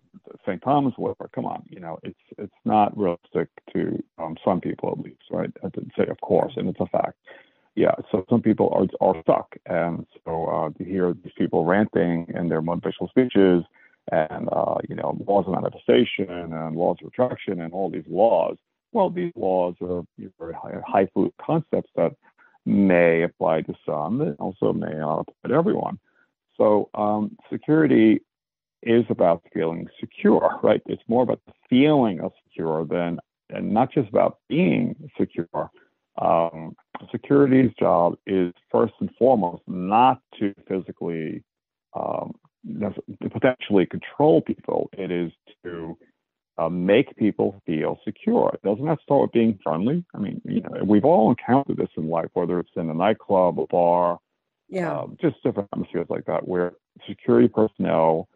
St. 0.45 0.61
Thomas 0.61 0.93
whatever. 0.97 1.29
Come 1.33 1.45
on, 1.45 1.63
you 1.69 1.79
know 1.79 1.99
it's 2.03 2.19
it's 2.37 2.53
not 2.65 2.95
realistic 2.97 3.49
to 3.73 4.01
um, 4.17 4.37
some 4.45 4.61
people 4.61 4.91
at 4.91 5.03
least, 5.03 5.23
right? 5.31 5.51
I 5.63 5.69
didn't 5.69 5.93
say 5.97 6.05
of 6.07 6.19
course, 6.21 6.53
and 6.55 6.69
it's 6.69 6.79
a 6.79 6.85
fact. 6.87 7.15
Yeah, 7.75 7.95
so 8.11 8.25
some 8.29 8.41
people 8.41 8.69
are 8.73 9.07
are 9.07 9.21
stuck, 9.23 9.55
and 9.65 10.05
so 10.25 10.45
uh, 10.45 10.77
to 10.77 10.83
hear 10.83 11.13
these 11.13 11.33
people 11.37 11.65
ranting 11.65 12.27
in 12.35 12.49
their 12.49 12.61
motivational 12.61 13.09
speeches 13.09 13.63
and 14.11 14.49
uh, 14.51 14.75
you 14.87 14.95
know 14.95 15.17
laws 15.27 15.45
of 15.47 15.53
manifestation 15.53 16.53
and 16.53 16.75
laws 16.75 16.97
of 17.01 17.07
attraction 17.07 17.61
and 17.61 17.73
all 17.73 17.89
these 17.89 18.07
laws. 18.07 18.57
Well, 18.91 19.09
these 19.11 19.31
laws 19.35 19.75
are 19.81 20.03
very 20.39 20.53
high, 20.53 20.81
highfalutin 20.85 21.33
concepts 21.39 21.91
that 21.95 22.13
may 22.69 23.23
apply 23.23 23.61
to 23.61 23.73
some, 23.85 24.21
it 24.21 24.35
also 24.39 24.71
may 24.71 24.93
not 24.93 25.21
apply 25.21 25.49
to 25.49 25.53
everyone. 25.55 25.99
So 26.55 26.89
um, 26.93 27.35
security 27.51 28.21
is 28.83 29.05
about 29.09 29.43
feeling 29.53 29.87
secure, 29.99 30.59
right? 30.63 30.81
It's 30.85 31.01
more 31.07 31.23
about 31.23 31.41
the 31.47 31.53
feeling 31.69 32.21
of 32.21 32.31
secure 32.47 32.85
than, 32.85 33.19
and 33.49 33.73
not 33.73 33.91
just 33.91 34.09
about 34.09 34.37
being 34.47 34.95
secure. 35.17 35.69
Um, 36.21 36.75
security's 37.11 37.71
job 37.79 38.17
is 38.27 38.53
first 38.71 38.93
and 38.99 39.09
foremost 39.17 39.63
not 39.67 40.21
to 40.39 40.53
physically 40.67 41.43
um, 41.93 42.33
potentially 43.31 43.85
control 43.85 44.41
people. 44.41 44.89
It 44.93 45.11
is 45.11 45.31
to 45.63 45.97
uh, 46.59 46.69
make 46.69 47.15
people 47.15 47.61
feel 47.65 47.99
secure. 48.03 48.57
Doesn't 48.63 48.85
that 48.85 48.99
start 49.01 49.21
with 49.21 49.31
being 49.31 49.57
friendly? 49.63 50.03
I 50.13 50.17
mean, 50.17 50.41
you 50.43 50.61
know, 50.61 50.83
we've 50.83 51.05
all 51.05 51.29
encountered 51.29 51.77
this 51.77 51.89
in 51.95 52.09
life, 52.09 52.29
whether 52.33 52.59
it's 52.59 52.69
in 52.75 52.89
a 52.89 52.93
nightclub, 52.93 53.59
a 53.59 53.67
bar, 53.67 54.19
yeah, 54.67 54.91
uh, 54.91 55.07
just 55.21 55.41
different 55.41 55.69
atmospheres 55.71 56.07
like 56.09 56.25
that, 56.25 56.47
where 56.47 56.73
security 57.07 57.47
personnel 57.47 58.27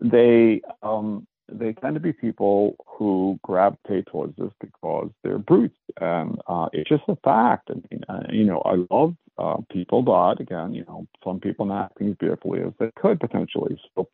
they 0.00 0.60
um, 0.82 1.26
they 1.50 1.72
tend 1.72 1.94
to 1.94 2.00
be 2.00 2.12
people 2.12 2.76
who 2.86 3.38
gravitate 3.42 4.06
towards 4.06 4.36
this 4.36 4.50
because 4.60 5.10
they're 5.22 5.38
brutes, 5.38 5.76
and 6.00 6.38
uh, 6.46 6.68
it's 6.72 6.88
just 6.88 7.04
a 7.08 7.16
fact. 7.16 7.70
I 7.70 7.74
mean, 7.74 8.04
uh, 8.08 8.22
you 8.30 8.44
know, 8.44 8.60
I 8.64 8.84
love 8.94 9.14
uh, 9.38 9.56
people, 9.72 10.02
but 10.02 10.40
again, 10.40 10.74
you 10.74 10.84
know, 10.86 11.06
some 11.24 11.40
people 11.40 11.66
not 11.66 11.86
acting 11.86 12.10
as 12.10 12.16
beautifully 12.16 12.60
as 12.60 12.72
they 12.78 12.90
could 12.96 13.20
potentially. 13.20 13.80
So 13.94 14.08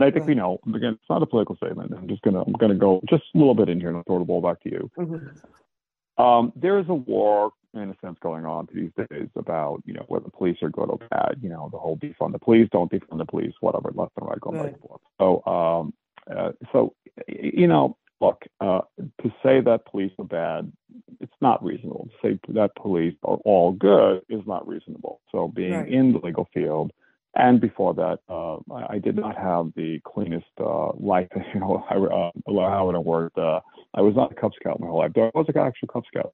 I 0.00 0.10
think 0.10 0.26
we 0.26 0.34
know. 0.34 0.60
Again, 0.74 0.92
it's 0.94 1.10
not 1.10 1.22
a 1.22 1.26
political 1.26 1.56
statement. 1.56 1.92
I'm 1.96 2.08
just 2.08 2.22
gonna 2.22 2.42
I'm 2.42 2.52
gonna 2.52 2.74
go 2.74 3.00
just 3.08 3.24
a 3.34 3.38
little 3.38 3.54
bit 3.54 3.68
in 3.68 3.80
here 3.80 3.88
and 3.88 3.98
I'll 3.98 4.04
throw 4.04 4.18
the 4.18 4.24
ball 4.24 4.40
back 4.40 4.62
to 4.62 4.70
you. 4.70 4.90
Mm-hmm. 4.96 6.22
Um, 6.22 6.52
there 6.56 6.78
is 6.78 6.86
a 6.88 6.94
war 6.94 7.52
in 7.74 7.90
a 7.90 7.96
sense 8.04 8.16
going 8.20 8.44
on 8.44 8.68
these 8.72 8.90
days 8.96 9.28
about 9.36 9.82
you 9.84 9.94
know 9.94 10.04
whether 10.08 10.24
the 10.24 10.30
police 10.30 10.58
are 10.62 10.70
good 10.70 10.88
or 10.88 10.98
bad. 11.10 11.38
You 11.40 11.48
know 11.48 11.68
the 11.72 11.78
whole 11.78 11.96
defund 11.96 12.32
the 12.32 12.38
police, 12.38 12.68
don't 12.72 12.90
defund 12.90 13.18
the 13.18 13.26
police, 13.26 13.52
whatever, 13.60 13.90
left 13.94 14.12
and 14.18 14.28
right, 14.28 14.40
going 14.40 14.56
right. 14.56 14.64
back 14.66 14.72
and 14.74 14.82
forth. 14.82 15.00
So 15.18 15.52
um, 15.52 15.94
uh, 16.34 16.52
so 16.72 16.94
you 17.26 17.66
know, 17.66 17.96
look, 18.20 18.42
uh, 18.60 18.80
to 19.22 19.32
say 19.42 19.60
that 19.60 19.86
police 19.90 20.12
are 20.18 20.24
bad, 20.24 20.72
it's 21.20 21.32
not 21.40 21.62
reasonable. 21.64 22.08
To 22.22 22.28
say 22.28 22.40
that 22.54 22.74
police 22.76 23.14
are 23.24 23.38
all 23.44 23.72
good 23.72 24.22
is 24.28 24.42
not 24.46 24.66
reasonable. 24.66 25.20
So 25.32 25.48
being 25.48 25.72
right. 25.72 25.88
in 25.88 26.12
the 26.12 26.18
legal 26.18 26.48
field 26.52 26.92
and 27.38 27.60
before 27.60 27.94
that, 27.94 28.18
uh, 28.28 28.56
I 28.88 28.98
did 28.98 29.16
not 29.16 29.36
have 29.36 29.72
the 29.76 30.00
cleanest 30.04 30.46
uh, 30.60 30.92
life. 30.94 31.28
You 31.54 31.60
know, 31.60 31.84
I, 31.88 31.94
uh, 31.94 32.70
how 32.70 32.90
it 32.90 33.04
worked. 33.04 33.38
Uh, 33.38 33.60
I 33.94 34.02
was 34.02 34.14
not 34.14 34.32
a 34.32 34.34
Cub 34.34 34.52
Scout 34.60 34.80
my 34.80 34.88
whole 34.88 34.98
life. 34.98 35.12
I 35.16 35.30
was 35.34 35.46
an 35.48 35.56
actual 35.56 35.88
Cub 35.88 36.04
Scout. 36.08 36.32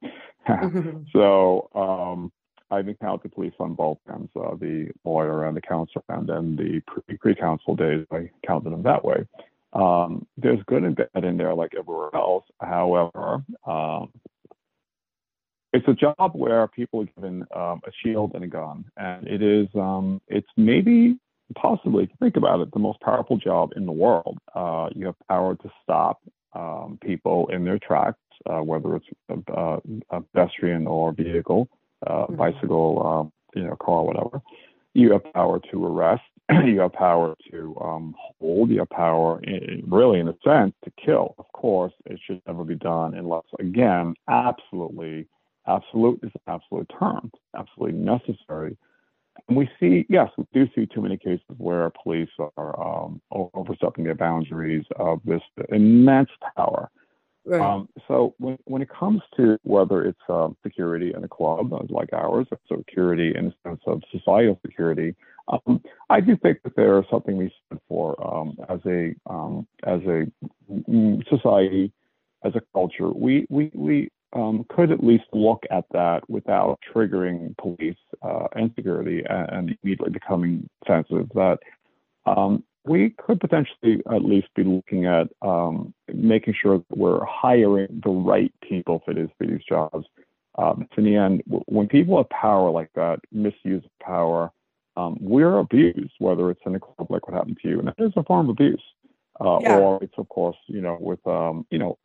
so 1.12 1.68
um, 1.74 2.32
I've 2.70 2.88
encountered 2.88 3.32
police 3.32 3.52
on 3.60 3.74
both 3.74 3.98
ends, 4.12 4.30
uh, 4.34 4.56
the 4.56 4.88
lawyer 5.04 5.46
and 5.46 5.56
the 5.56 5.60
counselor, 5.60 6.02
and 6.08 6.26
then 6.26 6.56
the 6.56 6.82
pre-counsel 7.18 7.76
days. 7.76 8.06
I 8.10 8.30
counted 8.46 8.70
them 8.70 8.82
that 8.82 9.04
way. 9.04 9.26
Um, 9.74 10.26
there's 10.36 10.60
good 10.66 10.84
and 10.84 10.96
bad 10.96 11.24
in 11.24 11.36
there, 11.36 11.54
like 11.54 11.74
everywhere 11.78 12.10
else. 12.14 12.44
However, 12.60 13.44
um, 13.66 14.10
it's 15.74 15.88
a 15.88 15.92
job 15.92 16.30
where 16.34 16.68
people 16.68 17.02
are 17.02 17.04
given 17.16 17.44
um, 17.54 17.80
a 17.84 17.90
shield 18.02 18.32
and 18.34 18.44
a 18.44 18.46
gun, 18.46 18.84
and 18.96 19.26
it 19.26 19.42
is 19.42 19.66
um, 19.74 20.20
it's 20.28 20.48
maybe 20.56 21.18
possibly 21.56 22.08
think 22.20 22.36
about 22.36 22.60
it 22.60 22.72
the 22.72 22.78
most 22.78 23.00
powerful 23.00 23.36
job 23.36 23.72
in 23.74 23.84
the 23.84 23.92
world. 23.92 24.38
Uh, 24.54 24.88
you 24.94 25.04
have 25.06 25.16
power 25.28 25.56
to 25.56 25.70
stop 25.82 26.20
um, 26.54 26.96
people 27.02 27.48
in 27.52 27.64
their 27.64 27.80
tracks, 27.80 28.18
uh, 28.48 28.60
whether 28.60 28.96
it's 28.96 29.06
a, 29.28 29.78
a, 30.10 30.20
pedestrian 30.20 30.86
or 30.86 31.12
vehicle, 31.12 31.68
uh, 32.06 32.26
mm-hmm. 32.26 32.36
bicycle, 32.36 33.04
um, 33.04 33.60
you 33.60 33.66
know, 33.66 33.76
car, 33.76 34.04
whatever. 34.04 34.40
You 34.94 35.12
have 35.12 35.32
power 35.32 35.60
to 35.72 35.86
arrest. 35.86 36.22
you 36.64 36.80
have 36.80 36.92
power 36.92 37.34
to 37.50 37.76
um, 37.80 38.14
hold. 38.40 38.70
You 38.70 38.80
have 38.80 38.90
power, 38.90 39.40
in, 39.42 39.82
really, 39.88 40.20
in 40.20 40.28
a 40.28 40.36
sense, 40.44 40.72
to 40.84 40.92
kill. 41.04 41.34
Of 41.38 41.46
course, 41.52 41.92
it 42.06 42.20
should 42.24 42.40
never 42.46 42.62
be 42.62 42.76
done 42.76 43.14
unless, 43.14 43.44
again, 43.58 44.14
absolutely 44.28 45.26
Absolute 45.66 46.20
is 46.22 46.30
an 46.34 46.40
absolute 46.46 46.90
term, 46.98 47.30
absolutely 47.56 47.98
necessary. 47.98 48.76
And 49.48 49.56
we 49.56 49.68
see, 49.80 50.06
yes, 50.08 50.30
we 50.36 50.44
do 50.52 50.66
see 50.74 50.86
too 50.86 51.02
many 51.02 51.16
cases 51.16 51.44
where 51.58 51.90
police 52.02 52.28
are 52.56 52.80
um, 52.80 53.20
overstepping 53.30 54.04
their 54.04 54.14
boundaries 54.14 54.84
of 54.96 55.20
this 55.24 55.42
immense 55.70 56.30
power. 56.56 56.90
Right. 57.46 57.60
Um, 57.60 57.88
so 58.08 58.34
when, 58.38 58.58
when 58.64 58.80
it 58.80 58.88
comes 58.88 59.20
to 59.36 59.58
whether 59.64 60.02
it's 60.02 60.18
um, 60.28 60.56
security 60.62 61.12
in 61.14 61.24
a 61.24 61.28
club 61.28 61.72
like 61.90 62.12
ours, 62.14 62.46
or 62.50 62.58
security 62.74 63.34
in 63.36 63.46
the 63.46 63.54
sense 63.68 63.80
of 63.86 64.02
societal 64.10 64.58
security, 64.64 65.14
um, 65.48 65.82
I 66.08 66.20
do 66.20 66.38
think 66.38 66.62
that 66.62 66.74
there 66.74 66.98
is 66.98 67.04
something 67.10 67.36
we 67.36 67.52
stand 67.66 67.80
for 67.86 68.16
um, 68.26 68.56
as 68.70 68.80
a 68.86 69.14
um, 69.28 69.66
as 69.84 70.00
a 70.02 70.24
mm, 70.72 71.28
society, 71.28 71.92
as 72.44 72.54
a 72.54 72.62
culture. 72.72 73.10
We 73.10 73.46
we 73.50 73.70
we 73.74 74.10
um, 74.34 74.64
could 74.68 74.90
at 74.90 75.02
least 75.02 75.24
look 75.32 75.64
at 75.70 75.84
that 75.92 76.28
without 76.28 76.78
triggering 76.92 77.56
police 77.56 77.96
uh, 78.22 78.46
and, 78.54 78.72
and 78.76 79.76
immediately 79.82 80.10
becoming 80.10 80.68
sensitive 80.86 81.28
that 81.34 81.58
um, 82.26 82.64
we 82.84 83.14
could 83.18 83.40
potentially 83.40 84.02
at 84.12 84.24
least 84.24 84.48
be 84.54 84.64
looking 84.64 85.06
at 85.06 85.28
um, 85.42 85.94
making 86.12 86.54
sure 86.60 86.78
that 86.78 86.98
we're 86.98 87.24
hiring 87.24 88.00
the 88.04 88.10
right 88.10 88.52
people 88.62 89.02
for 89.04 89.14
these 89.14 89.28
for 89.38 89.46
these 89.46 89.64
jobs. 89.66 90.06
Um, 90.56 90.86
in 90.96 91.04
the 91.04 91.16
end, 91.16 91.42
when 91.66 91.88
people 91.88 92.16
have 92.18 92.28
power 92.28 92.70
like 92.70 92.90
that, 92.94 93.18
misuse 93.32 93.84
of 93.84 94.06
power, 94.06 94.52
um, 94.96 95.16
we're 95.20 95.58
abused, 95.58 96.12
whether 96.18 96.50
it's 96.50 96.60
in 96.64 96.76
a 96.76 96.80
club 96.80 97.10
like 97.10 97.26
what 97.26 97.34
happened 97.34 97.58
to 97.62 97.68
you, 97.68 97.78
and 97.78 97.88
that 97.88 97.94
is 97.98 98.12
a 98.16 98.22
form 98.22 98.48
of 98.48 98.50
abuse. 98.50 98.82
Uh, 99.40 99.58
yeah. 99.60 99.78
Or 99.78 99.98
it's 100.02 100.14
of 100.16 100.28
course, 100.28 100.56
you 100.66 100.80
know, 100.80 100.96
with 101.00 101.24
um, 101.26 101.66
you 101.70 101.78
know, 101.78 101.98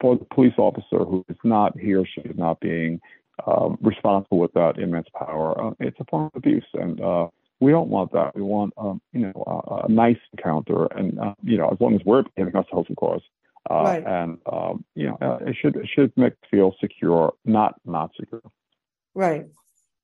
for 0.00 0.16
the 0.16 0.24
police 0.34 0.54
officer 0.56 1.04
who 1.04 1.24
is 1.28 1.36
not 1.44 1.78
he 1.78 1.94
or 1.94 2.06
she 2.06 2.22
is 2.22 2.36
not 2.36 2.60
being 2.60 3.00
um, 3.46 3.76
responsible 3.82 4.38
with 4.38 4.52
that 4.54 4.78
immense 4.78 5.08
power, 5.14 5.60
uh, 5.60 5.70
it's 5.80 5.98
a 6.00 6.04
form 6.10 6.26
of 6.26 6.32
abuse, 6.34 6.66
and 6.74 7.00
uh, 7.00 7.28
we 7.60 7.70
don't 7.70 7.88
want 7.88 8.12
that. 8.12 8.34
We 8.34 8.42
want, 8.42 8.72
um, 8.78 9.02
you 9.12 9.20
know, 9.20 9.44
a, 9.46 9.86
a 9.86 9.88
nice 9.88 10.18
encounter, 10.32 10.86
and 10.86 11.18
uh, 11.18 11.34
you 11.42 11.58
know, 11.58 11.68
as 11.68 11.78
long 11.80 11.94
as 11.94 12.00
we're 12.06 12.22
behaving 12.22 12.56
ourselves, 12.56 12.88
of 12.90 12.96
course. 12.96 13.22
Uh, 13.68 13.82
right. 13.82 14.06
And 14.06 14.38
um, 14.50 14.84
you 14.94 15.08
know, 15.08 15.18
uh, 15.20 15.38
it 15.44 15.56
should 15.60 15.76
it 15.76 15.88
should 15.94 16.12
make 16.16 16.34
feel 16.50 16.74
secure, 16.80 17.34
not 17.44 17.74
not 17.84 18.12
secure. 18.18 18.42
Right. 19.14 19.46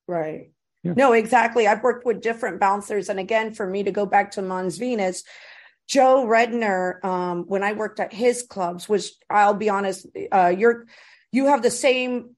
Right. 0.06 0.50
Yeah. 0.82 0.94
No, 0.96 1.12
exactly. 1.12 1.66
I've 1.68 1.82
worked 1.82 2.04
with 2.04 2.20
different 2.20 2.58
bouncers, 2.58 3.08
and 3.08 3.20
again, 3.20 3.54
for 3.54 3.66
me 3.66 3.84
to 3.84 3.92
go 3.92 4.04
back 4.04 4.32
to 4.32 4.42
Mons 4.42 4.78
Venus, 4.78 5.22
Joe 5.88 6.26
Redner, 6.26 7.04
um, 7.04 7.44
when 7.46 7.62
I 7.62 7.72
worked 7.72 8.00
at 8.00 8.12
his 8.12 8.42
clubs, 8.42 8.88
was 8.88 9.18
I'll 9.28 9.54
be 9.54 9.68
honest, 9.68 10.06
uh, 10.30 10.54
you're 10.56 10.86
you 11.32 11.46
have 11.46 11.62
the 11.62 11.70
same 11.70 12.36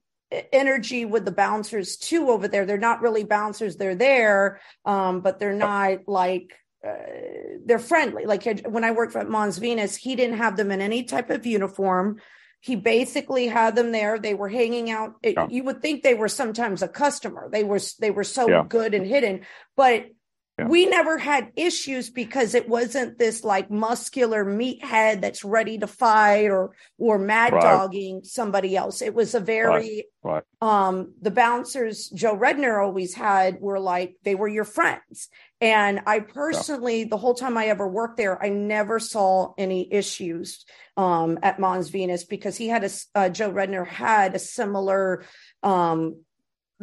energy 0.51 1.05
with 1.05 1.25
the 1.25 1.31
bouncers 1.31 1.97
too 1.97 2.29
over 2.29 2.47
there. 2.47 2.65
They're 2.65 2.77
not 2.77 3.01
really 3.01 3.23
bouncers; 3.23 3.77
they're 3.77 3.95
there, 3.95 4.59
um, 4.83 5.21
but 5.21 5.39
they're 5.39 5.53
not 5.53 6.07
like 6.07 6.53
uh, 6.85 6.91
they're 7.65 7.79
friendly. 7.79 8.25
Like 8.25 8.61
when 8.65 8.83
I 8.83 8.91
worked 8.91 9.15
at 9.15 9.29
Mons 9.29 9.57
Venus, 9.57 9.95
he 9.95 10.15
didn't 10.15 10.37
have 10.37 10.57
them 10.57 10.71
in 10.71 10.81
any 10.81 11.03
type 11.03 11.29
of 11.29 11.45
uniform. 11.45 12.19
He 12.61 12.75
basically 12.75 13.47
had 13.47 13.75
them 13.75 13.91
there. 13.91 14.17
They 14.17 14.33
were 14.33 14.49
hanging 14.49 14.89
out. 14.89 15.15
It, 15.21 15.35
yeah. 15.35 15.47
You 15.49 15.63
would 15.65 15.81
think 15.81 16.01
they 16.01 16.15
were 16.15 16.27
sometimes 16.27 16.81
a 16.81 16.87
customer. 16.87 17.47
They 17.51 17.63
were 17.63 17.79
they 17.99 18.11
were 18.11 18.23
so 18.23 18.49
yeah. 18.49 18.63
good 18.67 18.93
and 18.93 19.05
hidden, 19.05 19.41
but 19.75 20.07
yeah. 20.57 20.67
We 20.67 20.85
never 20.85 21.17
had 21.17 21.51
issues 21.57 22.09
because 22.09 22.55
it 22.55 22.69
wasn't 22.69 23.19
this 23.19 23.43
like 23.43 23.69
muscular 23.69 24.45
meathead 24.45 25.19
that's 25.19 25.43
ready 25.43 25.77
to 25.79 25.87
fight 25.87 26.45
or 26.45 26.71
or 26.97 27.19
mad 27.19 27.51
right. 27.51 27.61
dogging 27.61 28.21
somebody 28.23 28.77
else. 28.77 29.01
It 29.01 29.13
was 29.13 29.35
a 29.35 29.41
very 29.41 30.05
right. 30.23 30.43
Right. 30.61 30.87
um 30.87 31.13
the 31.21 31.31
bouncers 31.31 32.07
Joe 32.07 32.37
Redner 32.37 32.81
always 32.81 33.13
had 33.13 33.59
were 33.59 33.81
like 33.81 34.15
they 34.23 34.35
were 34.35 34.47
your 34.47 34.63
friends. 34.63 35.27
And 35.61 36.01
I 36.05 36.19
personally, 36.19 36.99
yeah. 36.99 37.07
the 37.09 37.17
whole 37.17 37.33
time 37.33 37.57
I 37.57 37.67
ever 37.67 37.87
worked 37.87 38.17
there, 38.17 38.41
I 38.43 38.49
never 38.49 38.99
saw 38.99 39.53
any 39.57 39.91
issues 39.91 40.65
um, 40.97 41.39
at 41.43 41.59
Mons 41.59 41.89
Venus 41.89 42.23
because 42.23 42.57
he 42.57 42.67
had 42.67 42.83
a 42.83 42.89
uh, 43.15 43.29
Joe 43.29 43.51
Redner 43.51 43.87
had 43.87 44.35
a 44.35 44.39
similar 44.39 45.23
um, 45.63 46.17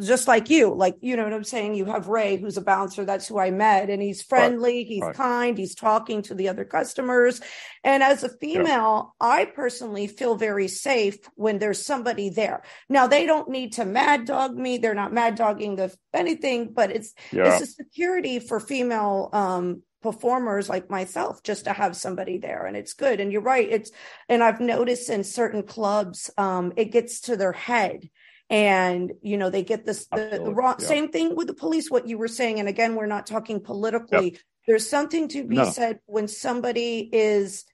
just 0.01 0.27
like 0.27 0.49
you 0.49 0.73
like 0.73 0.95
you 1.01 1.15
know 1.15 1.23
what 1.23 1.33
i'm 1.33 1.43
saying 1.43 1.75
you 1.75 1.85
have 1.85 2.07
ray 2.07 2.37
who's 2.37 2.57
a 2.57 2.61
bouncer 2.61 3.05
that's 3.05 3.27
who 3.27 3.37
i 3.37 3.51
met 3.51 3.89
and 3.89 4.01
he's 4.01 4.23
friendly 4.23 4.77
right. 4.77 4.87
he's 4.87 5.01
right. 5.01 5.15
kind 5.15 5.57
he's 5.57 5.75
talking 5.75 6.21
to 6.21 6.33
the 6.33 6.49
other 6.49 6.65
customers 6.65 7.41
and 7.83 8.01
as 8.01 8.23
a 8.23 8.29
female 8.37 9.13
yeah. 9.21 9.27
i 9.27 9.45
personally 9.45 10.07
feel 10.07 10.35
very 10.35 10.67
safe 10.67 11.17
when 11.35 11.59
there's 11.59 11.85
somebody 11.85 12.29
there 12.29 12.63
now 12.89 13.05
they 13.05 13.25
don't 13.25 13.49
need 13.49 13.73
to 13.73 13.85
mad 13.85 14.25
dog 14.25 14.55
me 14.55 14.77
they're 14.77 14.95
not 14.95 15.13
mad 15.13 15.35
dogging 15.35 15.75
the 15.75 15.95
anything 16.13 16.73
but 16.73 16.89
it's 16.91 17.13
yeah. 17.31 17.53
it's 17.53 17.61
a 17.61 17.71
security 17.71 18.39
for 18.39 18.59
female 18.59 19.29
um 19.31 19.83
performers 20.01 20.67
like 20.67 20.89
myself 20.89 21.41
just 21.43 21.63
to 21.63 21.71
have 21.71 21.95
somebody 21.95 22.37
there 22.37 22.65
and 22.65 22.75
it's 22.75 22.93
good 22.93 23.21
and 23.21 23.31
you're 23.31 23.41
right 23.41 23.69
it's 23.71 23.89
and 24.27 24.43
i've 24.43 24.59
noticed 24.59 25.09
in 25.09 25.23
certain 25.23 25.63
clubs 25.63 26.29
um 26.37 26.73
it 26.75 26.91
gets 26.91 27.21
to 27.21 27.37
their 27.37 27.53
head 27.53 28.09
and 28.49 29.13
you 29.21 29.37
know 29.37 29.49
they 29.49 29.63
get 29.63 29.85
this 29.85 30.05
the, 30.07 30.41
the 30.43 30.53
wrong 30.53 30.75
yeah. 30.79 30.85
same 30.85 31.09
thing 31.09 31.35
with 31.35 31.47
the 31.47 31.53
police 31.53 31.89
what 31.89 32.07
you 32.07 32.17
were 32.17 32.27
saying 32.27 32.59
and 32.59 32.69
again 32.69 32.95
we're 32.95 33.05
not 33.05 33.25
talking 33.25 33.59
politically 33.59 34.31
yep. 34.31 34.41
there's 34.67 34.89
something 34.89 35.27
to 35.27 35.43
be 35.43 35.55
no. 35.55 35.69
said 35.69 35.99
when 36.05 36.27
somebody 36.27 37.09
is 37.11 37.65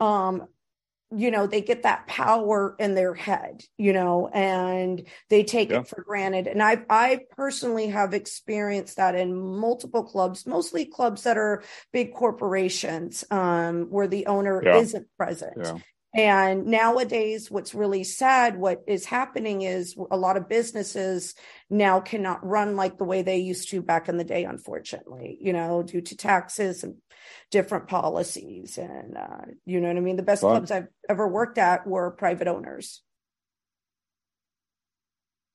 um 0.00 0.46
you 1.10 1.30
know 1.30 1.46
they 1.46 1.62
get 1.62 1.84
that 1.84 2.06
power 2.06 2.76
in 2.78 2.94
their 2.94 3.14
head 3.14 3.62
you 3.78 3.94
know 3.94 4.28
and 4.28 5.06
they 5.30 5.42
take 5.42 5.70
yeah. 5.70 5.80
it 5.80 5.88
for 5.88 6.02
granted 6.02 6.46
and 6.46 6.62
i 6.62 6.82
i 6.90 7.20
personally 7.30 7.88
have 7.88 8.12
experienced 8.12 8.96
that 8.96 9.14
in 9.14 9.34
multiple 9.34 10.04
clubs 10.04 10.46
mostly 10.46 10.84
clubs 10.84 11.22
that 11.22 11.38
are 11.38 11.62
big 11.92 12.12
corporations 12.12 13.24
um 13.30 13.86
where 13.90 14.06
the 14.06 14.26
owner 14.26 14.62
yeah. 14.62 14.76
isn't 14.76 15.06
present 15.16 15.56
yeah. 15.56 15.78
And 16.14 16.66
nowadays, 16.66 17.50
what's 17.50 17.74
really 17.74 18.02
sad, 18.02 18.58
what 18.58 18.82
is 18.86 19.04
happening 19.04 19.62
is 19.62 19.94
a 20.10 20.16
lot 20.16 20.38
of 20.38 20.48
businesses 20.48 21.34
now 21.68 22.00
cannot 22.00 22.46
run 22.46 22.76
like 22.76 22.96
the 22.96 23.04
way 23.04 23.20
they 23.20 23.36
used 23.36 23.68
to 23.70 23.82
back 23.82 24.08
in 24.08 24.16
the 24.16 24.24
day, 24.24 24.44
unfortunately, 24.44 25.36
you 25.40 25.52
know, 25.52 25.82
due 25.82 26.00
to 26.00 26.16
taxes 26.16 26.82
and 26.82 26.96
different 27.50 27.88
policies. 27.88 28.78
And, 28.78 29.18
uh, 29.18 29.42
you 29.66 29.80
know 29.80 29.88
what 29.88 29.98
I 29.98 30.00
mean? 30.00 30.16
The 30.16 30.22
best 30.22 30.40
clubs 30.40 30.70
I've 30.70 30.88
ever 31.10 31.28
worked 31.28 31.58
at 31.58 31.86
were 31.86 32.10
private 32.10 32.48
owners. 32.48 33.02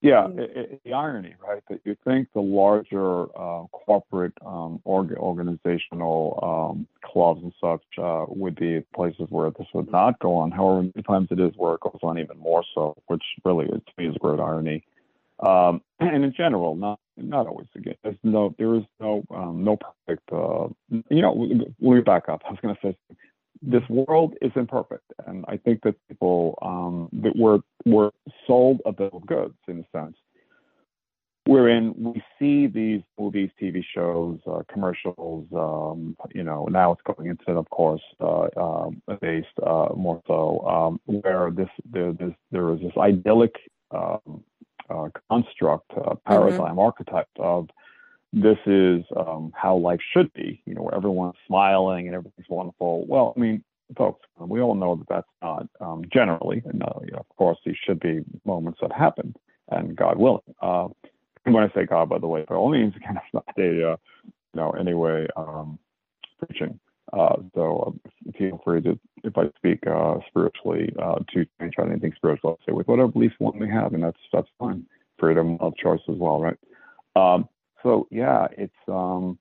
Yeah, 0.03 0.27
it, 0.27 0.51
it, 0.57 0.81
the 0.83 0.91
irony, 0.91 1.33
right? 1.41 1.63
That 1.69 1.79
you 1.85 1.95
think 2.03 2.27
the 2.33 2.41
larger 2.41 3.23
uh, 3.39 3.67
corporate 3.71 4.33
um, 4.45 4.81
org- 4.83 5.15
organizational 5.17 6.39
um, 6.43 6.87
clubs 7.09 7.41
and 7.41 7.53
such 7.61 7.83
uh, 7.97 8.25
would 8.27 8.55
be 8.57 8.83
places 8.93 9.27
where 9.29 9.49
this 9.51 9.67
would 9.73 9.89
not 9.89 10.19
go 10.19 10.35
on. 10.35 10.51
However, 10.51 10.81
many 10.81 11.03
times 11.07 11.29
it 11.31 11.39
is 11.39 11.53
where 11.55 11.75
it 11.75 11.79
goes 11.79 11.99
on 12.03 12.19
even 12.19 12.37
more 12.37 12.65
so, 12.75 12.97
which 13.07 13.23
really 13.45 13.67
to 13.67 13.81
me 13.97 14.07
is 14.07 14.15
a 14.17 14.19
great 14.19 14.41
irony. 14.41 14.83
Um, 15.39 15.81
and 16.01 16.25
in 16.25 16.33
general, 16.35 16.75
not 16.75 16.99
not 17.15 17.47
always. 17.47 17.67
Again, 17.73 17.95
there's 18.03 18.17
no 18.23 18.53
there 18.57 18.75
is 18.75 18.83
no 18.99 19.23
um, 19.31 19.63
no 19.63 19.77
perfect. 19.77 20.29
Uh, 20.33 20.67
you 21.09 21.21
know, 21.21 21.31
let 21.79 21.95
me 21.95 22.01
back 22.01 22.27
up. 22.27 22.41
I 22.45 22.49
was 22.49 22.59
going 22.61 22.75
to 22.75 22.81
say 22.81 22.97
this 23.61 23.83
world 23.89 24.35
is 24.41 24.51
imperfect, 24.55 25.05
and 25.27 25.45
I 25.47 25.57
think 25.57 25.81
that 25.83 25.95
people 26.07 26.57
um, 26.61 27.09
that 27.21 27.35
we're 27.35 27.59
we're 27.85 28.11
sold 28.47 28.81
a 28.85 28.91
bill 28.91 29.11
of 29.13 29.25
goods 29.25 29.55
in 29.67 29.79
a 29.79 29.97
sense, 29.97 30.15
wherein 31.45 31.93
we 31.97 32.21
see 32.39 32.67
these 32.67 33.01
movies, 33.19 33.49
TV 33.61 33.83
shows, 33.95 34.39
uh, 34.47 34.63
commercials. 34.71 35.47
Um, 35.55 36.15
you 36.33 36.43
know, 36.43 36.65
now 36.65 36.91
it's 36.91 37.01
going 37.03 37.29
into, 37.29 37.51
of 37.57 37.69
course, 37.69 38.01
uh, 38.19 38.47
uh, 38.57 38.89
based 39.21 39.47
uh, 39.65 39.89
more 39.95 40.21
so, 40.27 40.59
um, 40.67 40.99
where 41.05 41.51
this 41.51 41.69
there 41.89 42.13
this, 42.13 42.33
there 42.51 42.73
is 42.73 42.79
this 42.81 42.93
idyllic 42.97 43.55
um, 43.91 44.43
uh, 44.89 45.09
construct, 45.29 45.91
uh, 45.91 46.01
mm-hmm. 46.01 46.31
paradigm, 46.31 46.71
mm-hmm. 46.71 46.79
archetype 46.79 47.27
of 47.37 47.69
this 48.33 48.57
is 48.65 49.03
um, 49.15 49.53
how 49.55 49.77
life 49.77 49.99
should 50.11 50.33
be, 50.33 50.61
you 50.65 50.73
know, 50.73 50.81
where 50.81 50.95
everyone's 50.95 51.35
smiling 51.45 52.07
and 52.07 52.15
everything's 52.15 52.49
wonderful. 52.49 53.05
Well, 53.07 53.33
I 53.37 53.39
mean, 53.39 53.63
folks, 53.95 54.25
we 54.39 54.59
all 54.59 54.73
know 54.73 54.95
that 54.95 55.07
that's 55.07 55.27
not 55.41 55.67
um, 55.79 56.03
generally, 56.11 56.63
and 56.65 56.81
uh, 56.81 56.99
you 57.05 57.11
know, 57.11 57.19
of 57.29 57.35
course, 57.37 57.57
these 57.63 57.75
should 57.85 57.99
be 57.99 58.21
moments 58.43 58.79
that 58.81 58.91
happen, 58.91 59.35
and 59.69 59.95
God 59.95 60.17
willing. 60.17 60.41
Uh, 60.61 60.87
when 61.43 61.63
I 61.63 61.71
say 61.75 61.85
God, 61.85 62.09
by 62.09 62.17
the 62.17 62.27
way, 62.27 62.43
by 62.47 62.55
all 62.55 62.71
means, 62.71 62.95
again, 62.97 63.17
it's 63.17 63.33
not 63.33 63.45
a, 63.57 63.91
uh, 63.91 63.95
you 64.53 64.61
know, 64.61 64.71
anyway 64.71 65.27
um, 65.37 65.77
preaching. 66.39 66.79
Uh, 67.11 67.35
so 67.53 67.93
uh, 68.07 68.31
feel 68.37 68.59
free 68.63 68.81
to, 68.81 68.99
if 69.23 69.37
I 69.37 69.43
speak 69.57 69.85
uh, 69.85 70.15
spiritually, 70.27 70.91
uh, 70.99 71.19
to 71.33 71.45
change 71.59 71.73
on 71.77 71.91
anything 71.91 72.13
spiritual, 72.15 72.51
I'll 72.51 72.59
say 72.65 72.73
with 72.73 72.87
whatever 72.87 73.09
beliefs 73.09 73.35
one 73.37 73.59
may 73.59 73.69
have, 73.69 73.93
and 73.93 74.03
that's 74.03 74.17
that's 74.31 74.47
fine. 74.57 74.85
Freedom 75.19 75.57
of 75.59 75.75
choice 75.75 76.01
as 76.09 76.15
well, 76.17 76.41
right? 76.41 76.57
Um, 77.15 77.47
so 77.83 78.07
yeah, 78.09 78.47
it's 78.57 78.73
um, 78.87 79.37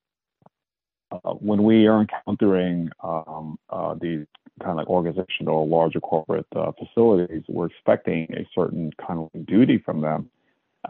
uh, 1.10 1.32
when 1.34 1.62
we 1.62 1.86
are 1.86 2.00
encountering 2.00 2.90
um, 3.02 3.58
uh, 3.70 3.94
these 4.00 4.26
kind 4.62 4.80
of 4.80 4.86
organizational, 4.88 5.68
larger 5.68 6.00
corporate 6.00 6.46
uh, 6.54 6.72
facilities, 6.72 7.42
we're 7.48 7.66
expecting 7.66 8.26
a 8.34 8.46
certain 8.54 8.92
kind 9.06 9.18
of 9.34 9.46
duty 9.46 9.78
from 9.78 10.00
them. 10.00 10.28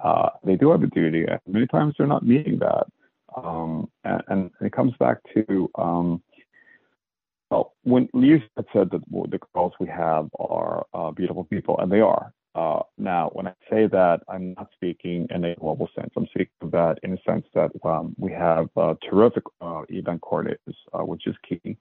Uh, 0.03 0.31
they 0.43 0.57
do 0.57 0.71
have 0.71 0.83
a 0.83 0.87
duty, 0.87 1.25
and 1.25 1.39
many 1.47 1.67
times 1.67 1.95
they're 1.97 2.07
not 2.07 2.27
meeting 2.27 2.59
that. 2.59 2.87
Um, 3.37 3.89
and, 4.05 4.23
and, 4.29 4.51
it 4.61 4.73
comes 4.73 4.93
back 4.99 5.19
to 5.35 5.71
um, 5.77 6.23
well, 7.51 7.75
when 7.83 8.09
you 8.15 8.41
said 8.55 8.91
that 8.91 9.03
the 9.11 9.41
girls 9.55 9.73
we 9.79 9.87
have 9.87 10.29
are 10.39 10.87
uh, 10.95 11.11
beautiful 11.11 11.45
people, 11.45 11.79
and 11.79 11.93
they 11.93 12.01
are. 12.01 12.33
Uh, 12.55 12.81
now, 12.99 13.31
when 13.33 13.47
I 13.47 13.55
say 13.71 13.87
that, 13.87 14.21
I'm 14.29 14.55
not 14.55 14.69
speaking 14.75 15.27
in 15.31 15.45
a 15.45 15.55
global 15.55 15.89
sense. 15.95 16.11
I'm 16.17 16.27
speaking 16.27 16.71
that 16.71 16.99
in 17.03 17.15
a 17.15 17.23
sense 17.23 17.47
that 17.55 17.71
um, 17.85 18.15
we 18.19 18.31
have 18.33 18.69
uh, 18.77 18.95
terrific 19.09 19.45
uh, 19.61 19.83
event 19.89 20.21
coordinators, 20.21 20.77
uh, 20.93 21.05
which 21.05 21.27
is 21.27 21.35
key, 21.49 21.79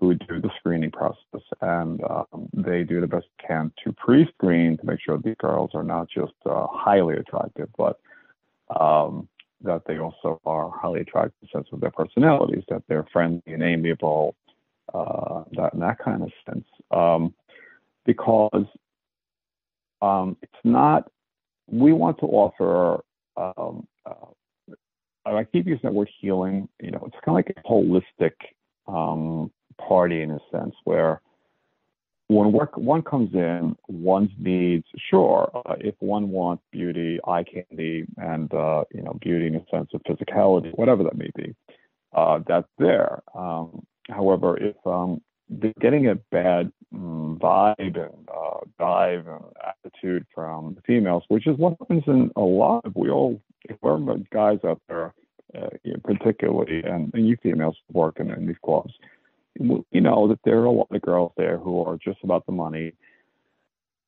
who 0.00 0.14
do 0.14 0.40
the 0.40 0.50
screening 0.58 0.90
process, 0.90 1.42
and 1.60 2.02
um, 2.04 2.48
they 2.52 2.82
do 2.82 3.00
the 3.00 3.06
best 3.06 3.26
they 3.40 3.46
can 3.46 3.72
to 3.84 3.92
pre-screen 3.92 4.76
to 4.76 4.86
make 4.86 5.00
sure 5.00 5.18
these 5.18 5.36
girls 5.38 5.70
are 5.74 5.84
not 5.84 6.08
just 6.08 6.32
uh, 6.46 6.66
highly 6.70 7.16
attractive, 7.16 7.68
but 7.76 8.00
um, 8.78 9.28
that 9.62 9.82
they 9.86 9.98
also 9.98 10.40
are 10.44 10.70
highly 10.70 11.00
attractive 11.00 11.34
in 11.42 11.48
the 11.52 11.58
sense 11.58 11.68
of 11.72 11.80
their 11.80 11.90
personalities, 11.90 12.64
that 12.68 12.82
they're 12.88 13.06
friendly 13.12 13.42
and 13.46 13.62
amiable, 13.62 14.34
uh, 14.94 15.44
that 15.52 15.74
in 15.74 15.80
that 15.80 15.98
kind 15.98 16.22
of 16.22 16.30
sense. 16.46 16.66
Um, 16.90 17.34
because 18.04 18.64
um, 20.02 20.36
it's 20.42 20.52
not, 20.64 21.10
we 21.66 21.92
want 21.92 22.18
to 22.18 22.26
offer, 22.26 23.04
um, 23.36 23.86
uh, 24.06 24.26
I 25.26 25.44
keep 25.44 25.66
using 25.66 25.80
that 25.82 25.94
word 25.94 26.10
healing, 26.20 26.68
you 26.80 26.90
know, 26.90 27.02
it's 27.06 27.16
kind 27.24 27.28
of 27.28 27.34
like 27.34 27.54
a 27.56 27.68
holistic 27.68 28.32
um, 28.86 29.50
party 29.76 30.22
in 30.22 30.30
a 30.30 30.38
sense 30.50 30.74
where 30.84 31.20
when 32.28 32.52
work, 32.52 32.76
one 32.76 33.02
comes 33.02 33.32
in, 33.34 33.74
one's 33.88 34.30
needs, 34.38 34.84
sure, 35.10 35.50
uh, 35.54 35.74
if 35.80 35.94
one 36.00 36.30
wants 36.30 36.62
beauty, 36.70 37.18
eye 37.26 37.44
candy, 37.44 38.04
and, 38.18 38.52
uh, 38.52 38.84
you 38.92 39.02
know, 39.02 39.16
beauty 39.20 39.46
in 39.46 39.56
a 39.56 39.64
sense 39.70 39.88
of 39.94 40.02
physicality, 40.02 40.70
whatever 40.76 41.02
that 41.02 41.16
may 41.16 41.30
be, 41.34 41.54
uh, 42.14 42.40
that's 42.46 42.68
there. 42.78 43.22
Um, 43.34 43.84
however, 44.08 44.58
if 44.58 44.76
um, 44.86 45.22
they're 45.48 45.72
getting 45.80 46.08
a 46.08 46.14
bad 46.14 46.72
um, 46.94 47.38
vibe 47.40 47.78
and 47.78 48.28
uh, 48.28 48.60
and 48.80 49.44
attitude 49.66 50.26
from 50.34 50.74
the 50.74 50.82
females, 50.82 51.24
which 51.28 51.46
is 51.46 51.56
what 51.58 51.76
happens 51.80 52.04
in 52.06 52.30
a 52.36 52.40
lot 52.40 52.84
of, 52.84 52.94
we 52.96 53.10
all, 53.10 53.40
if 53.64 53.76
we're 53.82 53.98
guys 54.32 54.58
out 54.64 54.80
there, 54.88 55.14
uh, 55.56 55.68
particularly, 56.04 56.82
and, 56.84 57.12
and 57.14 57.26
you 57.26 57.36
females 57.42 57.76
working 57.92 58.30
in 58.30 58.46
these 58.46 58.56
clubs, 58.64 58.92
you 59.58 60.00
know 60.00 60.28
that 60.28 60.38
there 60.44 60.58
are 60.58 60.66
a 60.66 60.70
lot 60.70 60.88
of 60.90 61.02
girls 61.02 61.32
there 61.36 61.58
who 61.58 61.82
are 61.84 61.96
just 61.96 62.18
about 62.22 62.46
the 62.46 62.52
money. 62.52 62.92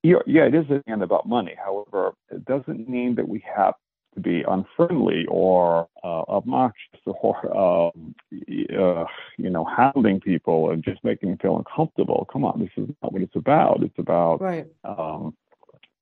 Yeah, 0.03 0.17
yeah, 0.27 0.47
it 0.47 0.55
is 0.55 0.65
again 0.71 1.03
about 1.03 1.29
money. 1.29 1.55
However, 1.63 2.13
it 2.31 2.45
doesn't 2.45 2.89
mean 2.89 3.17
that 3.17 3.29
we 3.29 3.45
have 3.55 3.75
to 4.15 4.21
be 4.21 4.45
unfriendly 4.49 5.27
or 5.29 5.89
uh, 6.03 6.23
obnoxious 6.29 6.90
or 7.07 7.57
um, 7.57 8.15
uh, 8.33 9.05
you 9.39 9.51
know 9.51 9.65
hounding 9.65 10.21
people 10.21 10.71
and 10.71 10.83
just 10.85 11.03
making 11.05 11.31
them 11.31 11.39
feel 11.39 11.59
uncomfortable. 11.59 12.29
Come 12.33 12.45
on, 12.45 12.61
this 12.61 12.71
is 12.77 12.95
not 13.03 13.13
what 13.13 13.23
it's 13.23 13.37
about. 13.37 13.83
It's 13.83 13.99
about 13.99 14.41
right. 14.41 14.67
um, 14.85 15.35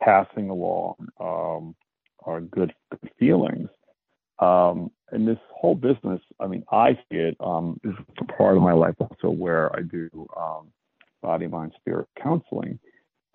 passing 0.03 0.51
along 0.51 0.94
um, 1.20 1.74
our 2.24 2.40
good, 2.40 2.72
good 2.90 3.11
feelings. 3.18 3.68
Um, 4.38 4.90
and 5.11 5.26
this 5.26 5.38
whole 5.51 5.74
business, 5.74 6.20
I 6.38 6.46
mean, 6.46 6.64
I 6.70 6.92
see 6.92 7.18
it 7.18 7.36
um, 7.40 7.80
is 7.82 7.94
a 8.20 8.24
part 8.24 8.57
of 8.57 8.62
my 8.62 8.72
life 8.72 8.94
also 9.01 9.30
where 9.30 9.74
I 9.74 9.82
do 9.82 10.09
um, 10.36 10.68
body, 11.22 11.46
mind, 11.46 11.72
spirit 11.80 12.09
counseling. 12.22 12.78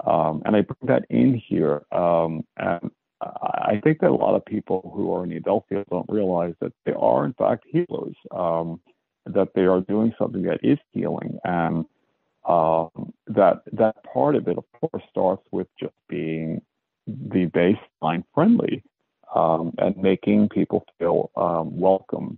Um, 0.06 0.42
and 0.46 0.56
I 0.56 0.62
bring 0.62 0.78
that 0.84 1.06
in 1.10 1.34
here. 1.36 1.84
Um, 1.92 2.46
and 2.58 2.92
I 3.24 3.80
think 3.84 4.00
that 4.00 4.10
a 4.10 4.16
lot 4.16 4.36
of 4.36 4.46
people 4.46 4.92
who 4.96 5.14
are 5.14 5.24
in 5.24 5.30
the 5.30 5.38
adult 5.38 5.66
field 5.70 5.86
don't 5.90 6.10
realize 6.10 6.54
that 6.60 6.74
they 6.86 6.94
are, 6.94 7.26
in 7.26 7.34
fact, 7.34 7.66
healers, 7.68 8.16
um, 8.32 8.80
that 9.26 9.50
they 9.56 9.64
are 9.64 9.82
doing 9.82 10.14
something 10.18 10.44
that 10.44 10.60
is 10.64 10.80
healing. 10.92 11.40
And 11.44 11.86
um, 12.48 13.14
that 13.28 13.62
that 13.72 14.04
part 14.04 14.36
of 14.36 14.48
it, 14.48 14.58
of 14.58 14.66
course, 14.80 15.04
starts 15.10 15.44
with 15.52 15.68
just 15.80 15.94
being 16.10 16.62
the 17.08 17.48
baseline 17.48 18.24
friendly 18.34 18.84
um, 19.34 19.74
and 19.78 19.96
making 19.98 20.50
people 20.50 20.86
feel 21.00 21.32
um, 21.36 21.78
welcome. 21.80 22.38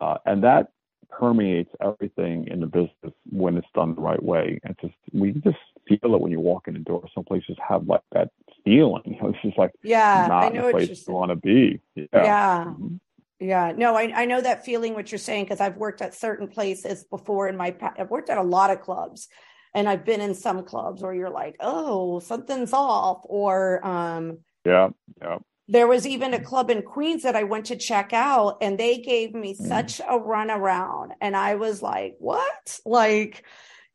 Uh, 0.00 0.18
and 0.26 0.42
that 0.44 0.72
permeates 1.10 1.70
everything 1.82 2.46
in 2.46 2.60
the 2.60 2.66
business 2.66 3.12
when 3.30 3.56
it's 3.56 3.66
done 3.74 3.94
the 3.94 4.00
right 4.00 4.22
way. 4.22 4.60
And 4.64 4.76
just 4.80 4.94
we 5.12 5.32
just 5.32 5.58
feel 5.88 6.14
it 6.14 6.20
when 6.20 6.32
you 6.32 6.40
walk 6.40 6.68
in 6.68 6.74
the 6.74 6.80
door. 6.80 7.06
Some 7.14 7.24
places 7.24 7.56
have 7.66 7.86
like 7.86 8.02
that 8.12 8.30
feeling. 8.64 9.18
It's 9.22 9.38
just 9.42 9.58
like 9.58 9.72
yeah, 9.82 10.26
not 10.28 10.44
I 10.44 10.48
know 10.48 10.66
the 10.66 10.72
place 10.72 11.06
you 11.06 11.14
want 11.14 11.30
to 11.30 11.36
be. 11.36 11.80
Yeah. 11.94 12.04
Yeah. 12.12 12.64
Mm-hmm. 12.68 12.96
yeah. 13.40 13.72
no, 13.76 13.96
I, 13.96 14.12
I 14.14 14.24
know 14.24 14.40
that 14.40 14.64
feeling 14.64 14.94
what 14.94 15.10
you're 15.12 15.18
saying 15.18 15.44
because 15.44 15.60
I've 15.60 15.76
worked 15.76 16.02
at 16.02 16.14
certain 16.14 16.48
places 16.48 17.04
before 17.04 17.48
in 17.48 17.56
my 17.56 17.74
I've 17.98 18.10
worked 18.10 18.30
at 18.30 18.38
a 18.38 18.42
lot 18.42 18.70
of 18.70 18.80
clubs 18.80 19.28
and 19.74 19.88
I've 19.88 20.04
been 20.04 20.20
in 20.20 20.34
some 20.34 20.64
clubs 20.64 21.02
where 21.02 21.14
you're 21.14 21.30
like, 21.30 21.56
oh, 21.60 22.18
something's 22.20 22.72
off, 22.72 23.20
or 23.24 23.86
um, 23.86 24.38
yeah, 24.64 24.88
yeah, 25.20 25.38
there 25.70 25.86
was 25.86 26.04
even 26.04 26.34
a 26.34 26.40
club 26.40 26.68
in 26.68 26.82
Queens 26.82 27.22
that 27.22 27.36
I 27.36 27.44
went 27.44 27.66
to 27.66 27.76
check 27.76 28.12
out, 28.12 28.58
and 28.60 28.76
they 28.76 28.98
gave 28.98 29.34
me 29.34 29.54
mm. 29.54 29.68
such 29.68 30.00
a 30.00 30.18
runaround. 30.18 31.10
And 31.20 31.36
I 31.36 31.54
was 31.54 31.80
like, 31.80 32.16
what? 32.18 32.80
Like, 32.84 33.44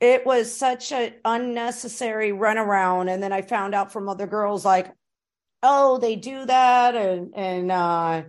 it 0.06 0.26
was 0.26 0.56
such 0.56 0.92
an 0.92 1.14
unnecessary 1.26 2.32
runaround. 2.32 3.12
And 3.12 3.22
then 3.22 3.34
I 3.34 3.42
found 3.42 3.74
out 3.74 3.92
from 3.92 4.08
other 4.08 4.28
girls, 4.28 4.64
like, 4.64 4.92
oh, 5.64 5.98
they 5.98 6.16
do 6.16 6.46
that. 6.46 6.96
And, 6.96 7.34
and, 7.36 7.72
uh, 7.72 8.24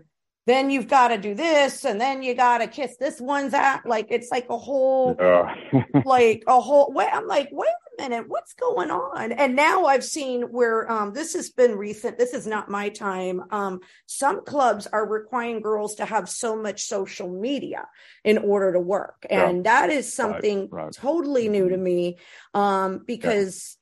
then 0.46 0.70
you've 0.70 0.88
got 0.88 1.08
to 1.08 1.18
do 1.18 1.34
this 1.34 1.84
and 1.84 2.00
then 2.00 2.22
you 2.22 2.32
got 2.32 2.58
to 2.58 2.68
kiss 2.68 2.96
this 2.98 3.20
one's 3.20 3.52
at 3.52 3.84
like 3.84 4.06
it's 4.10 4.30
like 4.30 4.48
a 4.48 4.56
whole 4.56 5.16
like 6.04 6.44
a 6.46 6.60
whole 6.60 6.92
way 6.92 7.08
i'm 7.12 7.26
like 7.26 7.48
wait 7.50 7.68
minute, 7.98 8.24
what's 8.28 8.54
going 8.54 8.90
on? 8.90 9.32
And 9.32 9.56
now 9.56 9.86
I've 9.86 10.04
seen 10.04 10.42
where 10.42 10.90
um, 10.90 11.12
this 11.12 11.34
has 11.34 11.50
been 11.50 11.76
recent. 11.76 12.18
This 12.18 12.34
is 12.34 12.46
not 12.46 12.70
my 12.70 12.88
time. 12.88 13.42
Um, 13.50 13.80
some 14.06 14.44
clubs 14.44 14.86
are 14.86 15.06
requiring 15.06 15.60
girls 15.60 15.96
to 15.96 16.04
have 16.04 16.28
so 16.28 16.56
much 16.56 16.82
social 16.82 17.28
media 17.28 17.86
in 18.24 18.38
order 18.38 18.72
to 18.72 18.80
work, 18.80 19.26
yeah. 19.28 19.48
and 19.48 19.66
that 19.66 19.90
is 19.90 20.12
something 20.12 20.68
right, 20.70 20.84
right. 20.84 20.92
totally 20.92 21.48
new 21.48 21.68
to 21.68 21.74
mm-hmm. 21.74 21.84
me 21.84 22.18
um, 22.54 23.02
because 23.06 23.76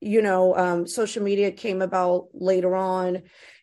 yeah. 0.00 0.10
you 0.10 0.22
know 0.22 0.56
um, 0.56 0.86
social 0.86 1.22
media 1.22 1.50
came 1.50 1.82
about 1.82 2.28
later 2.32 2.74
on, 2.74 3.22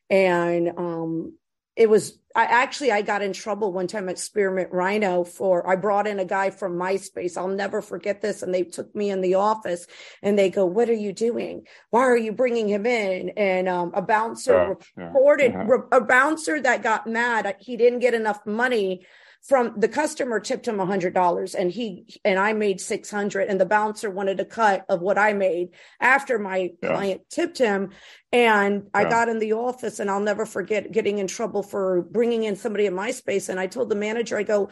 and 0.10 0.70
um, 0.78 1.34
it 1.76 1.90
was 1.90 2.18
I 2.36 2.46
actually 2.46 2.92
I 2.92 3.02
got 3.02 3.22
in 3.22 3.34
trouble 3.34 3.74
one 3.74 3.88
time 3.88 4.08
at 4.10 4.20
Spearmint 4.20 4.72
Rhino 4.72 5.24
for 5.24 5.68
I 5.68 5.76
brought 5.76 6.08
in 6.08 6.20
a 6.20 6.26
guy 6.26 6.50
from 6.50 6.78
MySpace. 6.78 7.38
I'll 7.38 7.48
never 7.48 7.82
forget 7.82 8.22
this. 8.22 8.42
And 8.42 8.54
they 8.54 8.64
took 8.64 8.94
me 8.96 9.10
in 9.10 9.22
the 9.22 9.36
office 9.36 9.86
and 10.22 10.38
they 10.38 10.50
go, 10.50 10.66
"What 10.66 10.90
are 10.90 10.94
you 10.94 11.14
doing? 11.14 11.66
Why 11.90 12.02
are 12.02 12.18
you 12.18 12.32
bringing 12.32 12.68
him 12.68 12.86
in?" 12.86 13.30
And 13.30 13.68
um, 13.68 13.92
a 13.94 14.02
bouncer 14.02 14.78
reported. 14.96 15.56
Uh-huh. 15.56 15.82
a 15.92 16.02
bouncer 16.02 16.60
that 16.62 16.84
got 16.84 17.08
mad. 17.08 17.56
He 17.60 17.78
didn't 17.78 18.00
get 18.00 18.14
enough 18.14 18.46
money 18.46 19.06
from 19.42 19.74
the 19.78 19.88
customer 19.88 20.40
tipped 20.40 20.68
him 20.68 20.80
a 20.80 20.86
hundred 20.86 21.14
dollars 21.14 21.56
and 21.56 21.72
he 21.72 22.20
and 22.24 22.38
I 22.38 22.54
made 22.54 22.80
600 22.80 23.48
and 23.48 23.60
the 23.60 23.66
bouncer 23.66 24.10
wanted 24.10 24.40
a 24.40 24.46
cut 24.46 24.86
of 24.88 25.02
what 25.02 25.18
I 25.18 25.34
made 25.34 25.70
after 26.00 26.38
my 26.38 26.72
yeah. 26.82 26.90
client 26.90 27.22
tipped 27.30 27.58
him. 27.58 27.90
And 28.34 28.88
I 28.94 29.04
got 29.04 29.28
in 29.28 29.40
the 29.40 29.52
office 29.52 30.00
and 30.00 30.10
I'll 30.10 30.22
never 30.22 30.46
forget 30.46 30.94
getting 30.94 31.18
in 31.18 31.28
trouble 31.28 31.64
for 31.64 32.04
bringing 32.04 32.44
in 32.44 32.56
somebody 32.56 32.86
in 32.86 32.94
MySpace. 32.94 33.50
And 33.50 33.60
I 33.60 33.68
told 33.68 33.90
the 33.90 33.96
manager, 33.96 34.38
I 34.38 34.44
go, 34.44 34.70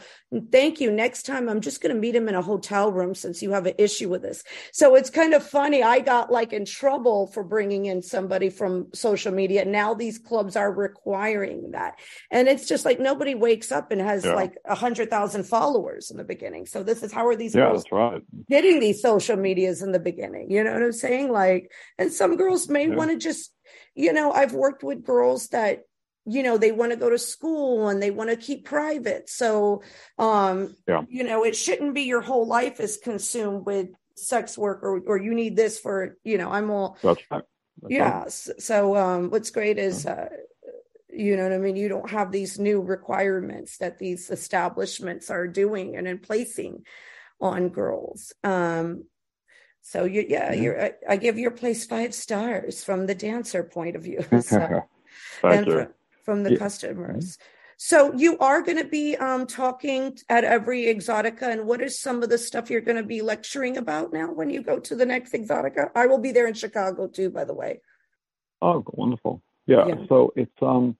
thank 0.50 0.80
you. 0.80 0.90
Next 0.90 1.26
time 1.26 1.46
I'm 1.46 1.60
just 1.60 1.82
going 1.82 1.94
to 1.94 2.00
meet 2.00 2.16
him 2.16 2.26
in 2.26 2.34
a 2.34 2.40
hotel 2.40 2.90
room 2.90 3.14
since 3.14 3.42
you 3.42 3.50
have 3.50 3.66
an 3.66 3.74
issue 3.76 4.08
with 4.08 4.22
this. 4.22 4.44
So 4.72 4.94
it's 4.94 5.10
kind 5.10 5.34
of 5.34 5.46
funny. 5.46 5.82
I 5.82 6.00
got 6.00 6.32
like 6.32 6.54
in 6.54 6.64
trouble 6.64 7.26
for 7.26 7.44
bringing 7.44 7.84
in 7.84 8.00
somebody 8.00 8.48
from 8.48 8.88
social 8.94 9.30
media. 9.30 9.66
Now 9.66 9.92
these 9.92 10.18
clubs 10.18 10.56
are 10.56 10.72
requiring 10.72 11.72
that. 11.72 11.98
And 12.30 12.48
it's 12.48 12.66
just 12.66 12.86
like 12.86 12.98
nobody 12.98 13.34
wakes 13.34 13.70
up 13.70 13.92
and 13.92 14.00
has 14.00 14.24
yeah. 14.24 14.36
like 14.36 14.56
a 14.64 14.74
hundred 14.74 15.10
thousand 15.10 15.44
followers 15.44 16.10
in 16.10 16.16
the 16.16 16.24
beginning. 16.24 16.64
So 16.64 16.82
this 16.82 17.02
is 17.02 17.12
how 17.12 17.26
are 17.26 17.36
these 17.36 17.54
yeah, 17.54 17.68
girls 17.68 17.84
right. 17.92 18.22
getting 18.48 18.80
these 18.80 19.02
social 19.02 19.36
medias 19.36 19.82
in 19.82 19.92
the 19.92 20.00
beginning? 20.00 20.50
You 20.50 20.64
know 20.64 20.72
what 20.72 20.82
I'm 20.82 20.92
saying? 20.92 21.30
Like, 21.30 21.70
and 21.98 22.10
some 22.10 22.36
girls 22.38 22.66
may 22.66 22.88
yeah. 22.88 22.94
want 22.94 23.10
to 23.10 23.18
just, 23.18 23.49
you 23.94 24.12
know, 24.12 24.32
I've 24.32 24.52
worked 24.52 24.82
with 24.82 25.04
girls 25.04 25.48
that 25.48 25.82
you 26.26 26.42
know 26.42 26.58
they 26.58 26.70
want 26.70 26.92
to 26.92 26.98
go 26.98 27.08
to 27.08 27.18
school 27.18 27.88
and 27.88 28.02
they 28.02 28.10
want 28.10 28.28
to 28.28 28.36
keep 28.36 28.66
private 28.66 29.26
so 29.30 29.82
um 30.18 30.76
yeah. 30.86 31.00
you 31.08 31.24
know 31.24 31.44
it 31.44 31.56
shouldn't 31.56 31.94
be 31.94 32.02
your 32.02 32.20
whole 32.20 32.46
life 32.46 32.78
is 32.78 32.98
consumed 33.02 33.64
with 33.64 33.88
sex 34.16 34.58
work 34.58 34.82
or 34.82 35.00
or 35.06 35.16
you 35.16 35.32
need 35.32 35.56
this 35.56 35.78
for 35.78 36.18
you 36.22 36.36
know 36.36 36.50
i'm 36.50 36.70
all 36.70 36.98
that's 37.02 37.22
right. 37.30 37.42
That's 37.80 37.94
yeah 37.94 38.18
right. 38.18 38.30
so 38.30 38.96
um 38.96 39.30
what's 39.30 39.50
great 39.50 39.78
is 39.78 40.04
uh 40.04 40.28
you 41.12 41.36
know 41.36 41.44
what 41.44 41.52
I 41.52 41.58
mean? 41.58 41.76
You 41.76 41.88
don't 41.88 42.10
have 42.10 42.32
these 42.32 42.58
new 42.58 42.80
requirements 42.80 43.78
that 43.78 43.98
these 43.98 44.30
establishments 44.30 45.30
are 45.30 45.46
doing 45.46 45.96
and 45.96 46.06
in 46.06 46.18
placing 46.18 46.84
on 47.40 47.68
girls. 47.68 48.32
Um, 48.44 49.04
so 49.82 50.04
you, 50.04 50.24
yeah, 50.28 50.52
you're, 50.52 50.80
I, 50.80 50.92
I, 51.08 51.16
give 51.16 51.38
your 51.38 51.50
place 51.50 51.86
five 51.86 52.14
stars 52.14 52.84
from 52.84 53.06
the 53.06 53.14
dancer 53.14 53.64
point 53.64 53.96
of 53.96 54.02
view. 54.02 54.24
So, 54.42 54.82
and 55.42 55.66
from, 55.66 55.88
from, 56.22 56.42
the 56.42 56.52
yeah. 56.52 56.58
customers. 56.58 57.36
Mm-hmm. 57.36 57.44
So 57.76 58.12
you 58.14 58.36
are 58.38 58.60
going 58.60 58.76
to 58.76 58.84
be 58.84 59.16
um, 59.16 59.46
talking 59.46 60.18
at 60.28 60.44
every 60.44 60.84
Exotica, 60.84 61.50
and 61.50 61.66
what 61.66 61.80
is 61.80 61.98
some 61.98 62.22
of 62.22 62.28
the 62.28 62.36
stuff 62.36 62.68
you're 62.68 62.82
going 62.82 62.98
to 62.98 63.02
be 63.02 63.22
lecturing 63.22 63.78
about 63.78 64.12
now 64.12 64.30
when 64.30 64.50
you 64.50 64.62
go 64.62 64.78
to 64.80 64.94
the 64.94 65.06
next 65.06 65.32
Exotica? 65.32 65.90
I 65.94 66.06
will 66.06 66.18
be 66.18 66.30
there 66.30 66.46
in 66.46 66.52
Chicago 66.52 67.06
too, 67.06 67.30
by 67.30 67.44
the 67.44 67.54
way. 67.54 67.80
Oh, 68.60 68.84
wonderful! 68.86 69.42
Yeah, 69.66 69.86
yeah. 69.86 69.94
so 70.10 70.30
it's 70.36 70.52
um, 70.60 70.94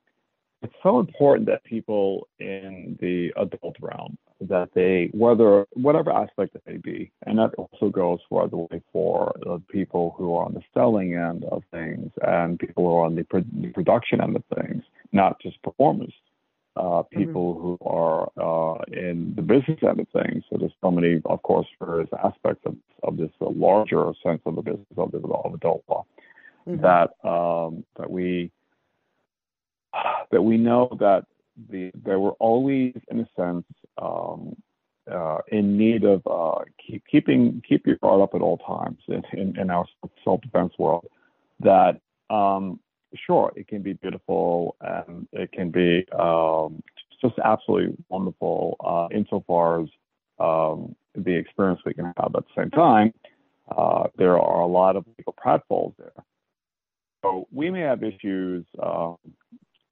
it's 0.62 0.74
so 0.82 0.98
important 1.00 1.46
that 1.48 1.62
people 1.64 2.28
in 2.38 2.96
the 2.98 3.32
adult 3.36 3.76
realm 3.80 4.16
that 4.40 4.70
they 4.74 5.10
whether 5.12 5.66
whatever 5.72 6.10
aspect 6.10 6.54
it 6.54 6.62
may 6.66 6.76
be 6.76 7.10
and 7.26 7.38
that 7.38 7.54
also 7.56 7.90
goes 7.90 8.18
for 8.28 8.48
the 8.48 8.56
way 8.56 8.82
for 8.92 9.32
the 9.40 9.60
people 9.70 10.14
who 10.16 10.34
are 10.34 10.46
on 10.46 10.54
the 10.54 10.62
selling 10.72 11.14
end 11.14 11.44
of 11.44 11.62
things 11.70 12.10
and 12.22 12.58
people 12.58 12.84
who 12.84 12.96
are 12.96 13.06
on 13.06 13.14
the, 13.14 13.24
pro- 13.24 13.44
the 13.60 13.68
production 13.68 14.20
end 14.20 14.36
of 14.36 14.44
things 14.56 14.82
not 15.12 15.40
just 15.40 15.60
performers 15.62 16.12
uh, 16.76 16.82
mm-hmm. 16.82 17.18
people 17.18 17.54
mm-hmm. 17.54 17.62
who 17.62 17.78
are 17.84 18.30
uh, 18.40 18.82
in 18.92 19.32
the 19.34 19.42
business 19.42 19.78
end 19.82 20.00
of 20.00 20.06
things. 20.12 20.44
So 20.48 20.56
there's 20.56 20.72
so 20.80 20.90
many, 20.90 21.20
of 21.24 21.42
course, 21.42 21.66
various 21.82 22.08
aspects 22.24 22.62
of, 22.64 22.76
of 23.02 23.16
this 23.16 23.30
uh, 23.40 23.50
larger 23.50 24.12
sense 24.22 24.40
of 24.46 24.54
the 24.54 24.62
business 24.62 24.86
of, 24.96 25.10
the, 25.10 25.18
of 25.18 25.54
adult 25.54 25.82
law 25.88 26.06
mm-hmm. 26.68 26.80
that 26.82 27.28
um, 27.28 27.84
that 27.98 28.10
we 28.10 28.50
that 30.30 30.42
we 30.42 30.56
know 30.56 30.96
that 31.00 31.26
the 31.68 31.90
there 32.04 32.18
were 32.18 32.32
always, 32.32 32.94
in 33.10 33.20
a 33.20 33.28
sense, 33.36 33.64
um, 34.00 34.56
uh, 35.10 35.38
in 35.48 35.76
need 35.76 36.04
of 36.04 36.22
uh, 36.26 36.64
keep, 36.84 37.02
keeping 37.10 37.62
keep 37.68 37.86
your 37.86 37.96
guard 37.96 38.22
up 38.22 38.34
at 38.34 38.40
all 38.40 38.58
times 38.58 38.98
in, 39.08 39.22
in, 39.38 39.58
in 39.58 39.70
our 39.70 39.86
self 40.24 40.40
defense 40.42 40.72
world. 40.78 41.06
That 41.60 42.00
um, 42.30 42.80
sure, 43.26 43.52
it 43.56 43.68
can 43.68 43.82
be 43.82 43.94
beautiful 43.94 44.76
and 44.80 45.26
it 45.32 45.52
can 45.52 45.70
be 45.70 46.06
um, 46.18 46.82
just 47.20 47.34
absolutely 47.44 47.96
wonderful 48.08 48.76
uh, 48.80 49.14
insofar 49.14 49.82
as 49.82 49.88
um, 50.38 50.94
the 51.14 51.34
experience 51.34 51.80
we 51.84 51.94
can 51.94 52.06
have. 52.16 52.34
At 52.34 52.44
the 52.44 52.62
same 52.62 52.70
time, 52.70 53.12
uh, 53.76 54.04
there 54.16 54.38
are 54.38 54.60
a 54.60 54.66
lot 54.66 54.96
of 54.96 55.04
legal 55.18 55.34
pratfalls 55.34 55.94
there. 55.98 56.12
So 57.22 57.46
we 57.52 57.70
may 57.70 57.80
have 57.80 58.02
issues 58.02 58.64
uh, 58.82 59.14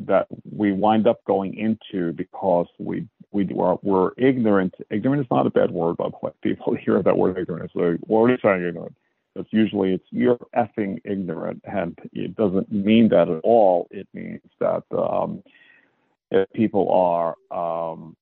that 0.01 0.27
we 0.51 0.73
wind 0.73 1.07
up 1.07 1.25
going 1.25 1.55
into 1.55 2.13
because 2.13 2.67
we 2.79 3.07
we 3.33 3.45
we're, 3.45 3.77
we're 3.83 4.11
ignorant. 4.17 4.75
Ignorant 4.91 5.23
is 5.23 5.31
not 5.31 5.47
a 5.47 5.51
bad 5.51 5.71
word, 5.71 5.97
by 5.97 6.09
the. 6.09 6.41
People 6.43 6.75
hear 6.85 7.03
that 7.03 7.17
word 7.17 7.39
ignorant. 7.39 7.71
So 7.75 7.97
what 8.07 8.23
are 8.23 8.31
you 8.31 8.39
saying 8.43 8.65
ignorant? 8.65 8.95
It's 9.35 9.53
usually 9.53 9.95
it's 9.95 10.05
you're 10.11 10.39
effing 10.57 11.01
ignorant, 11.05 11.63
and 11.65 11.97
it 12.13 12.35
doesn't 12.35 12.73
mean 12.73 13.09
that 13.11 13.29
at 13.29 13.41
all. 13.45 13.87
It 13.91 14.09
means 14.13 14.41
that 14.59 14.83
um, 14.97 15.43
if 16.31 16.51
people 16.53 16.91
are 16.91 17.35
um, 17.93 18.17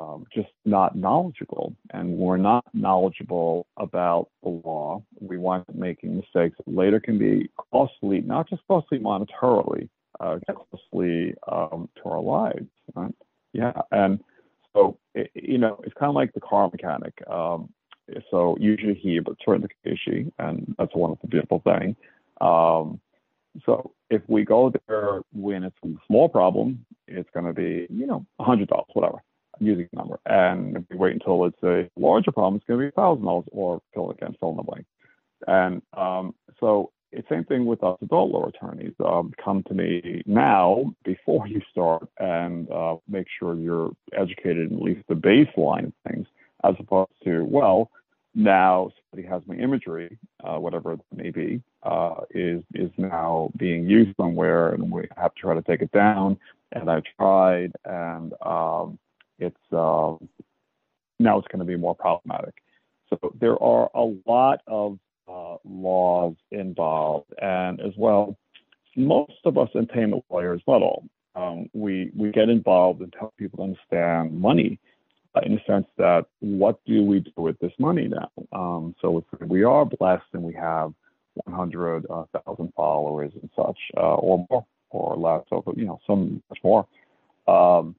um, 0.00 0.26
just 0.34 0.48
not 0.64 0.96
knowledgeable, 0.96 1.74
and 1.92 2.16
we're 2.16 2.36
not 2.36 2.64
knowledgeable 2.72 3.66
about 3.76 4.28
the 4.42 4.48
law, 4.48 5.02
we 5.20 5.38
wind 5.38 5.64
up 5.68 5.74
making 5.74 6.16
mistakes 6.16 6.56
that 6.56 6.74
later 6.74 6.98
can 6.98 7.18
be 7.18 7.48
costly, 7.72 8.20
not 8.20 8.48
just 8.48 8.62
costly 8.66 8.98
monetarily, 8.98 9.88
uh, 10.20 10.38
costly 10.46 11.34
um, 11.50 11.88
to 11.96 12.10
our 12.10 12.20
lives. 12.20 12.68
Right? 12.94 13.14
Yeah, 13.52 13.82
and 13.90 14.20
so 14.74 14.98
it, 15.14 15.30
you 15.34 15.58
know, 15.58 15.80
it's 15.84 15.94
kind 15.94 16.08
of 16.08 16.14
like 16.14 16.32
the 16.32 16.40
car 16.40 16.70
mechanic. 16.70 17.14
Um, 17.28 17.70
so 18.30 18.56
usually 18.60 18.94
he, 18.94 19.18
but 19.20 19.36
certainly 19.44 19.68
she, 20.04 20.32
and 20.38 20.74
that's 20.78 20.92
a 20.94 20.98
wonderful, 20.98 21.28
beautiful 21.28 21.60
thing. 21.60 21.96
Um, 22.40 23.00
so 23.64 23.92
if 24.10 24.22
we 24.28 24.44
go 24.44 24.72
there 24.88 25.20
when 25.32 25.64
it's 25.64 25.76
a 25.84 25.88
small 26.06 26.28
problem, 26.28 26.84
it's 27.08 27.28
going 27.34 27.46
to 27.46 27.52
be 27.52 27.86
you 27.90 28.06
know 28.06 28.24
a 28.38 28.44
hundred 28.44 28.68
dollars, 28.68 28.86
whatever. 28.92 29.18
I'm 29.58 29.66
using 29.66 29.88
number, 29.92 30.18
and 30.26 30.76
if 30.76 30.84
we 30.90 30.96
wait 30.96 31.14
until 31.14 31.44
it's 31.44 31.62
a 31.62 31.90
larger 31.96 32.32
problem, 32.32 32.56
it's 32.56 32.64
going 32.66 32.78
to 32.80 32.84
be 32.84 32.88
a 32.88 32.92
thousand 32.92 33.24
dollars, 33.24 33.46
or 33.50 33.80
fill 33.92 34.10
again, 34.10 34.36
fill 34.38 34.50
in 34.50 34.56
the 34.56 34.62
blank. 34.62 34.86
And 35.46 35.82
um, 35.94 36.34
so 36.60 36.92
thing 37.50 37.66
with 37.66 37.82
us 37.82 37.98
adult 38.00 38.30
law 38.30 38.46
attorneys. 38.46 38.94
Um, 39.04 39.32
come 39.44 39.62
to 39.64 39.74
me 39.74 40.22
now 40.24 40.94
before 41.04 41.46
you 41.46 41.60
start 41.70 42.08
and 42.18 42.70
uh, 42.70 42.96
make 43.08 43.26
sure 43.38 43.54
you're 43.54 43.90
educated 44.16 44.70
in 44.70 44.76
at 44.76 44.82
least 44.82 45.02
the 45.08 45.14
baseline 45.14 45.88
of 45.88 45.92
things, 46.08 46.26
as 46.64 46.74
opposed 46.78 47.10
to, 47.24 47.44
well, 47.44 47.90
now 48.34 48.90
somebody 49.10 49.28
has 49.28 49.42
my 49.46 49.56
imagery, 49.56 50.16
uh, 50.44 50.56
whatever 50.56 50.92
it 50.92 51.00
may 51.14 51.30
be, 51.30 51.60
uh, 51.82 52.20
is 52.30 52.62
is 52.74 52.90
now 52.96 53.50
being 53.56 53.88
used 53.88 54.16
somewhere, 54.16 54.68
and 54.68 54.90
we 54.90 55.08
have 55.16 55.34
to 55.34 55.40
try 55.40 55.54
to 55.54 55.62
take 55.62 55.82
it 55.82 55.90
down. 55.90 56.38
And 56.70 56.88
I 56.88 57.02
tried, 57.18 57.72
and 57.84 58.32
um, 58.46 58.98
it's 59.40 59.56
uh, 59.72 60.14
now 61.18 61.38
it's 61.38 61.48
going 61.48 61.58
to 61.58 61.64
be 61.64 61.76
more 61.76 61.96
problematic. 61.96 62.54
So 63.08 63.18
there 63.40 63.60
are 63.60 63.90
a 63.94 64.14
lot 64.26 64.60
of 64.68 64.98
uh, 65.30 65.56
laws 65.64 66.34
involved, 66.50 67.32
and 67.40 67.80
as 67.80 67.92
well, 67.96 68.36
most 68.96 69.32
of 69.44 69.56
us 69.56 69.68
entertainment 69.74 70.24
lawyers, 70.30 70.60
not 70.66 70.82
all, 70.82 71.04
um, 71.36 71.68
we 71.72 72.10
we 72.16 72.30
get 72.30 72.48
involved 72.48 73.00
and 73.00 73.14
help 73.18 73.36
people 73.36 73.62
understand 73.62 74.38
money 74.38 74.78
uh, 75.34 75.40
in 75.44 75.54
the 75.54 75.60
sense 75.66 75.86
that 75.96 76.26
what 76.40 76.80
do 76.86 77.04
we 77.04 77.20
do 77.20 77.32
with 77.36 77.58
this 77.60 77.72
money 77.78 78.08
now? 78.08 78.30
Um, 78.52 78.94
so 79.00 79.18
if 79.18 79.48
we 79.48 79.62
are 79.62 79.84
blessed 79.84 80.24
and 80.32 80.42
we 80.42 80.54
have 80.54 80.92
100,000 81.44 82.06
uh, 82.10 82.64
followers 82.76 83.32
and 83.40 83.48
such, 83.54 83.78
uh, 83.96 84.16
or 84.16 84.46
more, 84.50 84.66
or 84.90 85.16
less, 85.16 85.44
or 85.50 85.62
you 85.76 85.86
know, 85.86 86.00
some 86.06 86.42
much 86.50 86.58
more, 86.64 86.86
um, 87.46 87.94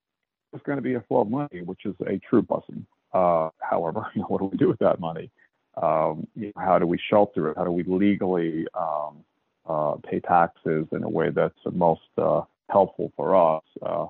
there's 0.52 0.64
going 0.64 0.78
to 0.78 0.82
be 0.82 0.96
a 0.96 1.02
flow 1.02 1.22
of 1.22 1.30
money, 1.30 1.62
which 1.64 1.86
is 1.86 1.96
a 2.08 2.20
true 2.30 2.42
blessing. 2.42 2.86
Uh, 3.14 3.50
however, 3.60 4.06
what 4.28 4.40
do 4.40 4.46
we 4.46 4.58
do 4.58 4.68
with 4.68 4.80
that 4.80 5.00
money? 5.00 5.32
Um, 5.82 6.28
you 6.36 6.48
know, 6.48 6.62
how 6.62 6.80
do 6.80 6.86
we 6.86 7.00
shelter 7.10 7.50
it? 7.50 7.58
How 7.58 7.64
do 7.64 7.72
we 7.72 7.84
legally 7.84 8.68
um, 8.74 9.24
uh, 9.68 9.96
pay 10.10 10.20
taxes 10.20 10.88
in 10.92 11.04
a 11.04 11.10
way 11.10 11.30
that's 11.30 11.54
the 11.64 11.72
most 11.72 12.02
uh, 12.18 12.42
helpful 12.70 13.12
for 13.16 13.36
us? 13.36 13.64
Uh, 13.82 14.08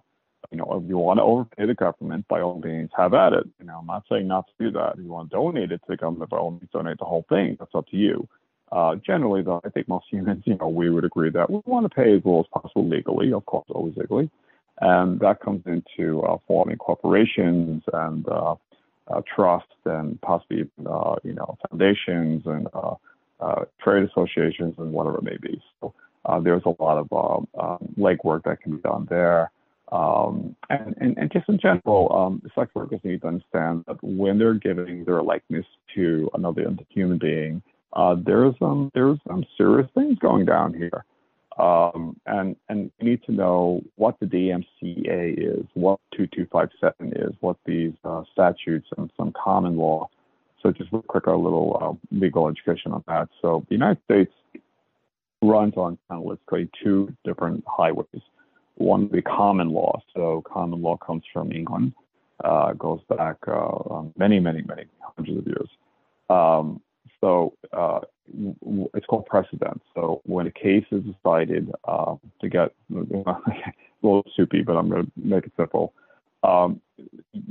you 0.52 0.58
know, 0.58 0.82
if 0.84 0.90
you 0.90 0.98
want 0.98 1.20
to 1.20 1.24
overpay 1.24 1.66
the 1.66 1.74
government, 1.74 2.28
by 2.28 2.42
all 2.42 2.60
means, 2.60 2.90
have 2.98 3.14
at 3.14 3.34
it. 3.34 3.48
You 3.60 3.66
know, 3.66 3.80
I'm 3.80 3.86
not 3.86 4.04
saying 4.10 4.28
not 4.28 4.48
to 4.48 4.66
do 4.66 4.72
that. 4.72 4.94
If 4.98 5.04
you 5.04 5.10
want 5.10 5.30
to 5.30 5.38
donate 5.38 5.72
it 5.72 5.78
to 5.78 5.88
the 5.88 5.98
government, 5.98 6.30
by 6.30 6.38
all 6.38 6.52
means, 6.52 6.68
donate 6.74 6.98
the 7.00 7.06
whole 7.06 7.26
thing. 7.30 7.56
That's 7.60 7.74
up 7.74 7.88
to 7.90 7.98
you. 7.98 8.28
Uh, 8.72 8.96
generally, 8.96 9.44
though, 9.44 9.62
I 9.64 9.70
think 9.70 9.88
most 9.88 10.06
humans, 10.12 10.44
you 10.46 10.58
know, 10.58 10.68
we 10.68 10.90
would 10.90 11.06
agree 11.06 11.30
that 11.30 11.50
we 11.50 11.62
want 11.66 11.90
to 11.90 11.96
pay 11.96 12.14
as 12.16 12.26
little 12.26 12.42
as 12.42 12.62
possible 12.62 12.88
legally, 12.88 13.32
of 13.32 13.46
course, 13.46 13.66
always 13.70 13.96
legally. 13.96 14.30
And 14.82 15.20
that 15.20 15.42
comes 15.42 15.64
into 15.66 16.22
uh, 16.24 16.38
forming 16.48 16.78
corporations 16.78 17.84
and 17.94 18.28
uh, 18.28 18.56
uh, 19.08 19.22
trusts 19.36 19.74
and 19.86 20.20
possibly, 20.22 20.70
uh, 20.86 21.16
you 21.24 21.34
know, 21.34 21.58
foundations 21.70 22.44
and 22.46 22.68
uh, 22.74 22.94
uh, 23.40 23.66
trade 23.82 24.08
associations 24.10 24.76
and 24.78 24.92
whatever 24.92 25.18
it 25.18 25.24
may 25.24 25.38
be. 25.42 25.62
So 25.80 25.94
uh, 26.26 26.40
there's 26.40 26.64
a 26.66 26.82
lot 26.82 26.98
of 26.98 27.12
um, 27.12 27.48
um, 27.60 27.96
legwork 27.98 28.44
that 28.44 28.62
can 28.62 28.76
be 28.76 28.82
done 28.82 29.08
there. 29.10 29.52
Um, 29.92 30.56
and, 30.70 30.96
and, 31.02 31.18
and, 31.18 31.32
just 31.34 31.50
in 31.50 31.60
general, 31.60 32.10
um, 32.16 32.42
sex 32.56 32.72
workers 32.74 33.02
need 33.04 33.22
to 33.22 33.28
understand 33.28 33.84
that 33.88 34.02
when 34.02 34.40
they're 34.40 34.54
giving 34.54 35.04
their 35.04 35.22
likeness 35.22 35.66
to 35.96 36.30
another 36.34 36.74
human 36.88 37.18
being, 37.18 37.62
there's 38.26 38.56
um, 38.62 38.90
there's 38.94 39.20
some 39.28 39.44
serious 39.58 39.90
things 39.94 40.18
going 40.20 40.46
down 40.46 40.74
here, 40.74 41.04
um, 41.58 42.16
and 42.26 42.56
and 42.70 42.92
you 43.00 43.10
need 43.10 43.24
to 43.24 43.32
know 43.32 43.82
what 43.96 44.20
the 44.20 44.26
DMCA 44.26 45.38
is, 45.38 45.66
what 45.74 46.00
2257 46.16 47.14
is, 47.16 47.36
what 47.42 47.58
these 47.66 47.94
uh, 48.04 48.24
statutes 48.32 48.88
and 48.98 49.12
some 49.18 49.34
common 49.34 49.78
law. 49.78 50.10
So 50.62 50.72
just 50.72 50.92
real 50.92 51.02
quick, 51.02 51.26
a 51.26 51.32
little 51.32 51.78
uh, 51.82 52.16
legal 52.16 52.48
education 52.48 52.92
on 52.92 53.04
that. 53.08 53.30
So 53.42 53.66
the 53.68 53.76
United 53.76 54.02
States 54.06 54.32
runs 55.42 55.74
on 55.76 55.98
kind 56.08 56.22
of 56.22 56.26
let's 56.26 56.42
say 56.52 56.70
two 56.84 57.14
different 57.24 57.64
highways 57.68 58.22
one 58.82 59.10
the 59.12 59.22
common 59.22 59.70
law. 59.70 60.02
So 60.14 60.44
common 60.52 60.82
law 60.82 60.98
comes 60.98 61.24
from 61.32 61.52
England, 61.52 61.94
uh, 62.44 62.74
goes 62.74 63.02
back 63.08 63.38
uh, 63.48 64.04
many, 64.18 64.40
many, 64.40 64.62
many 64.64 64.86
hundreds 65.02 65.38
of 65.38 65.48
years. 65.48 65.70
Um, 66.30 66.82
so 67.20 67.54
uh, 67.72 68.00
it's 68.94 69.06
called 69.06 69.26
precedent. 69.26 69.82
So 69.96 70.22
when 70.26 70.48
a 70.48 70.52
case 70.52 70.86
is 70.92 71.04
decided 71.04 71.72
uh, 71.86 72.16
to 72.42 72.50
get 72.50 72.74
a 72.96 73.74
little 74.02 74.26
soupy, 74.36 74.62
but 74.62 74.78
I'm 74.78 74.90
going 74.90 75.06
to 75.06 75.12
make 75.16 75.46
it 75.46 75.54
simple. 75.58 75.94
Um, 76.44 76.82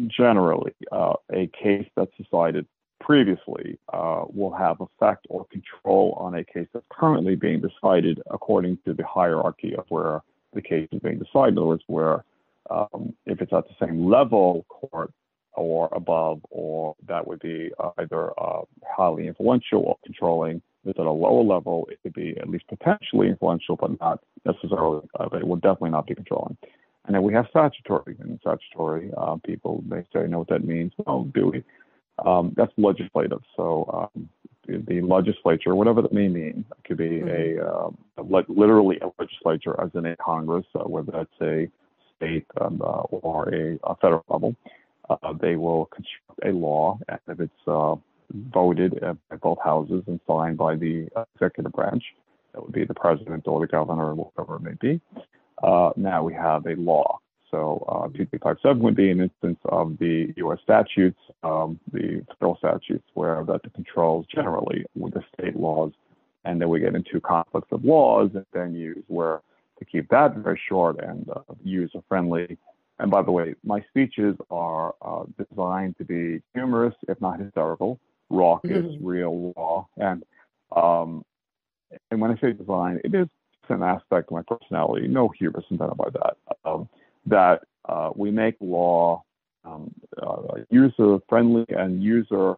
generally, 0.08 0.74
uh, 0.90 1.14
a 1.32 1.48
case 1.48 1.88
that's 1.96 2.10
decided 2.16 2.66
previously 3.00 3.78
uh, 3.92 4.24
will 4.28 4.52
have 4.52 4.80
effect 4.80 5.26
or 5.30 5.46
control 5.46 6.16
on 6.18 6.34
a 6.34 6.44
case 6.44 6.66
that's 6.72 6.84
currently 6.90 7.34
being 7.34 7.60
decided 7.60 8.20
according 8.30 8.78
to 8.84 8.92
the 8.92 9.06
hierarchy 9.06 9.74
of 9.76 9.84
where 9.88 10.22
the 10.52 10.62
case 10.62 10.88
is 10.92 11.00
being 11.00 11.18
decided. 11.18 11.52
In 11.52 11.58
other 11.58 11.66
words, 11.66 11.84
where 11.86 12.24
um, 12.70 13.14
if 13.26 13.40
it's 13.40 13.52
at 13.52 13.64
the 13.68 13.86
same 13.86 14.08
level 14.08 14.64
court 14.68 15.12
or 15.54 15.88
above, 15.92 16.40
or 16.50 16.94
that 17.06 17.26
would 17.26 17.40
be 17.40 17.70
either 17.98 18.30
uh, 18.40 18.62
highly 18.96 19.26
influential 19.26 19.80
or 19.80 19.96
controlling. 20.04 20.62
It's 20.84 20.98
at 20.98 21.06
a 21.06 21.10
lower 21.10 21.42
level, 21.42 21.88
it 21.90 21.98
could 22.02 22.14
be 22.14 22.36
at 22.38 22.48
least 22.48 22.64
potentially 22.68 23.28
influential, 23.28 23.76
but 23.76 23.98
not 24.00 24.20
necessarily, 24.44 25.06
uh, 25.18 25.28
but 25.30 25.42
it 25.42 25.46
will 25.46 25.56
definitely 25.56 25.90
not 25.90 26.06
be 26.06 26.14
controlling. 26.14 26.56
And 27.06 27.14
then 27.14 27.22
we 27.22 27.32
have 27.34 27.46
statutory, 27.50 28.16
and 28.20 28.38
statutory 28.40 29.10
uh, 29.16 29.36
people 29.44 29.82
may 29.86 30.02
say, 30.12 30.26
know 30.26 30.40
what 30.40 30.48
that 30.48 30.64
means. 30.64 30.92
Well, 30.98 31.24
do 31.34 31.48
we? 31.48 31.64
Um, 32.24 32.52
that's 32.56 32.72
legislative. 32.76 33.40
So 33.56 34.08
um, 34.14 34.28
the 34.66 35.00
legislature, 35.00 35.74
whatever 35.74 36.02
that 36.02 36.12
may 36.12 36.28
mean. 36.28 36.64
It 36.70 36.84
could 36.86 36.98
be 36.98 37.20
mm-hmm. 37.20 37.60
a, 37.60 37.86
um, 37.86 37.98
a, 38.16 38.52
literally 38.52 38.98
a 39.00 39.10
legislature, 39.18 39.80
as 39.80 39.90
in 39.94 40.06
a 40.06 40.16
Congress, 40.16 40.66
uh, 40.74 40.84
whether 40.84 41.12
that's 41.12 41.40
a 41.42 41.68
state 42.16 42.46
um, 42.60 42.80
uh, 42.82 43.02
or 43.10 43.48
a, 43.54 43.78
a, 43.84 43.96
federal 43.96 44.24
level. 44.28 44.54
Uh, 45.08 45.32
they 45.40 45.56
will 45.56 45.86
construct 45.86 46.44
a 46.44 46.52
law, 46.56 46.98
and 47.08 47.18
if 47.28 47.40
it's 47.40 47.66
uh, 48.30 48.36
voted 48.52 49.00
by 49.00 49.36
both 49.36 49.58
houses 49.62 50.02
and 50.06 50.20
signed 50.26 50.58
by 50.58 50.76
the 50.76 51.08
executive 51.34 51.72
branch, 51.72 52.02
that 52.52 52.62
would 52.62 52.72
be 52.72 52.84
the 52.84 52.94
president 52.94 53.46
or 53.46 53.60
the 53.60 53.66
governor 53.66 54.10
or 54.10 54.14
whatever 54.14 54.56
it 54.56 54.62
may 54.62 54.74
be. 54.80 55.00
Uh, 55.62 55.90
now 55.96 56.22
we 56.22 56.32
have 56.34 56.66
a 56.66 56.74
law. 56.76 57.18
So 57.50 57.84
uh, 57.88 58.06
2357 58.16 58.82
would 58.82 58.96
be 58.96 59.10
an 59.10 59.20
instance 59.20 59.58
of 59.64 59.98
the 59.98 60.32
U.S. 60.36 60.58
statutes, 60.62 61.18
um, 61.42 61.80
the 61.92 62.24
federal 62.38 62.56
statutes, 62.56 63.04
where 63.14 63.44
that 63.44 63.60
controls 63.74 64.26
generally 64.32 64.84
with 64.94 65.14
the 65.14 65.24
state 65.34 65.56
laws, 65.56 65.92
and 66.44 66.60
then 66.60 66.68
we 66.68 66.80
get 66.80 66.94
into 66.94 67.20
conflicts 67.20 67.68
of 67.72 67.84
laws 67.84 68.30
and 68.34 68.46
venues 68.54 69.02
where 69.08 69.40
to 69.78 69.84
keep 69.84 70.08
that 70.10 70.36
very 70.36 70.60
short 70.68 71.00
and 71.00 71.28
uh, 71.30 71.40
user 71.64 72.00
friendly. 72.08 72.56
And 72.98 73.10
by 73.10 73.22
the 73.22 73.32
way, 73.32 73.54
my 73.64 73.82
speeches 73.88 74.36
are 74.50 74.94
uh, 75.02 75.24
designed 75.48 75.96
to 75.98 76.04
be 76.04 76.42
humorous, 76.54 76.94
if 77.08 77.20
not 77.20 77.40
hysterical, 77.40 77.98
raucous, 78.30 78.70
mm-hmm. 78.70 79.06
real, 79.06 79.52
raw, 79.56 79.84
and 79.96 80.24
um, 80.74 81.24
and 82.10 82.20
when 82.20 82.30
I 82.30 82.40
say 82.40 82.52
design, 82.52 83.00
it 83.04 83.14
is 83.14 83.28
an 83.68 83.82
aspect 83.82 84.30
of 84.30 84.32
my 84.32 84.42
personality, 84.42 85.08
no 85.08 85.28
hubris 85.28 85.64
intended 85.70 85.96
by 85.96 86.10
that, 86.10 86.36
um, 86.64 86.88
that 87.26 87.62
uh, 87.88 88.10
we 88.14 88.30
make 88.30 88.56
law 88.60 89.22
um, 89.64 89.92
uh, 90.20 90.42
user 90.70 91.18
friendly 91.28 91.66
and 91.68 92.02
user 92.02 92.56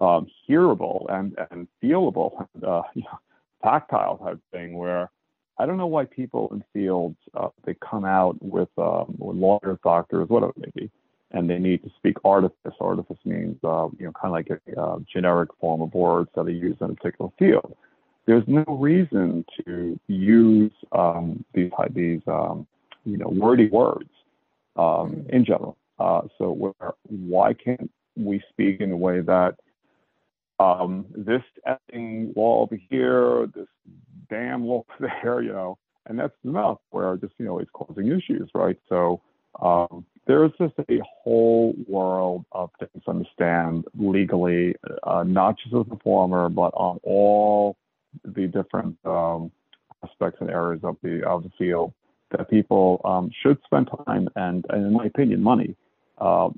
um, 0.00 0.26
hearable 0.48 1.06
and, 1.10 1.36
and 1.50 1.68
feelable, 1.82 2.46
and, 2.54 2.64
uh, 2.64 2.82
you 2.94 3.02
know, 3.02 3.18
tactile 3.62 4.18
type 4.18 4.40
thing 4.52 4.76
where 4.76 5.10
I 5.58 5.66
don't 5.66 5.76
know 5.76 5.86
why 5.86 6.06
people 6.06 6.48
in 6.52 6.64
fields 6.72 7.16
uh, 7.34 7.48
they 7.64 7.74
come 7.74 8.04
out 8.04 8.40
with, 8.40 8.70
um, 8.78 9.14
with 9.18 9.36
lawyers, 9.36 9.78
doctors, 9.84 10.28
whatever 10.28 10.52
it 10.56 10.74
may 10.74 10.82
be, 10.82 10.90
and 11.32 11.48
they 11.48 11.58
need 11.58 11.82
to 11.84 11.90
speak 11.96 12.16
artifice. 12.24 12.74
Artifice 12.80 13.18
means 13.24 13.56
uh, 13.64 13.88
you 13.98 14.06
know 14.06 14.12
kind 14.12 14.26
of 14.26 14.32
like 14.32 14.48
a 14.50 14.80
uh, 14.80 14.98
generic 15.12 15.50
form 15.60 15.82
of 15.82 15.92
words 15.94 16.30
that 16.34 16.42
are 16.42 16.50
used 16.50 16.80
in 16.80 16.90
a 16.90 16.94
particular 16.94 17.30
field 17.38 17.76
there's 18.26 18.44
no 18.46 18.64
reason 18.68 19.44
to 19.66 19.98
use 20.06 20.72
um, 20.92 21.44
these 21.52 21.70
these 21.92 22.20
um, 22.28 22.66
you 23.04 23.16
know 23.16 23.28
wordy 23.28 23.68
words 23.68 24.10
um, 24.76 24.84
mm-hmm. 24.84 25.30
in 25.30 25.44
general. 25.44 25.76
Uh, 25.98 26.22
so 26.38 26.50
where, 26.52 26.92
why 27.08 27.52
can't 27.52 27.90
we 28.16 28.40
speak 28.50 28.80
in 28.80 28.92
a 28.92 28.96
way 28.96 29.20
that 29.20 29.56
um, 30.58 31.06
this 31.16 31.42
effing 31.66 32.34
wall 32.36 32.62
over 32.62 32.78
here, 32.88 33.48
this 33.54 33.66
damn 34.28 34.62
over 34.70 34.84
there, 35.00 35.42
you 35.42 35.52
know, 35.52 35.76
and 36.06 36.18
that's 36.18 36.36
enough. 36.44 36.78
Where 36.90 37.16
just 37.16 37.34
you 37.38 37.46
know 37.46 37.58
it's 37.58 37.70
causing 37.72 38.06
issues, 38.08 38.48
right? 38.54 38.78
So 38.88 39.20
um, 39.60 40.04
there's 40.26 40.52
just 40.58 40.74
a 40.78 41.00
whole 41.04 41.74
world 41.88 42.44
of 42.52 42.70
things 42.78 43.04
to 43.04 43.10
understand 43.10 43.84
legally, 43.98 44.74
uh, 45.02 45.24
not 45.24 45.56
just 45.58 45.74
as 45.74 45.80
a 45.80 45.84
performer, 45.84 46.48
but 46.48 46.72
on 46.74 47.00
all 47.02 47.76
the 48.24 48.46
different 48.46 48.96
um, 49.04 49.50
aspects 50.04 50.38
and 50.40 50.50
areas 50.50 50.80
of 50.84 50.96
the 51.02 51.26
of 51.26 51.42
the 51.42 51.50
field 51.58 51.92
that 52.30 52.48
people 52.48 53.00
um, 53.04 53.30
should 53.42 53.58
spend 53.64 53.88
time 54.06 54.28
and, 54.36 54.64
and, 54.68 54.86
in 54.86 54.92
my 54.92 55.06
opinion, 55.06 55.42
money 55.42 55.74
uh, 56.18 56.48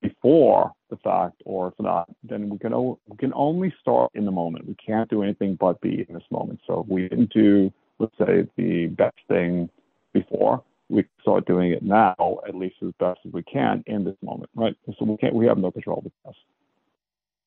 before 0.00 0.72
the 0.90 0.96
fact, 0.96 1.40
or 1.44 1.68
if 1.68 1.74
not, 1.78 2.08
then 2.22 2.48
we 2.48 2.58
can 2.58 2.72
o- 2.72 2.98
we 3.06 3.16
can 3.16 3.32
only 3.34 3.72
start 3.80 4.10
in 4.14 4.24
the 4.24 4.30
moment. 4.30 4.66
We 4.66 4.74
can't 4.74 5.08
do 5.10 5.22
anything 5.22 5.56
but 5.60 5.80
be 5.80 6.06
in 6.08 6.14
this 6.14 6.24
moment. 6.30 6.60
So 6.66 6.80
if 6.80 6.88
we 6.88 7.08
didn't 7.08 7.32
do, 7.32 7.72
let's 7.98 8.16
say, 8.18 8.46
the 8.56 8.86
best 8.86 9.18
thing 9.28 9.68
before, 10.12 10.62
we 10.88 11.02
can 11.02 11.10
start 11.20 11.46
doing 11.46 11.72
it 11.72 11.82
now, 11.82 12.38
at 12.46 12.54
least 12.54 12.76
as 12.82 12.92
best 12.98 13.20
as 13.26 13.32
we 13.32 13.42
can 13.42 13.82
in 13.86 14.04
this 14.04 14.16
moment, 14.22 14.50
right? 14.54 14.74
So 14.98 15.04
we 15.04 15.16
can't, 15.16 15.34
we 15.34 15.46
have 15.46 15.58
no 15.58 15.70
control 15.70 15.98
of 15.98 16.04
the 16.04 16.12
past. 16.24 16.38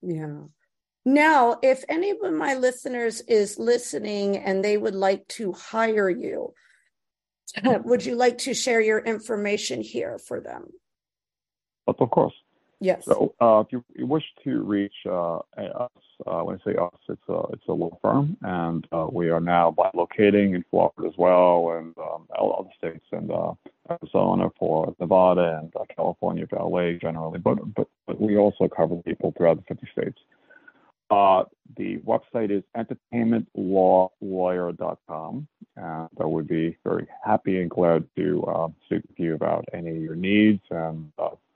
Yeah. 0.01 0.41
Now, 1.03 1.57
if 1.63 1.83
any 1.89 2.11
of 2.11 2.33
my 2.33 2.53
listeners 2.53 3.21
is 3.21 3.57
listening 3.57 4.37
and 4.37 4.63
they 4.63 4.77
would 4.77 4.95
like 4.95 5.27
to 5.29 5.51
hire 5.53 6.09
you, 6.09 6.53
would 7.63 8.05
you 8.05 8.15
like 8.15 8.37
to 8.39 8.53
share 8.53 8.81
your 8.81 8.99
information 8.99 9.81
here 9.81 10.19
for 10.19 10.39
them? 10.39 10.67
Of 11.87 11.97
course. 12.11 12.33
Yes. 12.81 13.05
So, 13.05 13.33
uh, 13.39 13.63
if 13.65 13.71
you, 13.71 13.85
wish 14.07 14.25
to 14.43 14.61
reach 14.63 15.05
uh, 15.05 15.37
us, 15.55 15.91
uh, 16.25 16.41
when 16.41 16.59
I 16.59 16.63
say 16.65 16.75
us, 16.75 16.91
it's 17.07 17.21
a 17.29 17.43
it's 17.53 17.67
a 17.67 17.73
law 17.73 17.95
firm, 18.01 18.35
and 18.41 18.87
uh, 18.91 19.05
we 19.11 19.29
are 19.29 19.39
now 19.39 19.75
locating 19.93 20.55
in 20.55 20.65
Florida 20.71 21.03
as 21.05 21.13
well, 21.15 21.73
and 21.77 21.95
um, 21.99 22.27
other 22.35 22.71
states, 22.75 23.05
and 23.11 23.29
uh, 23.31 23.53
Arizona 23.87 24.49
for 24.57 24.95
Nevada, 24.99 25.59
and 25.61 25.71
uh, 25.75 25.85
California 25.95 26.47
for 26.47 26.57
LA 26.57 26.93
generally. 26.99 27.37
But 27.37 27.59
but 27.75 27.87
but 28.07 28.19
we 28.19 28.37
also 28.37 28.67
cover 28.67 28.95
people 29.03 29.31
throughout 29.37 29.57
the 29.57 29.63
50 29.75 29.87
states. 29.91 30.17
Uh, 31.11 31.43
the 31.77 31.99
website 31.99 32.49
is 32.49 32.63
entertainmentlawlawyer.com, 32.75 35.47
and 35.75 36.09
I 36.19 36.25
would 36.25 36.47
be 36.47 36.75
very 36.83 37.07
happy 37.23 37.61
and 37.61 37.69
glad 37.69 38.07
to 38.15 38.73
speak 38.85 39.03
with 39.07 39.19
you 39.19 39.35
about 39.35 39.65
any 39.71 39.91
of 39.91 40.01
your 40.01 40.15
needs. 40.15 40.63
And 40.71 41.11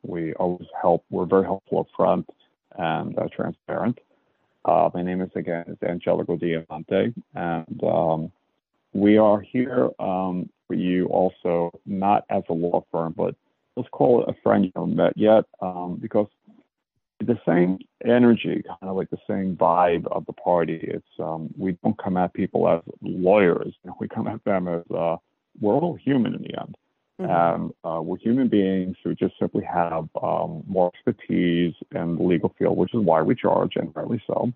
we 0.07 0.33
always 0.33 0.67
help. 0.81 1.03
We're 1.09 1.25
very 1.25 1.43
helpful 1.43 1.79
up 1.79 1.87
front 1.95 2.29
and 2.77 3.17
uh, 3.17 3.27
transparent. 3.35 3.99
Uh, 4.65 4.89
my 4.93 5.03
name 5.03 5.21
is 5.21 5.29
again 5.35 5.65
is 5.67 5.77
Angelico 5.87 6.35
Diamante, 6.35 7.13
and 7.35 7.83
um, 7.83 8.31
we 8.93 9.17
are 9.17 9.39
here 9.39 9.89
um, 9.99 10.49
for 10.67 10.73
you 10.73 11.05
also 11.07 11.71
not 11.85 12.23
as 12.29 12.43
a 12.49 12.53
law 12.53 12.83
firm, 12.91 13.13
but 13.15 13.35
let's 13.75 13.89
call 13.89 14.23
it 14.23 14.29
a 14.29 14.41
friend 14.41 14.65
you 14.65 14.71
haven't 14.75 14.95
met 14.95 15.13
yet, 15.15 15.43
um, 15.61 15.99
because 16.01 16.27
the 17.19 17.39
same 17.45 17.79
energy, 18.03 18.63
kind 18.67 18.89
of 18.89 18.95
like 18.95 19.09
the 19.09 19.17
same 19.27 19.55
vibe 19.55 20.05
of 20.07 20.25
the 20.25 20.33
party. 20.33 20.79
It's 20.81 21.19
um, 21.19 21.53
we 21.57 21.73
don't 21.83 21.97
come 21.97 22.17
at 22.17 22.33
people 22.33 22.67
as 22.67 22.81
lawyers. 23.01 23.73
We 23.99 24.07
come 24.07 24.27
at 24.27 24.43
them 24.43 24.67
as 24.67 24.83
uh, 24.91 25.17
we're 25.61 25.73
all 25.73 25.95
human 25.95 26.35
in 26.35 26.41
the 26.41 26.59
end. 26.59 26.75
Mm-hmm. 27.19 27.31
And 27.31 27.73
uh, 27.85 28.01
we're 28.01 28.17
human 28.17 28.49
beings 28.49 28.97
who 29.03 29.15
just 29.15 29.35
simply 29.39 29.63
have 29.63 30.09
um, 30.21 30.63
more 30.67 30.91
expertise 30.93 31.73
in 31.91 32.17
the 32.17 32.23
legal 32.23 32.53
field, 32.59 32.77
which 32.77 32.93
is 32.93 33.01
why 33.01 33.21
we 33.21 33.35
charge, 33.35 33.73
and 33.75 33.95
rightly 33.95 34.21
so. 34.27 34.51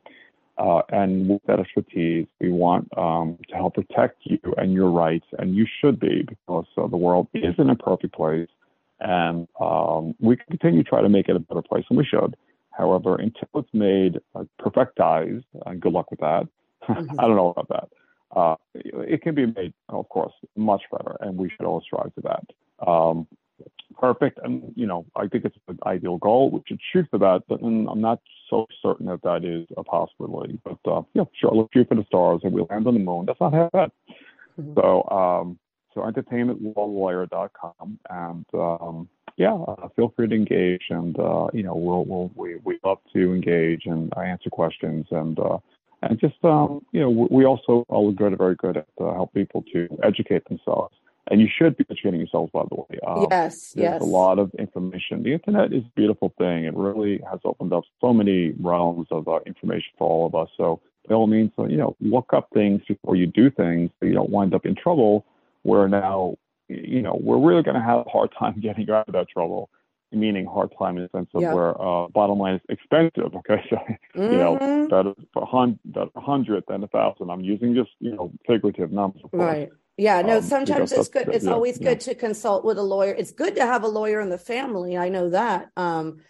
Uh, 0.58 0.82
and 0.90 1.30
with 1.30 1.42
that 1.48 1.60
expertise, 1.60 2.28
we 2.42 2.52
want 2.52 2.86
um, 2.98 3.38
to 3.48 3.56
help 3.56 3.76
protect 3.76 4.18
you 4.24 4.40
and 4.58 4.74
your 4.74 4.92
rights, 4.92 5.26
and 5.38 5.56
you 5.56 5.66
should 5.80 6.02
be, 6.02 6.24
because 6.28 6.66
uh, 6.76 6.86
the 6.88 6.98
world 6.98 7.28
isn't 7.34 7.70
a 7.70 7.76
perfect 7.76 8.14
place, 8.14 8.50
and 9.00 9.48
um, 9.62 10.14
we 10.20 10.36
continue 10.50 10.84
to 10.84 10.90
try 10.90 11.02
to 11.02 11.08
make 11.08 11.30
it 11.30 11.36
a 11.38 11.40
better 11.40 11.62
place, 11.62 11.86
and 11.90 11.98
we 11.98 12.06
should. 12.06 12.36
However, 12.72 13.16
until 13.16 13.48
it's 13.56 13.70
made 13.74 14.20
uh, 14.36 14.44
perfectized, 14.58 15.46
and 15.66 15.80
good 15.80 15.94
luck 15.94 16.12
with 16.12 16.20
that. 16.20 16.48
Mm-hmm. 16.90 17.20
I 17.20 17.28
don't 17.28 17.36
know 17.36 17.50
about 17.50 17.70
that. 17.70 17.90
Uh, 18.36 18.56
it 18.76 19.22
can 19.22 19.34
be 19.36 19.46
made, 19.46 19.74
of 19.90 20.08
course, 20.10 20.34
much 20.56 20.84
better, 20.92 21.18
and 21.22 21.38
we 21.38 21.50
should 21.50 21.66
all 21.66 21.82
strive 21.82 22.14
to 22.16 22.22
that. 22.22 22.88
Um, 22.88 23.28
perfect, 24.00 24.40
and 24.44 24.72
you 24.76 24.86
know, 24.86 25.06
I 25.16 25.28
think 25.28 25.46
it's 25.46 25.58
an 25.68 25.80
ideal 25.86 26.18
goal. 26.18 26.52
We 26.52 26.62
should 26.68 26.80
shoot 26.94 27.08
for 27.10 27.18
that, 27.20 27.44
but 27.48 27.62
I'm 27.62 28.02
not 28.02 28.20
so 28.50 28.68
certain 28.82 29.08
that 29.08 29.22
that 29.24 29.44
is 29.44 29.68
a 29.78 29.84
possibility. 29.84 30.60
But 30.64 30.78
uh, 30.90 31.02
yeah, 31.14 31.24
sure, 31.40 31.52
let's 31.54 31.70
shoot 31.74 31.88
for 31.88 31.96
the 31.96 32.06
stars, 32.06 32.42
and 32.44 32.54
we'll 32.54 32.68
land 32.70 32.88
on 32.88 32.94
the 32.94 33.00
moon. 33.00 33.26
That's 33.26 33.40
not 33.40 33.54
half 33.54 33.72
bad. 33.72 33.92
Mm-hmm. 34.60 34.74
So, 34.76 35.04
um, 35.10 35.60
so 35.94 36.02
entertainmentlawlawyer.com, 36.02 38.00
and 38.10 38.46
um, 38.54 39.10
yeah, 39.38 39.54
uh, 39.54 39.88
feel 39.96 40.14
free 40.16 40.28
to 40.28 40.36
engage, 40.36 40.84
and 40.90 41.18
uh, 41.20 41.48
you 41.54 41.64
know, 41.64 41.76
we'll, 41.76 42.06
we'll 42.06 42.32
we 42.36 42.58
we 42.64 42.80
love 42.84 43.00
to 43.14 43.34
engage 43.34 43.86
and 43.86 44.14
uh, 44.16 44.22
answer 44.22 44.50
questions, 44.50 45.06
and 45.12 45.40
uh, 45.40 45.58
and 46.02 46.20
just 46.20 46.36
um, 46.44 46.86
you 46.92 47.02
know, 47.02 47.28
we 47.30 47.46
also 47.46 47.86
are 47.90 48.12
good, 48.12 48.38
very 48.38 48.56
good 48.56 48.78
at 48.78 48.88
uh, 49.00 49.14
help 49.14 49.34
people 49.34 49.64
to 49.74 49.88
educate 50.04 50.48
themselves, 50.48 50.94
and 51.30 51.42
you 51.42 51.48
should 51.48 51.78
be 51.78 51.86
educating 51.90 52.20
yourselves, 52.20 52.52
by 52.54 52.64
the 52.70 52.76
way. 52.76 53.00
Um, 53.06 53.28
yes, 53.30 53.74
there's 53.74 53.94
yes. 53.94 54.02
a 54.02 54.06
lot 54.06 54.40
of 54.40 54.52
information. 54.58 55.24
The 55.24 55.34
internet 55.34 55.74
is 55.74 55.84
a 55.84 55.92
beautiful 55.96 56.34
thing. 56.38 56.66
It 56.66 56.76
really 56.76 57.22
has 57.30 57.40
opened 57.44 57.74
up 57.74 57.84
so 58.02 58.14
many 58.14 58.54
realms 58.60 59.08
of 59.12 59.28
uh, 59.28 59.40
information 59.46 59.92
for 59.98 60.08
all 60.08 60.26
of 60.26 60.36
us. 60.36 60.50
So 60.58 60.82
by 61.08 61.16
all 61.16 61.28
means, 61.28 61.52
so 61.56 61.68
you 61.68 61.78
know, 61.78 61.96
look 62.00 62.34
up 62.34 62.50
things 62.54 62.82
before 62.88 63.16
you 63.16 63.28
do 63.28 63.50
things, 63.52 63.92
so 64.00 64.06
you 64.06 64.14
don't 64.14 64.30
wind 64.30 64.54
up 64.54 64.66
in 64.66 64.76
trouble. 64.76 65.26
Where 65.64 65.90
now 65.90 66.36
you 66.70 67.02
know, 67.02 67.20
we're 67.20 67.40
really 67.40 67.64
going 67.64 67.76
to 67.76 67.82
have 67.82 68.06
a 68.06 68.10
hard 68.10 68.30
time 68.40 68.60
getting 68.60 68.90
out 68.90 69.08
of 69.08 69.14
that 69.14 69.30
trouble. 69.30 69.70
Meaning 70.12 70.48
hard 70.48 70.74
time 70.78 70.98
in 70.98 71.04
the 71.04 71.10
sense 71.18 71.30
of 71.36 71.42
yeah. 71.42 71.54
where 71.54 71.80
uh, 71.80 72.08
bottom 72.08 72.40
line 72.40 72.56
is 72.56 72.62
expensive. 72.70 73.32
Okay, 73.36 73.64
so 73.70 73.76
mm-hmm. 73.76 74.22
you 74.22 74.38
know, 74.38 74.58
mm-hmm. 74.58 74.88
better 74.88 75.14
for 75.34 75.44
a 75.44 76.22
hundred 76.22 76.64
than 76.68 76.84
a 76.84 76.88
thousand. 76.88 77.30
I'm 77.30 77.42
using 77.42 77.76
just 77.76 77.92
you 78.00 78.16
know 78.16 78.32
figurative 78.48 78.92
numbers. 78.92 79.22
Right. 79.32 79.70
Yeah, 79.98 80.22
no, 80.22 80.38
um, 80.38 80.44
sometimes 80.44 80.92
it's 80.92 81.10
good. 81.10 81.28
It's 81.28 81.46
yeah, 81.46 81.52
always 81.52 81.78
yeah. 81.80 81.90
good 81.90 82.00
to 82.02 82.16
consult 82.16 82.66
with 82.66 82.78
a 82.78 82.84
lawyer. 82.84 83.12
It's 83.12 83.32
good 83.32 83.56
to 83.56 83.66
have 83.66 83.84
a 83.84 83.88
lawyer 83.88 84.20
in 84.22 84.30
the 84.30 84.38
family. 84.38 84.98
I 84.98 85.10
know 85.10 85.30
that. 85.30 85.70
Um, 85.76 86.22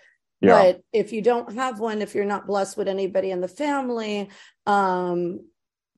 yeah. 0.41 0.49
But 0.49 0.83
if 0.93 1.11
you 1.13 1.21
don't 1.21 1.53
have 1.53 1.79
one, 1.79 2.01
if 2.01 2.15
you're 2.15 2.25
not 2.25 2.47
blessed 2.47 2.77
with 2.77 2.87
anybody 2.87 3.31
in 3.31 3.41
the 3.41 3.47
family, 3.47 4.29
um, 4.65 5.41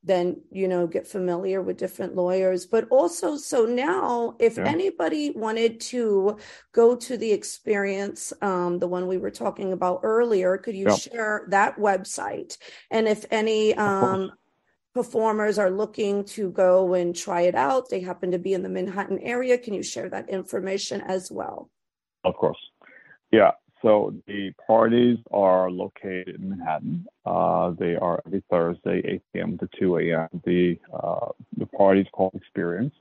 then 0.04 0.41
you 0.52 0.68
know 0.68 0.88
get 0.88 1.08
familiar 1.08 1.62
with 1.62 1.78
different 1.78 2.16
lawyers 2.16 2.66
but 2.66 2.88
also 2.89 3.38
so 3.38 3.66
now 3.66 4.36
if 4.39 4.58
yeah. 4.58 4.66
anybody 4.66 5.32
wanted 5.32 5.80
to 5.80 6.38
go 6.72 6.95
to 6.95 7.18
the 7.18 7.32
experience 7.32 8.34
um, 8.41 8.80
the 8.80 8.88
one 8.88 9.08
we 9.08 9.18
were 9.18 9.32
talking 9.32 9.74
about 9.74 9.99
earlier 10.04 10.58
could 10.58 10.76
you 10.76 10.88
yeah. 10.88 10.95
share 10.95 11.45
that 11.49 11.78
website 11.78 12.58
and 12.89 13.08
if 13.08 13.26
any 13.32 13.76
um, 13.76 14.32
performers 14.93 15.58
are 15.58 15.72
looking 15.72 16.24
to 16.26 16.52
go 16.52 16.93
and 16.93 17.16
try 17.16 17.41
it 17.41 17.56
out, 17.56 17.89
they 17.89 18.02
happen 18.02 18.32
to 18.32 18.39
be 18.39 18.54
in 18.54 18.64
the 18.64 18.70
Manhattan 18.70 19.20
area, 19.20 19.58
can 19.58 19.74
you 19.74 19.84
share 19.84 20.10
that 20.10 20.30
information 20.30 21.02
as 21.02 21.32
well? 21.32 21.70
Of 22.24 22.36
course. 22.36 22.58
Yeah. 23.32 23.52
So 23.82 24.14
the 24.28 24.52
parties 24.68 25.18
are 25.32 25.72
located 25.72 26.36
in 26.36 26.50
Manhattan. 26.50 27.08
Uh, 27.26 27.72
they 27.80 27.96
are 27.96 28.22
every 28.26 28.44
Thursday, 28.50 29.02
8 29.06 29.22
p.m. 29.34 29.58
to 29.58 29.70
2 29.80 29.98
a.m. 29.98 30.28
The 30.46 30.78
uh, 30.94 31.30
the 31.58 31.66
party 31.66 32.02
is 32.02 32.08
called 32.12 32.36
Experience. 32.36 32.94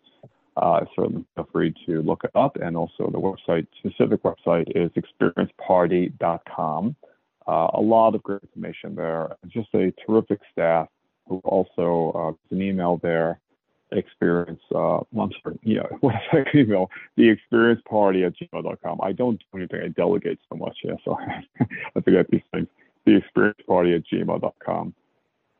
Uh, 0.56 0.80
certainly 0.96 1.24
feel 1.34 1.48
free 1.52 1.74
to 1.86 2.02
look 2.02 2.24
it 2.24 2.30
up, 2.34 2.56
and 2.56 2.76
also 2.76 3.10
the 3.10 3.18
website 3.18 3.66
specific 3.78 4.22
website 4.22 4.70
is 4.74 4.90
experienceparty.com. 4.92 6.96
Uh, 7.46 7.68
a 7.74 7.80
lot 7.80 8.14
of 8.14 8.22
great 8.22 8.42
information 8.42 8.94
there. 8.94 9.36
Just 9.48 9.68
a 9.74 9.92
terrific 10.06 10.40
staff 10.52 10.88
who 11.28 11.40
also 11.44 12.12
uh, 12.14 12.32
an 12.54 12.62
email 12.62 12.98
there 13.02 13.40
experience 13.92 14.60
uh 14.74 14.98
I'm 14.98 15.32
sorry, 15.42 15.58
yeah, 15.62 15.82
what 16.00 16.14
is 16.14 16.20
that 16.32 16.54
email? 16.54 16.90
The 17.16 17.28
experience 17.28 17.80
party 17.88 18.24
at 18.24 18.34
gmail.com. 18.38 19.00
I 19.02 19.12
don't 19.12 19.38
do 19.38 19.58
anything, 19.58 19.80
I 19.84 19.88
delegate 19.88 20.38
so 20.50 20.56
much, 20.56 20.78
yeah, 20.84 20.94
so 21.04 21.16
I 21.96 22.00
forget 22.00 22.28
these 22.30 22.42
things. 22.52 22.68
The 23.06 23.16
experience 23.16 23.58
party 23.66 23.94
at 23.94 24.02
gmail.com. 24.06 24.94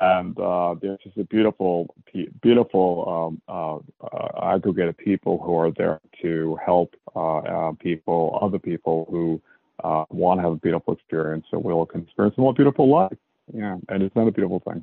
And 0.01 0.39
uh, 0.41 0.76
there's 0.81 0.99
just 1.05 1.18
a 1.18 1.24
beautiful, 1.24 1.95
beautiful 2.41 3.39
um, 3.39 3.43
uh, 3.47 3.76
uh, 4.03 4.55
aggregate 4.55 4.89
of 4.89 4.97
people 4.97 5.39
who 5.45 5.59
are 5.59 5.70
there 5.76 6.01
to 6.22 6.59
help 6.64 6.95
uh, 7.14 7.39
uh, 7.39 7.72
people, 7.72 8.39
other 8.41 8.59
people 8.59 9.07
who 9.11 9.43
uh, 9.85 10.07
want 10.09 10.39
to 10.39 10.43
have 10.43 10.53
a 10.53 10.57
beautiful 10.57 10.95
experience, 10.95 11.45
so 11.51 11.87
can 11.87 12.03
experience 12.03 12.35
a 12.39 12.41
more 12.41 12.55
beautiful 12.55 12.89
life. 12.89 13.16
Yeah, 13.53 13.76
and 13.89 14.03
it's 14.03 14.16
not 14.16 14.26
a 14.26 14.33
beautiful 14.33 14.62
thing. 14.66 14.83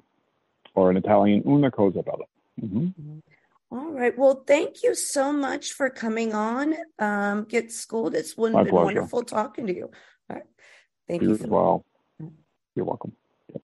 Or 0.76 0.92
in 0.92 0.98
Italian, 0.98 1.42
una 1.48 1.72
cosa 1.72 2.04
bella. 2.04 2.26
Mm-hmm. 2.62 3.18
All 3.70 3.92
right. 3.92 4.18
Well, 4.18 4.44
thank 4.48 4.84
you 4.84 4.96
so 4.96 5.34
much 5.34 5.74
for 5.74 5.90
coming 5.90 6.34
on. 6.34 6.76
Um, 7.00 7.44
get 7.44 7.72
schooled. 7.72 8.16
It's 8.16 8.34
been, 8.34 8.54
been 8.54 8.74
wonderful 8.74 9.24
talking 9.24 9.68
to 9.68 9.76
you. 9.76 9.92
All 10.30 10.36
right. 10.38 10.44
Thank 11.08 11.22
you. 11.22 11.36
you 11.36 11.48
well. 11.48 11.86
You're 12.76 12.86
welcome. 12.86 13.14